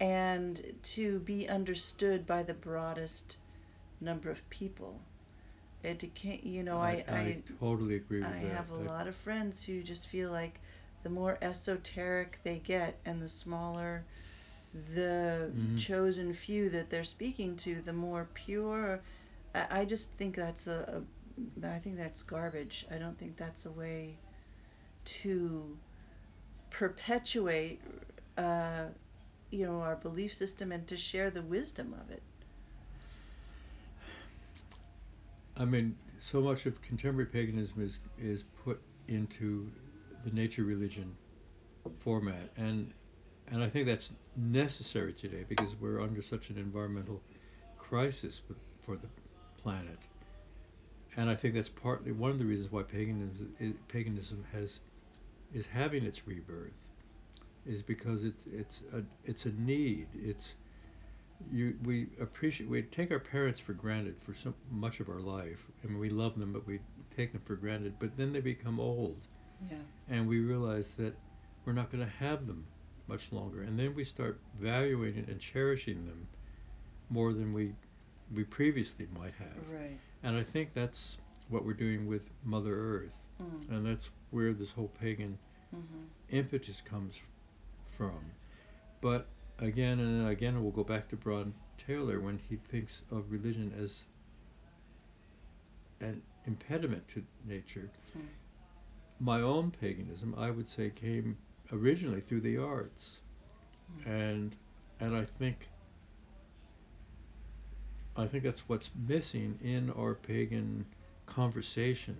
and 0.00 0.62
to 0.82 1.18
be 1.20 1.48
understood 1.48 2.26
by 2.26 2.42
the 2.42 2.54
broadest 2.54 3.36
number 4.00 4.30
of 4.30 4.48
people. 4.50 4.98
It 5.82 6.14
can't, 6.14 6.44
you 6.44 6.62
know, 6.62 6.78
I, 6.78 7.04
I, 7.08 7.42
totally 7.58 7.96
agree 7.96 8.20
with 8.20 8.28
I 8.30 8.36
that. 8.42 8.52
have 8.56 8.70
a 8.70 8.76
I- 8.76 8.86
lot 8.86 9.08
of 9.08 9.16
friends 9.16 9.62
who 9.62 9.82
just 9.82 10.06
feel 10.08 10.30
like 10.30 10.60
the 11.02 11.10
more 11.10 11.38
esoteric 11.42 12.38
they 12.42 12.58
get 12.58 12.98
and 13.04 13.20
the 13.22 13.28
smaller 13.28 14.04
the 14.94 15.50
Mhm. 15.54 15.78
chosen 15.78 16.32
few 16.34 16.68
that 16.70 16.90
they're 16.90 17.04
speaking 17.04 17.56
to, 17.56 17.80
the 17.82 17.92
more 17.92 18.28
pure. 18.34 19.00
I, 19.54 19.80
I 19.80 19.84
just 19.84 20.10
think 20.12 20.36
that's 20.36 20.66
a, 20.66 21.02
a. 21.62 21.66
I 21.66 21.78
think 21.78 21.96
that's 21.96 22.22
garbage. 22.22 22.86
I 22.90 22.98
don't 22.98 23.18
think 23.18 23.36
that's 23.36 23.66
a 23.66 23.70
way 23.72 24.18
to 25.04 25.76
perpetuate, 26.70 27.80
uh, 28.38 28.86
you 29.50 29.66
know, 29.66 29.80
our 29.80 29.96
belief 29.96 30.34
system 30.34 30.72
and 30.72 30.86
to 30.88 30.96
share 30.96 31.30
the 31.30 31.42
wisdom 31.42 31.94
of 32.00 32.10
it. 32.10 32.22
I 35.60 35.66
mean, 35.66 35.94
so 36.20 36.40
much 36.40 36.64
of 36.64 36.80
contemporary 36.80 37.26
paganism 37.26 37.82
is 37.82 37.98
is 38.18 38.44
put 38.64 38.80
into 39.08 39.70
the 40.24 40.30
nature 40.30 40.64
religion 40.64 41.14
format, 41.98 42.50
and 42.56 42.94
and 43.48 43.62
I 43.62 43.68
think 43.68 43.86
that's 43.86 44.10
necessary 44.36 45.12
today 45.12 45.44
because 45.46 45.76
we're 45.78 46.00
under 46.00 46.22
such 46.22 46.48
an 46.48 46.56
environmental 46.56 47.20
crisis 47.78 48.40
for 48.86 48.96
the 48.96 49.08
planet, 49.62 49.98
and 51.18 51.28
I 51.28 51.34
think 51.34 51.54
that's 51.54 51.68
partly 51.68 52.12
one 52.12 52.30
of 52.30 52.38
the 52.38 52.46
reasons 52.46 52.72
why 52.72 52.82
paganism 52.82 53.54
is, 53.60 53.74
paganism 53.88 54.46
has 54.52 54.80
is 55.52 55.66
having 55.66 56.04
its 56.04 56.26
rebirth, 56.26 56.72
is 57.66 57.82
because 57.82 58.24
it's 58.24 58.42
it's 58.50 58.82
a 58.94 59.02
it's 59.26 59.44
a 59.44 59.52
need. 59.52 60.06
It's 60.14 60.54
you 61.52 61.74
we 61.84 62.06
appreciate 62.20 62.68
we 62.68 62.82
take 62.82 63.10
our 63.10 63.18
parents 63.18 63.60
for 63.60 63.72
granted 63.72 64.14
for 64.24 64.34
so 64.34 64.52
much 64.70 65.00
of 65.00 65.08
our 65.08 65.20
life 65.20 65.66
and 65.82 65.98
we 65.98 66.10
love 66.10 66.38
them 66.38 66.52
but 66.52 66.66
we 66.66 66.80
take 67.16 67.32
them 67.32 67.40
for 67.44 67.56
granted 67.56 67.94
but 67.98 68.16
then 68.16 68.32
they 68.32 68.40
become 68.40 68.78
old 68.78 69.16
Yeah. 69.70 69.78
and 70.08 70.28
we 70.28 70.40
realize 70.40 70.90
that 70.98 71.14
we're 71.64 71.72
not 71.72 71.90
going 71.90 72.04
to 72.04 72.12
have 72.18 72.46
them 72.46 72.66
much 73.06 73.32
longer 73.32 73.62
and 73.62 73.78
then 73.78 73.94
we 73.94 74.04
start 74.04 74.38
valuing 74.60 75.24
and 75.28 75.40
cherishing 75.40 76.06
them 76.06 76.26
more 77.08 77.32
than 77.32 77.52
we 77.52 77.72
we 78.34 78.44
previously 78.44 79.08
might 79.18 79.34
have 79.38 79.68
Right. 79.72 79.98
and 80.22 80.36
i 80.36 80.42
think 80.42 80.74
that's 80.74 81.16
what 81.48 81.64
we're 81.64 81.72
doing 81.72 82.06
with 82.06 82.30
mother 82.44 82.74
earth 82.74 83.12
Mm. 83.42 83.70
and 83.70 83.86
that's 83.86 84.10
where 84.30 84.52
this 84.52 84.70
whole 84.72 84.90
pagan 85.00 85.38
hmm 85.70 86.04
impetus 86.28 86.80
comes 86.82 87.16
from. 87.96 88.20
But 89.00 89.26
again 89.60 90.00
and 90.00 90.28
again, 90.28 90.62
we'll 90.62 90.72
go 90.72 90.84
back 90.84 91.08
to 91.10 91.16
Bron 91.16 91.54
Taylor 91.78 92.20
when 92.20 92.38
he 92.48 92.56
thinks 92.56 93.02
of 93.10 93.30
religion 93.30 93.72
as 93.80 94.04
an 96.00 96.22
impediment 96.46 97.06
to 97.08 97.24
nature. 97.46 97.90
Mm. 98.16 98.22
My 99.20 99.40
own 99.42 99.70
paganism, 99.70 100.34
I 100.38 100.50
would 100.50 100.68
say, 100.68 100.90
came 100.90 101.36
originally 101.72 102.20
through 102.20 102.40
the 102.40 102.56
arts, 102.58 103.18
Mm. 103.98 104.06
and 104.06 104.56
and 105.00 105.16
I 105.16 105.24
think 105.24 105.68
I 108.16 108.26
think 108.26 108.44
that's 108.44 108.68
what's 108.68 108.90
missing 109.08 109.58
in 109.62 109.90
our 109.90 110.14
pagan 110.14 110.84
conversation 111.26 112.16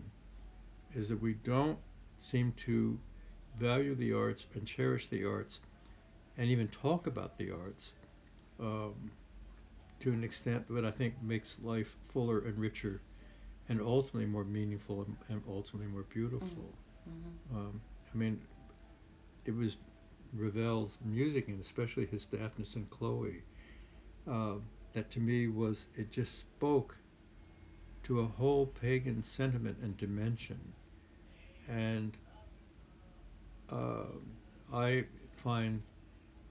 is 0.94 1.08
that 1.08 1.20
we 1.20 1.34
don't 1.34 1.78
seem 2.20 2.52
to 2.66 2.98
value 3.58 3.94
the 3.94 4.12
arts 4.12 4.46
and 4.54 4.66
cherish 4.66 5.08
the 5.08 5.24
arts 5.24 5.60
and 6.40 6.50
even 6.50 6.68
talk 6.68 7.08
about 7.08 7.38
the 7.38 7.52
arts 7.52 7.94
um, 8.60 9.12
to 10.00 10.12
an 10.12 10.24
extent 10.24 10.66
that 10.74 10.84
I 10.86 10.92
think 10.92 11.22
makes 11.22 11.58
life 11.60 11.98
fuller 12.08 12.40
and 12.40 12.58
richer 12.58 13.02
and 13.68 13.80
ultimately 13.80 14.26
more 14.26 14.44
meaningful 14.44 15.02
and, 15.02 15.16
and 15.28 15.42
ultimately 15.48 15.92
more 15.92 16.04
beautiful. 16.04 16.74
hmm 17.06 17.54
Um, 17.54 17.82
I 18.14 18.18
mean, 18.18 18.46
it 19.46 19.54
was 19.56 19.76
Ravel's 20.32 20.98
music 21.04 21.48
and 21.48 21.60
especially 21.60 22.06
his 22.06 22.26
Daphnis 22.26 22.76
and 22.76 22.90
Chloe 22.90 23.44
uh, 24.28 24.56
that 24.92 25.10
to 25.12 25.20
me 25.20 25.48
was, 25.48 25.88
it 25.96 26.10
just 26.10 26.38
spoke 26.38 26.98
to 28.04 28.20
a 28.20 28.26
whole 28.26 28.66
pagan 28.66 29.22
sentiment 29.22 29.78
and 29.82 29.96
dimension. 29.96 30.74
And 31.68 32.18
um 33.70 34.36
I 34.72 35.06
find 35.32 35.82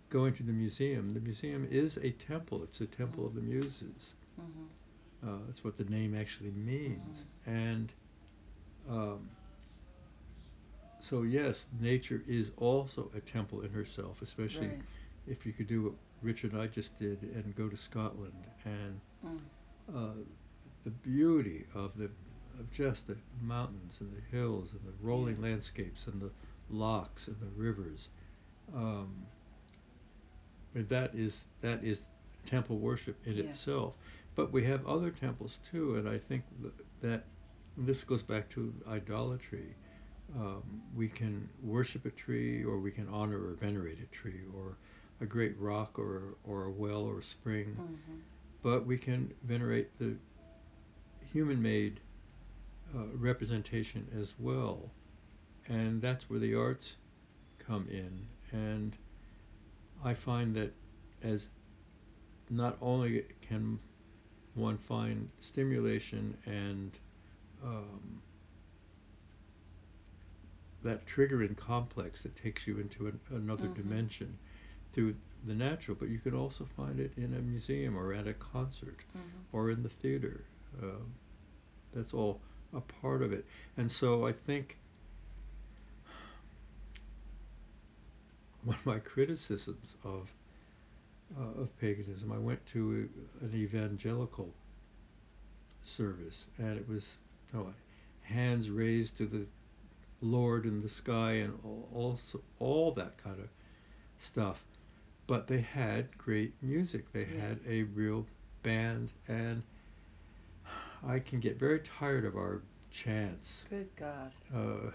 going 0.10 0.34
to 0.36 0.44
the 0.44 0.54
museum, 0.54 1.12
the 1.12 1.20
museum 1.20 1.68
is 1.70 1.98
a 1.98 2.12
temple. 2.12 2.64
It's 2.64 2.82
a 2.82 2.88
temple 2.88 3.26
of 3.26 3.36
the 3.36 3.42
muses. 3.42 4.16
hmm 4.36 4.66
Uh, 5.24 5.40
that's 5.48 5.64
what 5.64 5.78
the 5.78 5.84
name 5.86 6.16
actually 6.16 6.52
means. 6.52 7.26
And 7.46 7.94
um, 8.90 9.30
so, 11.00 11.24
yes, 11.24 11.66
nature 11.80 12.24
is 12.28 12.52
also 12.58 13.12
a 13.16 13.20
temple 13.22 13.62
in 13.62 13.72
herself, 13.72 14.22
especially 14.22 14.68
Right. 14.70 14.82
if 15.28 15.46
you 15.46 15.54
could 15.54 15.68
do 15.68 15.84
what 15.84 15.94
Richard 16.22 16.54
and 16.54 16.62
I 16.62 16.68
just 16.68 16.98
did 17.00 17.24
and 17.24 17.56
go 17.56 17.70
to 17.70 17.78
Scotland 17.78 18.48
and 18.66 19.02
Mm. 19.24 19.40
uh, 19.94 20.14
the 20.84 20.92
beauty 20.92 21.68
of 21.74 21.98
the 21.98 22.12
of 22.60 22.70
just 22.72 23.08
the 23.08 23.18
mountains 23.42 24.02
and 24.02 24.12
the 24.14 24.22
hills 24.22 24.74
and 24.74 24.82
the 24.86 24.94
rolling 25.02 25.38
Yeah. 25.38 25.44
landscapes 25.44 26.08
and 26.08 26.22
the 26.22 26.32
lochs 26.70 27.28
and 27.28 27.40
the 27.40 27.50
rivers. 27.50 28.10
Um, 28.74 29.28
that 30.76 31.14
is 31.16 31.46
that 31.62 31.84
is 31.84 32.06
temple 32.46 32.78
worship 32.80 33.18
in 33.26 33.38
Yeah. 33.38 33.44
itself. 33.46 33.96
But 34.36 34.52
we 34.52 34.64
have 34.66 34.86
other 34.88 35.12
temples 35.12 35.60
too, 35.70 35.96
and 35.96 36.08
I 36.08 36.18
think 36.18 36.44
that 37.02 37.26
this 37.78 38.04
goes 38.04 38.22
back 38.24 38.50
to 38.50 38.74
idolatry. 38.88 39.76
Um, 40.36 40.82
we 40.96 41.08
can 41.10 41.50
worship 41.64 42.06
a 42.06 42.12
tree, 42.12 42.64
or 42.64 42.80
we 42.80 42.92
can 42.92 43.08
honor 43.10 43.40
or 43.44 43.54
venerate 43.56 44.00
a 44.00 44.06
tree, 44.08 44.44
or 44.54 44.78
a 45.22 45.26
great 45.26 45.58
rock, 45.60 45.98
or 46.00 46.36
or 46.44 46.66
a 46.66 46.72
well 46.72 47.04
or 47.04 47.20
a 47.20 47.24
spring. 47.24 47.74
hmm 47.76 48.20
But 48.62 48.86
we 48.86 48.98
can 48.98 49.34
venerate 49.44 49.98
the 50.00 50.16
human-made 51.32 52.00
uh, 52.96 53.06
representation 53.16 54.08
as 54.20 54.34
well, 54.40 54.92
and 55.68 56.02
that's 56.02 56.30
where 56.30 56.40
the 56.40 56.56
arts 56.56 56.96
come 57.60 57.88
in. 57.90 58.26
And 58.52 58.96
I 60.04 60.14
find 60.14 60.56
that 60.56 60.74
as 61.24 61.48
not 62.50 62.78
only 62.82 63.26
can 63.42 63.80
one 64.56 64.78
find 64.78 65.30
stimulation 65.40 66.36
and 66.46 66.92
um, 67.64 68.22
that 70.84 71.06
triggering 71.06 71.56
complex 71.58 72.22
that 72.24 72.36
takes 72.36 72.66
you 72.68 72.80
into 72.80 73.08
an, 73.08 73.20
another 73.32 73.68
Mhm. 73.68 73.76
dimension 73.76 74.38
through 74.94 75.16
the 75.46 75.54
natural, 75.54 75.96
but 76.00 76.10
you 76.10 76.20
can 76.20 76.34
also 76.34 76.66
find 76.66 77.00
it 77.00 77.12
in 77.18 77.34
a 77.34 77.42
museum 77.42 77.98
or 77.98 78.14
at 78.14 78.28
a 78.28 78.34
concert 78.34 79.04
Mhm. 79.16 79.22
or 79.52 79.70
in 79.72 79.84
the 79.84 79.90
theater. 79.90 80.46
Um, 80.82 81.14
that's 81.92 82.14
all 82.14 82.42
a 82.74 82.82
part 82.82 83.22
of 83.22 83.34
it. 83.34 83.46
And 83.78 83.92
so 83.92 84.26
I 84.26 84.32
think 84.32 84.78
one 88.64 88.78
of 88.78 88.86
my 88.86 89.00
criticisms 89.00 89.96
of 90.04 90.32
uh, 91.40 91.62
of 91.62 91.80
paganism, 91.80 92.32
I 92.32 92.40
went 92.40 92.66
to 92.68 93.08
a, 93.42 93.46
an 93.46 93.54
evangelical 93.54 94.50
service, 95.84 96.48
and 96.58 96.78
it 96.78 96.88
was 96.88 97.16
you 97.54 97.60
know, 97.60 97.74
hands 98.24 98.70
raised 98.70 99.18
to 99.18 99.26
the 99.26 99.46
Lord 100.22 100.66
in 100.66 100.82
the 100.82 100.90
sky 100.90 101.34
and 101.34 101.58
all, 101.64 101.88
also 101.94 102.42
all 102.60 102.92
that 102.94 103.18
kind 103.24 103.40
of 103.40 103.48
stuff. 104.18 104.64
But 105.28 105.48
they 105.48 105.62
had 105.62 106.18
great 106.18 106.54
music. 106.62 107.12
They 107.14 107.26
Yeah. 107.26 107.42
had 107.50 107.60
a 107.68 107.84
real 107.84 108.26
band, 108.64 109.12
and 109.28 109.62
I 111.08 111.20
can 111.20 111.40
get 111.40 111.58
very 111.60 111.80
tired 111.80 112.26
of 112.26 112.36
our 112.36 112.62
chants. 112.92 113.64
Good 113.70 113.90
God. 113.96 114.32
Uh, 114.54 114.92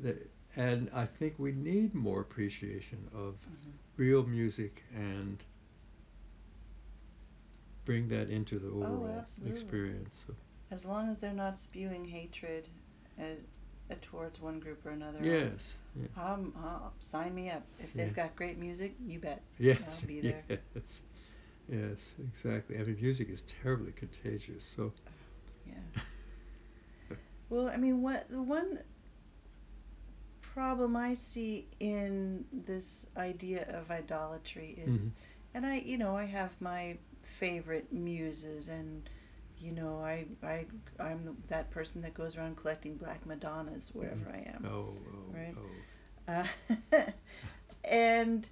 that, 0.00 0.30
and 0.56 0.90
I 0.92 1.06
think 1.06 1.38
we 1.38 1.52
need 1.52 1.94
more 1.94 2.20
appreciation 2.20 3.08
of 3.14 3.34
Mhm. 3.34 3.72
real 3.96 4.24
music 4.26 4.84
and 4.94 5.42
bring 7.84 8.08
that 8.08 8.28
into 8.30 8.58
the 8.58 8.68
Oh, 8.68 8.82
overall 8.82 9.18
absolutely. 9.18 9.52
experience. 9.60 10.24
So, 10.26 10.34
As 10.70 10.84
long 10.84 11.08
as 11.10 11.18
they're 11.18 11.32
not 11.34 11.58
spewing 11.58 12.04
hatred 12.04 12.68
uh, 13.18 13.24
uh, 13.90 13.94
towards 14.00 14.40
one 14.40 14.58
group 14.58 14.86
or 14.86 14.90
another. 14.90 15.18
I'll- 15.18 15.24
yes. 15.26 15.76
Yeah. 15.94 16.06
Um, 16.32 16.54
uh, 16.56 16.88
sign 16.98 17.34
me 17.34 17.50
up. 17.50 17.66
If 17.78 17.92
they've 17.92 18.06
Yeah. 18.06 18.12
got 18.12 18.36
great 18.36 18.56
music, 18.56 18.94
you 19.06 19.18
bet. 19.20 19.42
Yes. 19.58 19.82
I'll 20.00 20.08
be 20.08 20.20
there. 20.30 20.44
Yes. 20.48 21.02
Yes. 21.68 21.98
Exactly. 22.18 22.78
I 22.78 22.84
mean, 22.84 22.96
music 23.00 23.28
is 23.28 23.42
terribly 23.42 23.92
contagious. 23.92 24.64
So. 24.64 24.92
Yeah. 25.66 25.74
Well, 27.50 27.68
I 27.68 27.76
mean, 27.76 28.00
what 28.00 28.28
the 28.30 28.42
one 28.42 28.78
problem 30.54 30.96
I 30.96 31.14
see 31.14 31.66
in 31.80 32.44
this 32.52 33.06
idea 33.16 33.64
of 33.70 33.90
idolatry 33.90 34.74
is, 34.78 35.08
Mhm. 35.08 35.12
and 35.54 35.66
I, 35.66 35.76
you 35.78 35.98
know, 35.98 36.16
I 36.16 36.24
have 36.24 36.60
my 36.60 36.98
favorite 37.22 37.92
muses, 37.92 38.68
and 38.68 39.08
you 39.58 39.72
know, 39.72 39.98
I, 40.00 40.26
I, 40.42 40.66
I'm 40.98 41.24
the, 41.24 41.34
that 41.48 41.70
person 41.70 42.02
that 42.02 42.14
goes 42.14 42.36
around 42.36 42.56
collecting 42.56 42.96
black 42.96 43.24
Madonnas 43.26 43.94
wherever 43.94 44.28
I 44.30 44.38
am. 44.54 44.66
Oh. 44.66 44.96
Oh. 45.14 45.32
Right. 45.32 45.56
Oh. 45.56 46.32
Uh, 46.32 46.46
and 47.84 48.48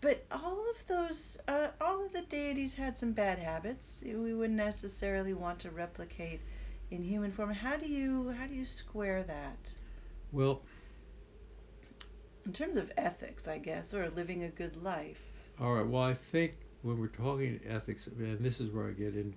but 0.00 0.24
all 0.30 0.64
of 0.70 0.86
those 0.86 1.38
uh, 1.48 1.68
all 1.80 2.04
of 2.04 2.12
the 2.12 2.22
deities 2.22 2.74
had 2.74 2.96
some 2.96 3.12
bad 3.12 3.38
habits 3.38 4.02
we 4.06 4.34
wouldn't 4.34 4.56
necessarily 4.56 5.34
want 5.34 5.58
to 5.60 5.70
replicate 5.70 6.40
in 6.90 7.02
human 7.02 7.30
form 7.32 7.50
how 7.52 7.76
do 7.76 7.86
you 7.88 8.30
how 8.38 8.46
do 8.46 8.54
you 8.54 8.64
square 8.66 9.22
that 9.24 9.74
Well. 10.32 10.62
In 12.46 12.52
terms 12.52 12.76
of 12.76 12.90
ethics 12.96 13.48
i 13.48 13.58
guess 13.58 13.94
or 13.94 14.08
living 14.10 14.42
a 14.42 14.48
good 14.48 14.76
life 14.82 15.22
All 15.60 15.74
right. 15.74 15.86
Well, 15.86 16.02
I 16.02 16.14
think 16.14 16.54
when 16.82 16.98
we're 16.98 17.06
talking 17.06 17.60
ethics, 17.66 18.08
and 18.08 18.40
this 18.40 18.60
is 18.60 18.70
where 18.72 18.88
I 18.88 18.90
get 18.92 19.14
into 19.14 19.36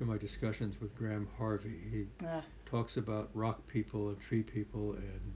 my 0.00 0.18
discussions 0.18 0.80
with 0.80 0.94
Graham 0.96 1.28
Harvey. 1.38 1.78
He 1.90 2.06
Ah. 2.26 2.42
talks 2.66 2.96
about 2.96 3.30
rock 3.34 3.66
people 3.68 4.08
and 4.08 4.20
tree 4.20 4.42
people 4.42 4.92
and 4.94 5.32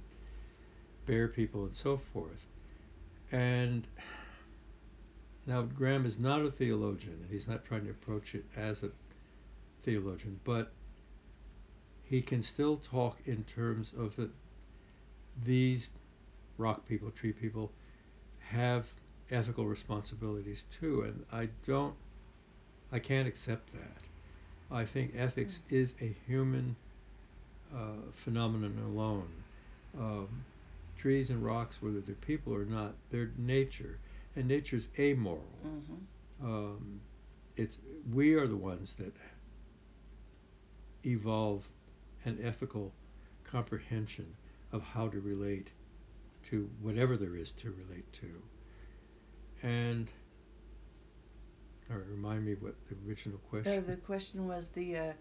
bear 1.06 1.28
people 1.28 1.64
and 1.66 1.74
so 1.74 1.96
forth. 1.98 2.46
And 3.30 3.86
now 5.46 5.62
Graham 5.62 6.04
is 6.04 6.18
not 6.18 6.44
a 6.44 6.50
theologian, 6.50 7.18
and 7.22 7.30
he's 7.30 7.46
not 7.48 7.64
trying 7.64 7.84
to 7.84 7.90
approach 7.90 8.34
it 8.34 8.44
as 8.56 8.82
a 8.82 8.90
theologian, 9.82 10.40
but 10.44 10.72
he 12.02 12.20
can 12.22 12.42
still 12.42 12.76
talk 12.76 13.18
in 13.24 13.44
terms 13.44 13.92
of 13.96 14.16
the, 14.16 14.30
these 15.44 15.88
rock 16.58 16.86
people, 16.86 17.10
tree 17.10 17.32
people, 17.32 17.72
have 18.40 18.86
ethical 19.30 19.66
responsibilities 19.66 20.64
too, 20.70 21.02
and 21.02 21.24
I 21.32 21.48
don't, 21.66 21.94
I 22.92 22.98
can't 22.98 23.28
accept 23.28 23.72
that. 23.72 24.02
I 24.70 24.84
think 24.84 25.14
ethics 25.16 25.60
is 25.70 25.94
a 26.00 26.14
human 26.26 26.76
uh, 27.74 28.10
phenomenon 28.12 28.78
alone. 28.84 29.28
Um, 29.98 30.44
trees 30.96 31.30
and 31.30 31.44
rocks, 31.44 31.82
whether 31.82 32.00
they're 32.00 32.14
people 32.14 32.54
or 32.54 32.64
not, 32.64 32.94
they're 33.10 33.30
nature, 33.38 33.98
and 34.36 34.46
nature's 34.48 34.88
amoral. 34.98 35.44
hmm 35.62 36.44
Um, 36.44 37.00
it's 37.56 37.78
we 38.12 38.34
are 38.34 38.46
the 38.46 38.56
ones 38.56 38.94
that 38.94 39.14
evolve 41.04 41.68
an 42.24 42.38
ethical 42.42 42.92
comprehension 43.44 44.36
of 44.72 44.82
how 44.82 45.08
to 45.08 45.20
relate 45.20 45.68
to 46.52 46.70
whatever 46.82 47.16
there 47.16 47.36
is 47.36 47.52
to 47.52 47.70
relate 47.72 48.12
to. 48.12 48.42
And 49.62 50.08
all 51.90 51.96
right, 51.96 52.06
remind 52.08 52.44
me 52.44 52.54
what 52.54 52.74
the 52.88 52.96
original 53.08 53.38
question. 53.50 53.78
Uh, 53.78 53.80
the 53.86 53.96
question 53.96 54.46
was 54.46 54.68
the 54.68 54.96
uh, 54.96 55.12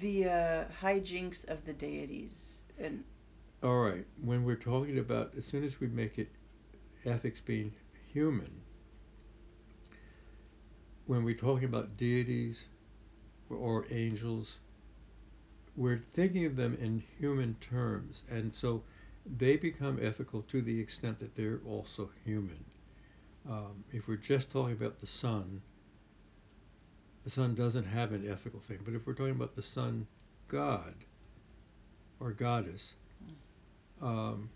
the 0.00 0.26
uh, 0.28 0.64
hijinks 0.82 1.48
of 1.48 1.64
the 1.64 1.72
deities 1.72 2.60
and 2.78 3.04
All 3.62 3.80
right, 3.80 4.06
when 4.22 4.44
we're 4.44 4.56
talking 4.56 4.98
about, 4.98 5.32
as 5.38 5.46
soon 5.46 5.64
as 5.64 5.80
we 5.80 5.88
make 5.88 6.18
it 6.18 6.28
ethics 7.04 7.40
being 7.40 7.72
human, 8.12 8.62
when 11.06 11.24
we're 11.24 11.34
talking 11.34 11.64
about 11.64 11.96
deities 11.96 12.64
or 13.50 13.86
angels, 13.90 14.58
we're 15.76 16.02
thinking 16.14 16.44
of 16.46 16.56
them 16.56 16.76
in 16.80 17.02
human 17.18 17.54
terms, 17.60 18.22
and 18.30 18.54
so 18.54 18.82
they 19.36 19.56
become 19.56 19.98
ethical 20.00 20.42
to 20.42 20.62
the 20.62 20.80
extent 20.80 21.18
that 21.20 21.34
they're 21.34 21.60
also 21.66 22.10
human. 22.24 22.64
Um, 23.48 23.84
if 23.92 24.08
we're 24.08 24.16
just 24.16 24.50
talking 24.50 24.72
about 24.72 25.00
the 25.00 25.06
sun, 25.06 25.60
the 27.24 27.30
sun 27.30 27.54
doesn't 27.54 27.84
have 27.84 28.12
an 28.12 28.28
ethical 28.30 28.60
thing, 28.60 28.78
but 28.84 28.94
if 28.94 29.06
we're 29.06 29.14
talking 29.14 29.32
about 29.32 29.54
the 29.54 29.62
sun 29.62 30.06
god 30.48 30.94
or 32.20 32.32
goddess, 32.32 32.94
um, 34.00 34.48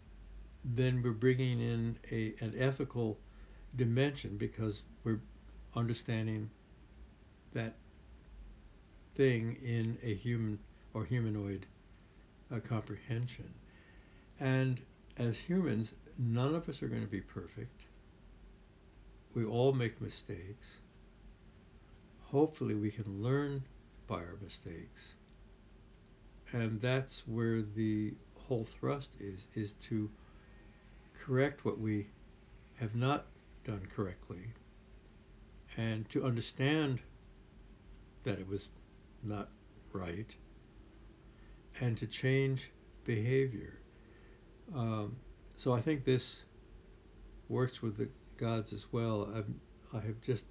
then 0.65 1.03
we're 1.03 1.13
bringing 1.13 1.61
in 1.61 1.99
a, 2.11 2.35
an 2.41 2.55
ethical 2.59 3.19
dimension 3.77 4.37
because 4.37 4.83
we're 5.05 5.21
understanding 5.75 6.51
that 7.53 7.75
thing 9.15 9.57
in 9.63 9.99
a 10.03 10.15
human 10.15 10.59
or 10.95 11.05
humanoid 11.05 11.67
uh, 12.55 12.61
comprehension. 12.61 13.53
And 14.43 14.81
as 15.19 15.39
humans, 15.39 15.95
none 16.19 16.57
of 16.57 16.69
us 16.69 16.83
are 16.83 16.89
going 16.89 17.03
to 17.03 17.07
be 17.07 17.21
perfect. 17.21 17.83
We 19.35 19.45
all 19.45 19.73
make 19.73 20.01
mistakes. 20.01 20.67
Hopefully, 22.25 22.75
we 22.75 22.91
can 22.91 23.23
learn 23.23 23.63
by 24.09 24.17
our 24.17 24.37
mistakes. 24.43 25.15
And 26.53 26.81
that's 26.81 27.23
where 27.29 27.63
the 27.63 28.15
whole 28.35 28.67
thrust 28.81 29.11
is, 29.21 29.47
is 29.55 29.75
to 29.89 30.11
correct 31.21 31.65
what 31.65 31.79
we 31.79 32.09
have 32.81 32.97
not 32.97 33.27
done 33.65 33.87
correctly 33.95 34.51
and 35.77 36.09
to 36.11 36.25
understand 36.25 36.99
that 38.25 38.41
it 38.41 38.49
was 38.49 38.71
not 39.23 39.51
right 39.93 40.35
and 41.81 41.97
to 41.99 42.09
change 42.09 42.73
behavior. 43.05 43.79
Um, 44.75 45.17
so 45.57 45.73
I 45.73 45.81
think 45.81 46.05
this 46.05 46.43
works 47.49 47.83
with 47.83 47.97
the 47.97 48.09
gods 48.37 48.73
as 48.73 48.87
well. 48.93 49.29
I've, 49.35 49.47
I 49.93 50.05
have 50.07 50.21
just 50.23 50.45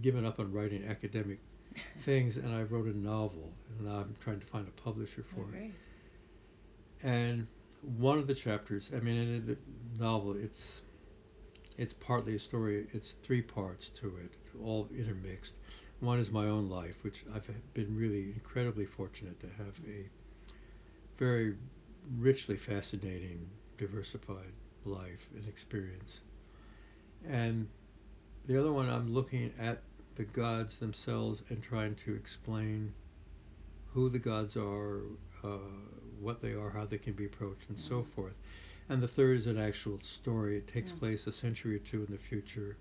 given 0.00 0.24
up 0.24 0.38
on 0.40 0.52
writing 0.52 0.84
academic 0.88 1.38
things 2.04 2.36
and 2.36 2.52
I 2.54 2.62
wrote 2.62 2.86
a 2.86 2.96
novel 2.96 3.52
and 3.68 3.86
now 3.86 4.00
I'm 4.00 4.14
trying 4.22 4.40
to 4.40 4.46
find 4.46 4.66
a 4.68 4.82
publisher 4.82 5.22
for 5.22 5.46
Oh, 5.52 5.54
it. 5.54 5.70
And 7.02 7.46
one 7.98 8.18
of 8.18 8.26
the 8.26 8.34
chapters, 8.34 8.90
I 8.94 9.00
mean, 9.00 9.16
in 9.16 9.46
the 9.46 9.56
novel, 10.02 10.36
it's 10.36 10.82
it's 11.78 11.94
partly 11.94 12.34
a 12.36 12.38
story. 12.38 12.86
It's 12.92 13.12
three 13.22 13.42
parts 13.42 13.88
to 14.00 14.16
it, 14.18 14.34
all 14.62 14.88
intermixed. 14.96 15.54
One 16.00 16.18
is 16.18 16.30
my 16.30 16.46
own 16.46 16.68
life, 16.68 16.96
which 17.02 17.24
I've 17.34 17.48
been 17.74 17.96
really 17.96 18.32
incredibly 18.34 18.86
fortunate 18.86 19.40
to 19.40 19.46
have 19.58 19.74
a 19.86 20.08
very 21.18 21.56
richly 22.18 22.56
fascinating, 22.56 23.48
diversified 23.78 24.52
life 24.84 25.28
and 25.34 25.46
experience. 25.48 26.20
And 27.28 27.68
the 28.46 28.58
other 28.58 28.72
one, 28.72 28.88
I'm 28.88 29.12
looking 29.12 29.52
at 29.58 29.80
the 30.16 30.24
gods 30.24 30.78
themselves 30.78 31.42
and 31.48 31.62
trying 31.62 31.94
to 32.04 32.14
explain 32.14 32.92
who 33.94 34.08
the 34.08 34.18
gods 34.18 34.56
are, 34.56 35.02
uh, 35.44 35.58
what 36.20 36.40
they 36.40 36.52
are, 36.52 36.70
how 36.70 36.84
they 36.84 36.98
can 36.98 37.12
be 37.12 37.26
approached, 37.26 37.68
and 37.68 37.78
so 37.78 38.04
forth. 38.14 38.34
And 38.88 39.02
the 39.02 39.08
third 39.08 39.38
is 39.38 39.46
an 39.46 39.58
actual 39.58 40.00
story. 40.02 40.58
It 40.58 40.66
takes 40.66 40.92
place 40.92 41.26
a 41.26 41.32
century 41.32 41.76
or 41.76 41.78
two 41.78 42.04
in 42.04 42.12
the 42.12 42.18
future. 42.18 42.76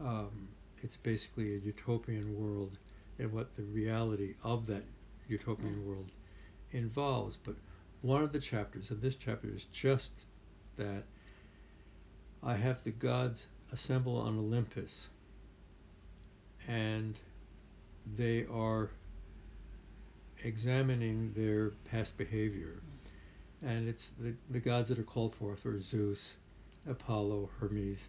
Um, 0.00 0.48
it's 0.82 0.96
basically 0.96 1.56
a 1.56 1.58
utopian 1.58 2.38
world 2.38 2.78
and 3.18 3.32
what 3.32 3.54
the 3.56 3.62
reality 3.62 4.34
of 4.42 4.66
that 4.66 4.82
utopian 5.28 5.86
world 5.86 6.10
involves. 6.72 7.36
But 7.36 7.54
one 8.02 8.22
of 8.22 8.32
the 8.32 8.40
chapters, 8.40 8.90
and 8.90 9.00
this 9.00 9.16
chapter 9.16 9.48
is 9.54 9.66
just 9.66 10.10
that 10.76 11.04
I 12.42 12.56
have 12.56 12.82
the 12.84 12.90
gods 12.90 13.46
assemble 13.72 14.16
on 14.16 14.38
Olympus, 14.38 15.08
and 16.66 17.14
they 18.16 18.46
are 18.50 18.90
examining 20.42 21.32
their 21.36 21.70
past 21.90 22.16
behavior. 22.16 22.80
And 23.62 23.88
it's 23.88 24.10
the, 24.18 24.34
the 24.48 24.60
gods 24.60 24.88
that 24.88 24.98
are 24.98 25.04
called 25.04 25.34
forth 25.34 25.66
are 25.66 25.80
Zeus, 25.80 26.36
Apollo, 26.88 27.50
Hermes, 27.60 28.08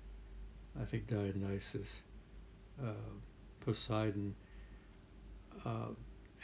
I 0.82 0.86
think 0.86 1.08
Dionysus, 1.08 2.02
uh, 2.82 2.94
Poseidon, 3.60 4.34
uh, 5.66 5.88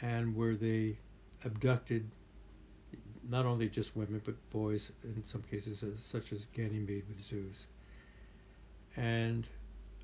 and 0.02 0.36
where 0.36 0.54
they 0.54 0.98
abducted 1.44 2.10
not 3.28 3.44
only 3.46 3.68
just 3.68 3.94
women 3.96 4.20
but 4.24 4.34
boys 4.50 4.90
in 5.04 5.22
some 5.24 5.42
cases, 5.50 5.82
as, 5.82 6.00
such 6.00 6.32
as 6.32 6.46
Ganymede 6.54 7.04
with 7.08 7.22
Zeus. 7.22 7.66
And 8.96 9.46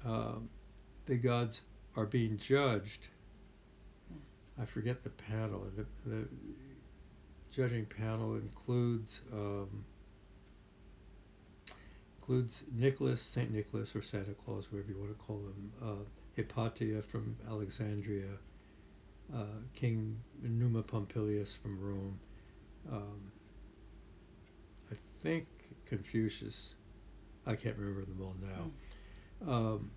um, 0.05 0.49
the 1.07 1.17
gods 1.17 1.63
are 1.97 2.07
being 2.07 2.39
judged. 2.39 3.09
I 4.61 4.65
forget 4.67 5.03
the 5.03 5.11
panel. 5.11 5.67
The, 5.77 5.87
the 6.09 6.29
judging 7.51 7.87
panel 7.87 8.37
includes 8.37 9.21
um, 9.33 9.85
includes 12.21 12.63
Nicholas, 12.73 13.21
Saint 13.21 13.53
Nicholas, 13.53 13.95
or 13.95 14.03
Santa 14.03 14.33
Claus, 14.45 14.73
whatever 14.73 14.91
you 14.91 14.99
want 14.99 15.11
to 15.11 15.25
call 15.25 15.37
him, 15.37 15.73
uh, 15.83 16.05
Hypatia 16.37 17.03
from 17.03 17.37
Alexandria, 17.49 18.31
uh, 19.35 19.61
King 19.75 20.17
Numa 20.43 20.83
Pompilius 20.83 21.55
from 21.55 21.79
Rome, 21.79 22.19
um, 22.91 23.33
I 24.91 24.97
think 25.23 25.47
Confucius. 25.87 26.75
I 27.47 27.55
can't 27.55 27.77
remember 27.77 28.05
them 28.05 28.21
all 28.23 28.37
now. 28.41 28.71
Mm. 29.47 29.49
Um, 29.49 29.91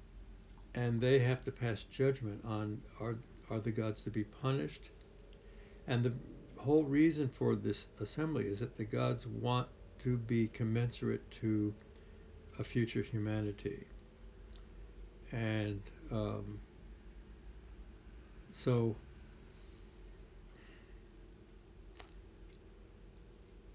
and 0.75 1.01
they 1.01 1.19
have 1.19 1.43
to 1.45 1.51
pass 1.51 1.83
judgment 1.83 2.41
on 2.45 2.81
are 2.99 3.17
are 3.49 3.59
the 3.59 3.71
gods 3.71 4.01
to 4.03 4.09
be 4.09 4.23
punished, 4.23 4.91
and 5.87 6.03
the 6.03 6.13
whole 6.57 6.83
reason 6.83 7.29
for 7.29 7.55
this 7.55 7.87
assembly 8.01 8.45
is 8.45 8.59
that 8.59 8.77
the 8.77 8.83
gods 8.83 9.25
want 9.25 9.67
to 10.03 10.17
be 10.17 10.47
commensurate 10.47 11.29
to 11.31 11.73
a 12.59 12.63
future 12.63 13.01
humanity, 13.01 13.87
and 15.31 15.81
um, 16.11 16.59
so 18.51 18.95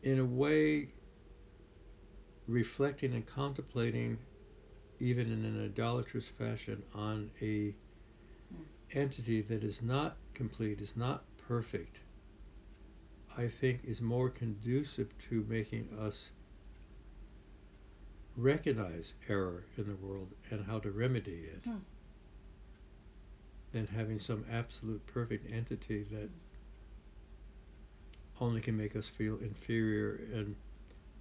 in 0.03 0.19
a 0.19 0.25
way, 0.25 0.89
reflecting 2.47 3.15
and 3.15 3.27
contemplating, 3.27 4.19
even 5.01 5.27
in 5.33 5.45
an 5.45 5.65
idolatrous 5.65 6.27
fashion, 6.27 6.83
on 6.95 7.31
a 7.41 7.75
entity 8.93 9.41
that 9.41 9.65
is 9.65 9.81
not 9.83 10.17
complete, 10.35 10.81
is 10.81 10.97
not 10.97 11.25
perfect, 11.49 11.99
I 13.37 13.49
think 13.49 13.81
is 13.85 14.01
more 14.01 14.29
conducive 14.29 15.17
to 15.31 15.47
making 15.49 15.89
us 15.99 16.31
recognize 18.37 19.15
error 19.29 19.65
in 19.77 19.87
the 19.87 19.97
world 19.97 20.29
and 20.51 20.65
how 20.65 20.79
to 20.79 20.91
remedy 20.91 21.49
it 21.53 21.61
hmm. 21.65 21.77
than 23.73 23.87
having 23.87 24.19
some 24.19 24.45
absolute 24.51 25.05
perfect 25.07 25.51
entity 25.53 26.05
that 26.11 26.31
only 28.41 28.61
can 28.61 28.76
make 28.76 28.97
us 28.97 29.07
feel 29.09 29.39
inferior 29.39 30.20
and 30.33 30.57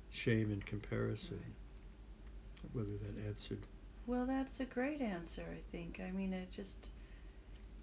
shame 0.09 0.51
in 0.51 0.61
comparison. 0.61 1.39
Right. 1.41 2.73
Whether 2.73 2.97
that 2.97 3.27
answered. 3.27 3.59
Well, 4.07 4.25
that's 4.25 4.59
a 4.59 4.65
great 4.65 5.01
answer, 5.01 5.43
I 5.51 5.61
think. 5.71 6.01
I 6.05 6.11
mean, 6.11 6.33
it 6.33 6.51
just 6.51 6.91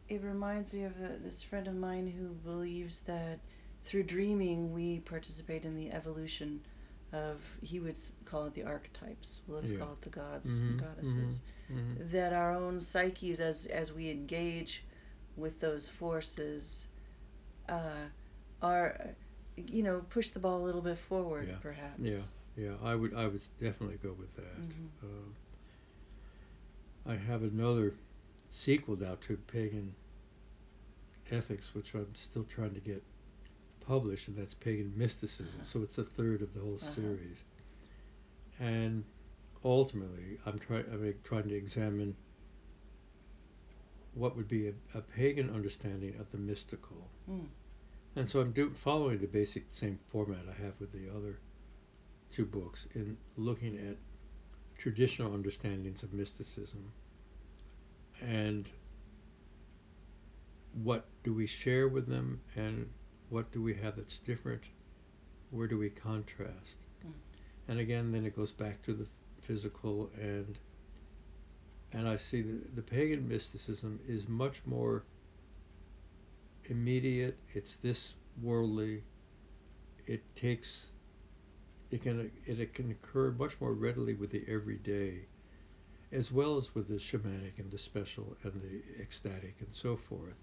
it 0.09 0.23
reminds 0.23 0.73
me 0.73 0.85
of 0.85 0.93
a, 1.01 1.07
uh, 1.07 1.17
this 1.23 1.43
friend 1.43 1.69
of 1.69 1.75
mine 1.75 2.07
who 2.07 2.29
believes 2.51 3.01
that 3.01 3.39
through 3.85 4.05
dreaming 4.05 4.73
we 4.73 5.01
participate 5.01 5.65
in 5.65 5.75
the 5.77 5.91
evolution 5.93 6.61
of 7.13 7.41
he 7.63 7.81
would 7.81 7.99
call 8.25 8.47
it 8.47 8.55
the 8.55 8.65
archetypes. 8.65 9.41
Well, 9.47 9.59
let's 9.59 9.71
yeah. 9.71 9.79
call 9.79 9.93
it 9.93 10.03
the 10.03 10.11
gods 10.11 10.61
mm-hmm, 10.61 10.69
and 10.69 10.81
goddesses. 10.81 11.43
Mm-hmm, 11.73 11.79
mm-hmm. 11.79 12.09
That 12.11 12.33
our 12.33 12.55
own 12.55 12.81
psyches, 12.81 13.41
as 13.41 13.67
as 13.67 13.93
we 13.93 14.11
engage 14.11 14.85
with 15.37 15.61
those 15.61 15.89
forces, 15.89 16.89
uh, 17.69 18.09
are 18.63 19.15
you 19.67 19.83
know, 19.83 20.03
push 20.11 20.31
the 20.31 20.39
ball 20.39 20.59
a 20.59 20.65
little 20.65 20.81
bit 20.81 20.99
forward, 20.99 21.49
yeah. 21.49 21.57
perhaps. 21.61 21.99
Yeah, 22.01 22.19
yeah. 22.57 22.75
I 22.83 22.95
would, 22.95 23.15
I 23.15 23.27
would 23.27 23.43
definitely 23.61 23.99
go 24.03 24.15
with 24.19 24.35
that. 24.37 24.61
Mm-hmm. 24.61 25.07
Uh, 27.09 27.13
I 27.13 27.17
have 27.17 27.43
another 27.43 27.95
sequel 28.51 28.97
now 28.97 29.17
to 29.27 29.37
Pagan 29.37 29.95
Ethics, 31.31 31.75
which 31.75 31.95
I'm 31.95 32.15
still 32.15 32.45
trying 32.45 32.75
to 32.75 32.81
get 32.81 33.03
published, 33.87 34.29
and 34.29 34.37
that's 34.37 34.55
Pagan 34.55 34.93
Mysticism. 34.97 35.49
Uh-huh. 35.57 35.69
So 35.73 35.83
it's 35.83 35.99
a 35.99 36.05
third 36.05 36.43
of 36.43 36.55
the 36.55 36.61
whole 36.61 36.79
uh-huh. 36.81 36.95
series. 36.95 37.39
And 38.61 39.05
ultimately, 39.65 40.39
I'm 40.47 40.59
trying, 40.59 40.85
I'm 40.93 41.15
trying 41.25 41.49
to 41.49 41.55
examine 41.55 42.17
what 44.15 44.37
would 44.37 44.49
be 44.49 44.69
a, 44.69 44.73
a 44.99 45.01
pagan 45.01 45.51
understanding 45.51 46.15
of 46.19 46.31
the 46.33 46.39
mystical. 46.39 47.09
Mm. 47.31 47.47
And 48.19 48.29
so 48.29 48.41
I'm 48.41 48.51
do, 48.51 48.73
following 48.75 49.21
the 49.21 49.29
basic 49.29 49.67
same 49.71 49.97
format 50.09 50.41
I 50.51 50.63
have 50.65 50.73
with 50.81 50.91
the 50.91 51.09
other 51.17 51.39
two 52.33 52.45
books 52.45 52.89
in 52.97 53.17
looking 53.37 53.79
at 53.79 53.97
traditional 54.77 55.33
understandings 55.33 56.03
of 56.03 56.13
mysticism. 56.13 56.91
And 58.21 58.69
what 60.83 61.05
do 61.23 61.33
we 61.33 61.47
share 61.47 61.87
with 61.87 62.09
them 62.09 62.41
and 62.57 62.91
what 63.29 63.53
do 63.53 63.63
we 63.63 63.75
have 63.75 63.95
that's 63.95 64.19
different? 64.19 64.63
Where 65.53 65.69
do 65.69 65.79
we 65.79 65.89
contrast? 65.89 66.79
Mm. 67.07 67.13
and 67.69 67.79
again 67.79 68.11
then 68.11 68.27
it 68.27 68.35
goes 68.35 68.51
back 68.51 68.83
to 68.83 68.95
the 68.95 69.07
physical 69.43 70.11
and 70.21 70.59
and 71.93 72.09
I 72.09 72.17
see 72.17 72.43
that 72.43 72.75
the 72.75 72.83
pagan 72.83 73.29
mysticism 73.29 74.01
is 74.09 74.27
much 74.27 74.61
more 74.67 75.05
immediate, 76.69 77.37
it's 77.55 77.77
this 77.77 78.15
worldly, 78.43 79.03
it 80.07 80.23
takes 80.37 80.87
it 81.91 82.03
can 82.03 82.31
it, 82.47 82.61
it 82.61 82.75
can 82.75 82.91
occur 82.91 83.31
much 83.33 83.61
more 83.61 83.73
readily 83.73 84.15
with 84.15 84.31
the 84.31 84.45
everyday 84.49 85.21
as 86.13 86.33
well 86.33 86.57
as 86.57 86.75
with 86.75 86.89
the 86.89 86.95
shamanic 86.95 87.59
and 87.59 87.71
the 87.71 87.79
special 87.79 88.37
and 88.43 88.53
the 88.63 89.03
ecstatic 89.03 89.55
and 89.61 89.69
so 89.73 89.97
forth. 89.97 90.37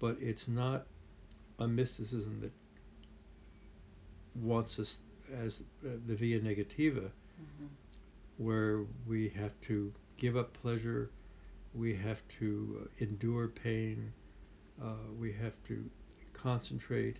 But 0.00 0.16
it's 0.20 0.48
not 0.48 0.86
a 1.60 1.68
mysticism 1.68 2.40
that 2.40 2.52
wants 4.34 4.78
us 4.78 4.96
as 5.40 5.60
uh, 5.86 5.90
the 6.06 6.16
via 6.16 6.40
negativa, 6.40 7.10
mm-hmm. 7.10 7.66
where 8.38 8.80
we 9.06 9.28
have 9.28 9.52
to 9.62 9.92
give 10.16 10.36
up 10.36 10.52
pleasure, 10.52 11.10
we 11.74 11.94
have 11.94 12.20
to 12.40 12.82
uh, 12.82 13.04
endure 13.04 13.48
pain, 13.48 14.12
uh, 14.80 14.94
we 15.18 15.32
have 15.32 15.54
to 15.68 15.88
concentrate. 16.32 17.16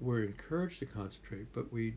We're 0.00 0.24
encouraged 0.24 0.80
to 0.80 0.86
concentrate, 0.86 1.52
but 1.52 1.72
we 1.72 1.94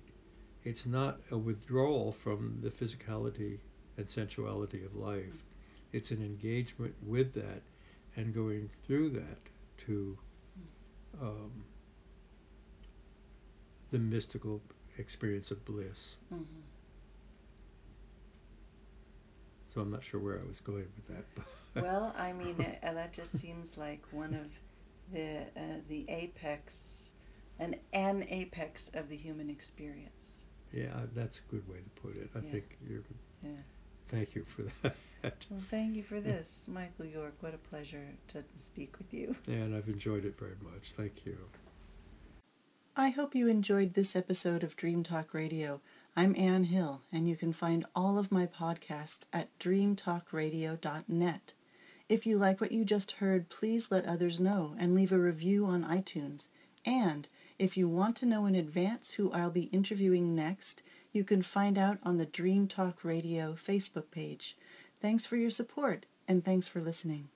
it's 0.64 0.86
not 0.86 1.20
a 1.32 1.38
withdrawal 1.38 2.12
from 2.12 2.60
the 2.62 2.70
physicality 2.70 3.58
and 3.98 4.08
sensuality 4.08 4.86
of 4.86 4.96
life. 4.96 5.44
It's 5.92 6.12
an 6.12 6.22
engagement 6.24 6.94
with 7.06 7.34
that 7.34 7.62
and 8.16 8.34
going 8.34 8.70
through 8.86 9.10
that 9.12 9.40
to 9.86 10.18
um, 11.20 11.64
the 13.92 13.98
mystical 14.00 14.62
experience 14.98 15.52
of 15.52 15.64
bliss. 15.66 16.16
Mm-hmm. 16.34 16.44
So 19.74 19.82
I'm 19.82 19.92
not 19.92 20.04
sure 20.04 20.20
where 20.20 20.40
I 20.40 20.46
was 20.46 20.60
going 20.62 20.88
with 20.96 21.08
that. 21.08 21.44
Well, 21.76 22.14
I 22.18 22.34
mean, 22.34 22.56
uh, 22.84 22.94
that 22.94 23.14
just 23.14 23.38
seems 23.38 23.78
like 23.78 24.02
one 24.12 24.34
of 24.34 24.48
the 25.14 25.40
uh, 25.58 25.80
the 25.90 26.06
apex, 26.10 27.12
an 27.60 27.76
an 27.94 28.26
apex 28.30 28.90
of 28.94 29.10
the 29.10 29.16
human 29.18 29.50
experience. 29.50 30.44
Yeah, 30.74 31.06
that's 31.16 31.40
a 31.40 31.52
good 31.52 31.68
way 31.68 31.78
to 31.78 32.02
put 32.02 32.16
it. 32.16 32.30
I 32.36 32.40
Yeah. 32.40 32.52
think 32.52 32.78
you're. 32.88 33.04
Yeah. 33.44 33.50
Thank 34.10 34.36
you 34.36 34.46
for 34.56 34.64
that. 34.84 35.46
Well, 35.50 35.62
thank 35.70 35.96
you 35.96 36.04
for 36.04 36.20
this, 36.20 36.66
Michael 36.68 37.06
York. 37.06 37.34
What 37.42 37.54
a 37.54 37.58
pleasure 37.58 38.08
to 38.30 38.44
speak 38.56 38.98
with 38.98 39.14
you. 39.14 39.36
And 39.48 39.76
I've 39.76 39.88
enjoyed 39.88 40.26
it 40.26 40.38
very 40.40 40.58
much. 40.64 40.94
Thank 40.98 41.26
you. 41.26 41.38
I 42.96 43.10
hope 43.10 43.36
you 43.36 43.48
enjoyed 43.48 43.94
this 43.94 44.16
episode 44.18 44.64
of 44.64 44.76
Dream 44.76 45.04
Talk 45.04 45.34
Radio. 45.34 45.80
I'm 46.16 46.36
Ann 46.36 46.64
Hill, 46.66 47.02
and 47.14 47.28
you 47.30 47.38
can 47.38 47.54
find 47.54 47.86
all 47.96 48.18
of 48.18 48.32
my 48.32 48.48
podcasts 48.48 49.26
at 49.32 49.48
dreamtalkradio.net. 49.60 51.54
If 52.12 52.26
you 52.26 52.38
like 52.38 52.60
what 52.60 52.74
you 52.74 52.84
just 52.84 53.12
heard, 53.12 53.48
please 53.48 53.90
let 53.90 54.06
others 54.06 54.38
know 54.38 54.76
and 54.78 54.94
leave 54.94 55.14
a 55.14 55.18
review 55.18 55.66
on 55.66 55.86
iTunes. 55.86 56.50
And 56.84 57.26
if 57.58 57.78
you 57.78 57.88
want 57.88 58.18
to 58.18 58.26
know 58.26 58.48
in 58.48 58.56
advance 58.56 59.12
who 59.12 59.32
I'll 59.32 59.50
be 59.50 59.70
interviewing 59.72 60.36
next, 60.36 60.84
you 61.14 61.24
can 61.24 61.42
find 61.42 61.78
out 61.78 62.00
on 62.04 62.18
the 62.18 62.26
Dream 62.26 62.68
Talk 62.68 63.06
Radio 63.06 63.54
Facebook 63.54 64.12
page. 64.12 64.58
Thanks 65.00 65.26
for 65.26 65.38
your 65.38 65.52
support, 65.52 66.06
and 66.28 66.44
thanks 66.44 66.68
for 66.68 66.82
listening. 66.82 67.30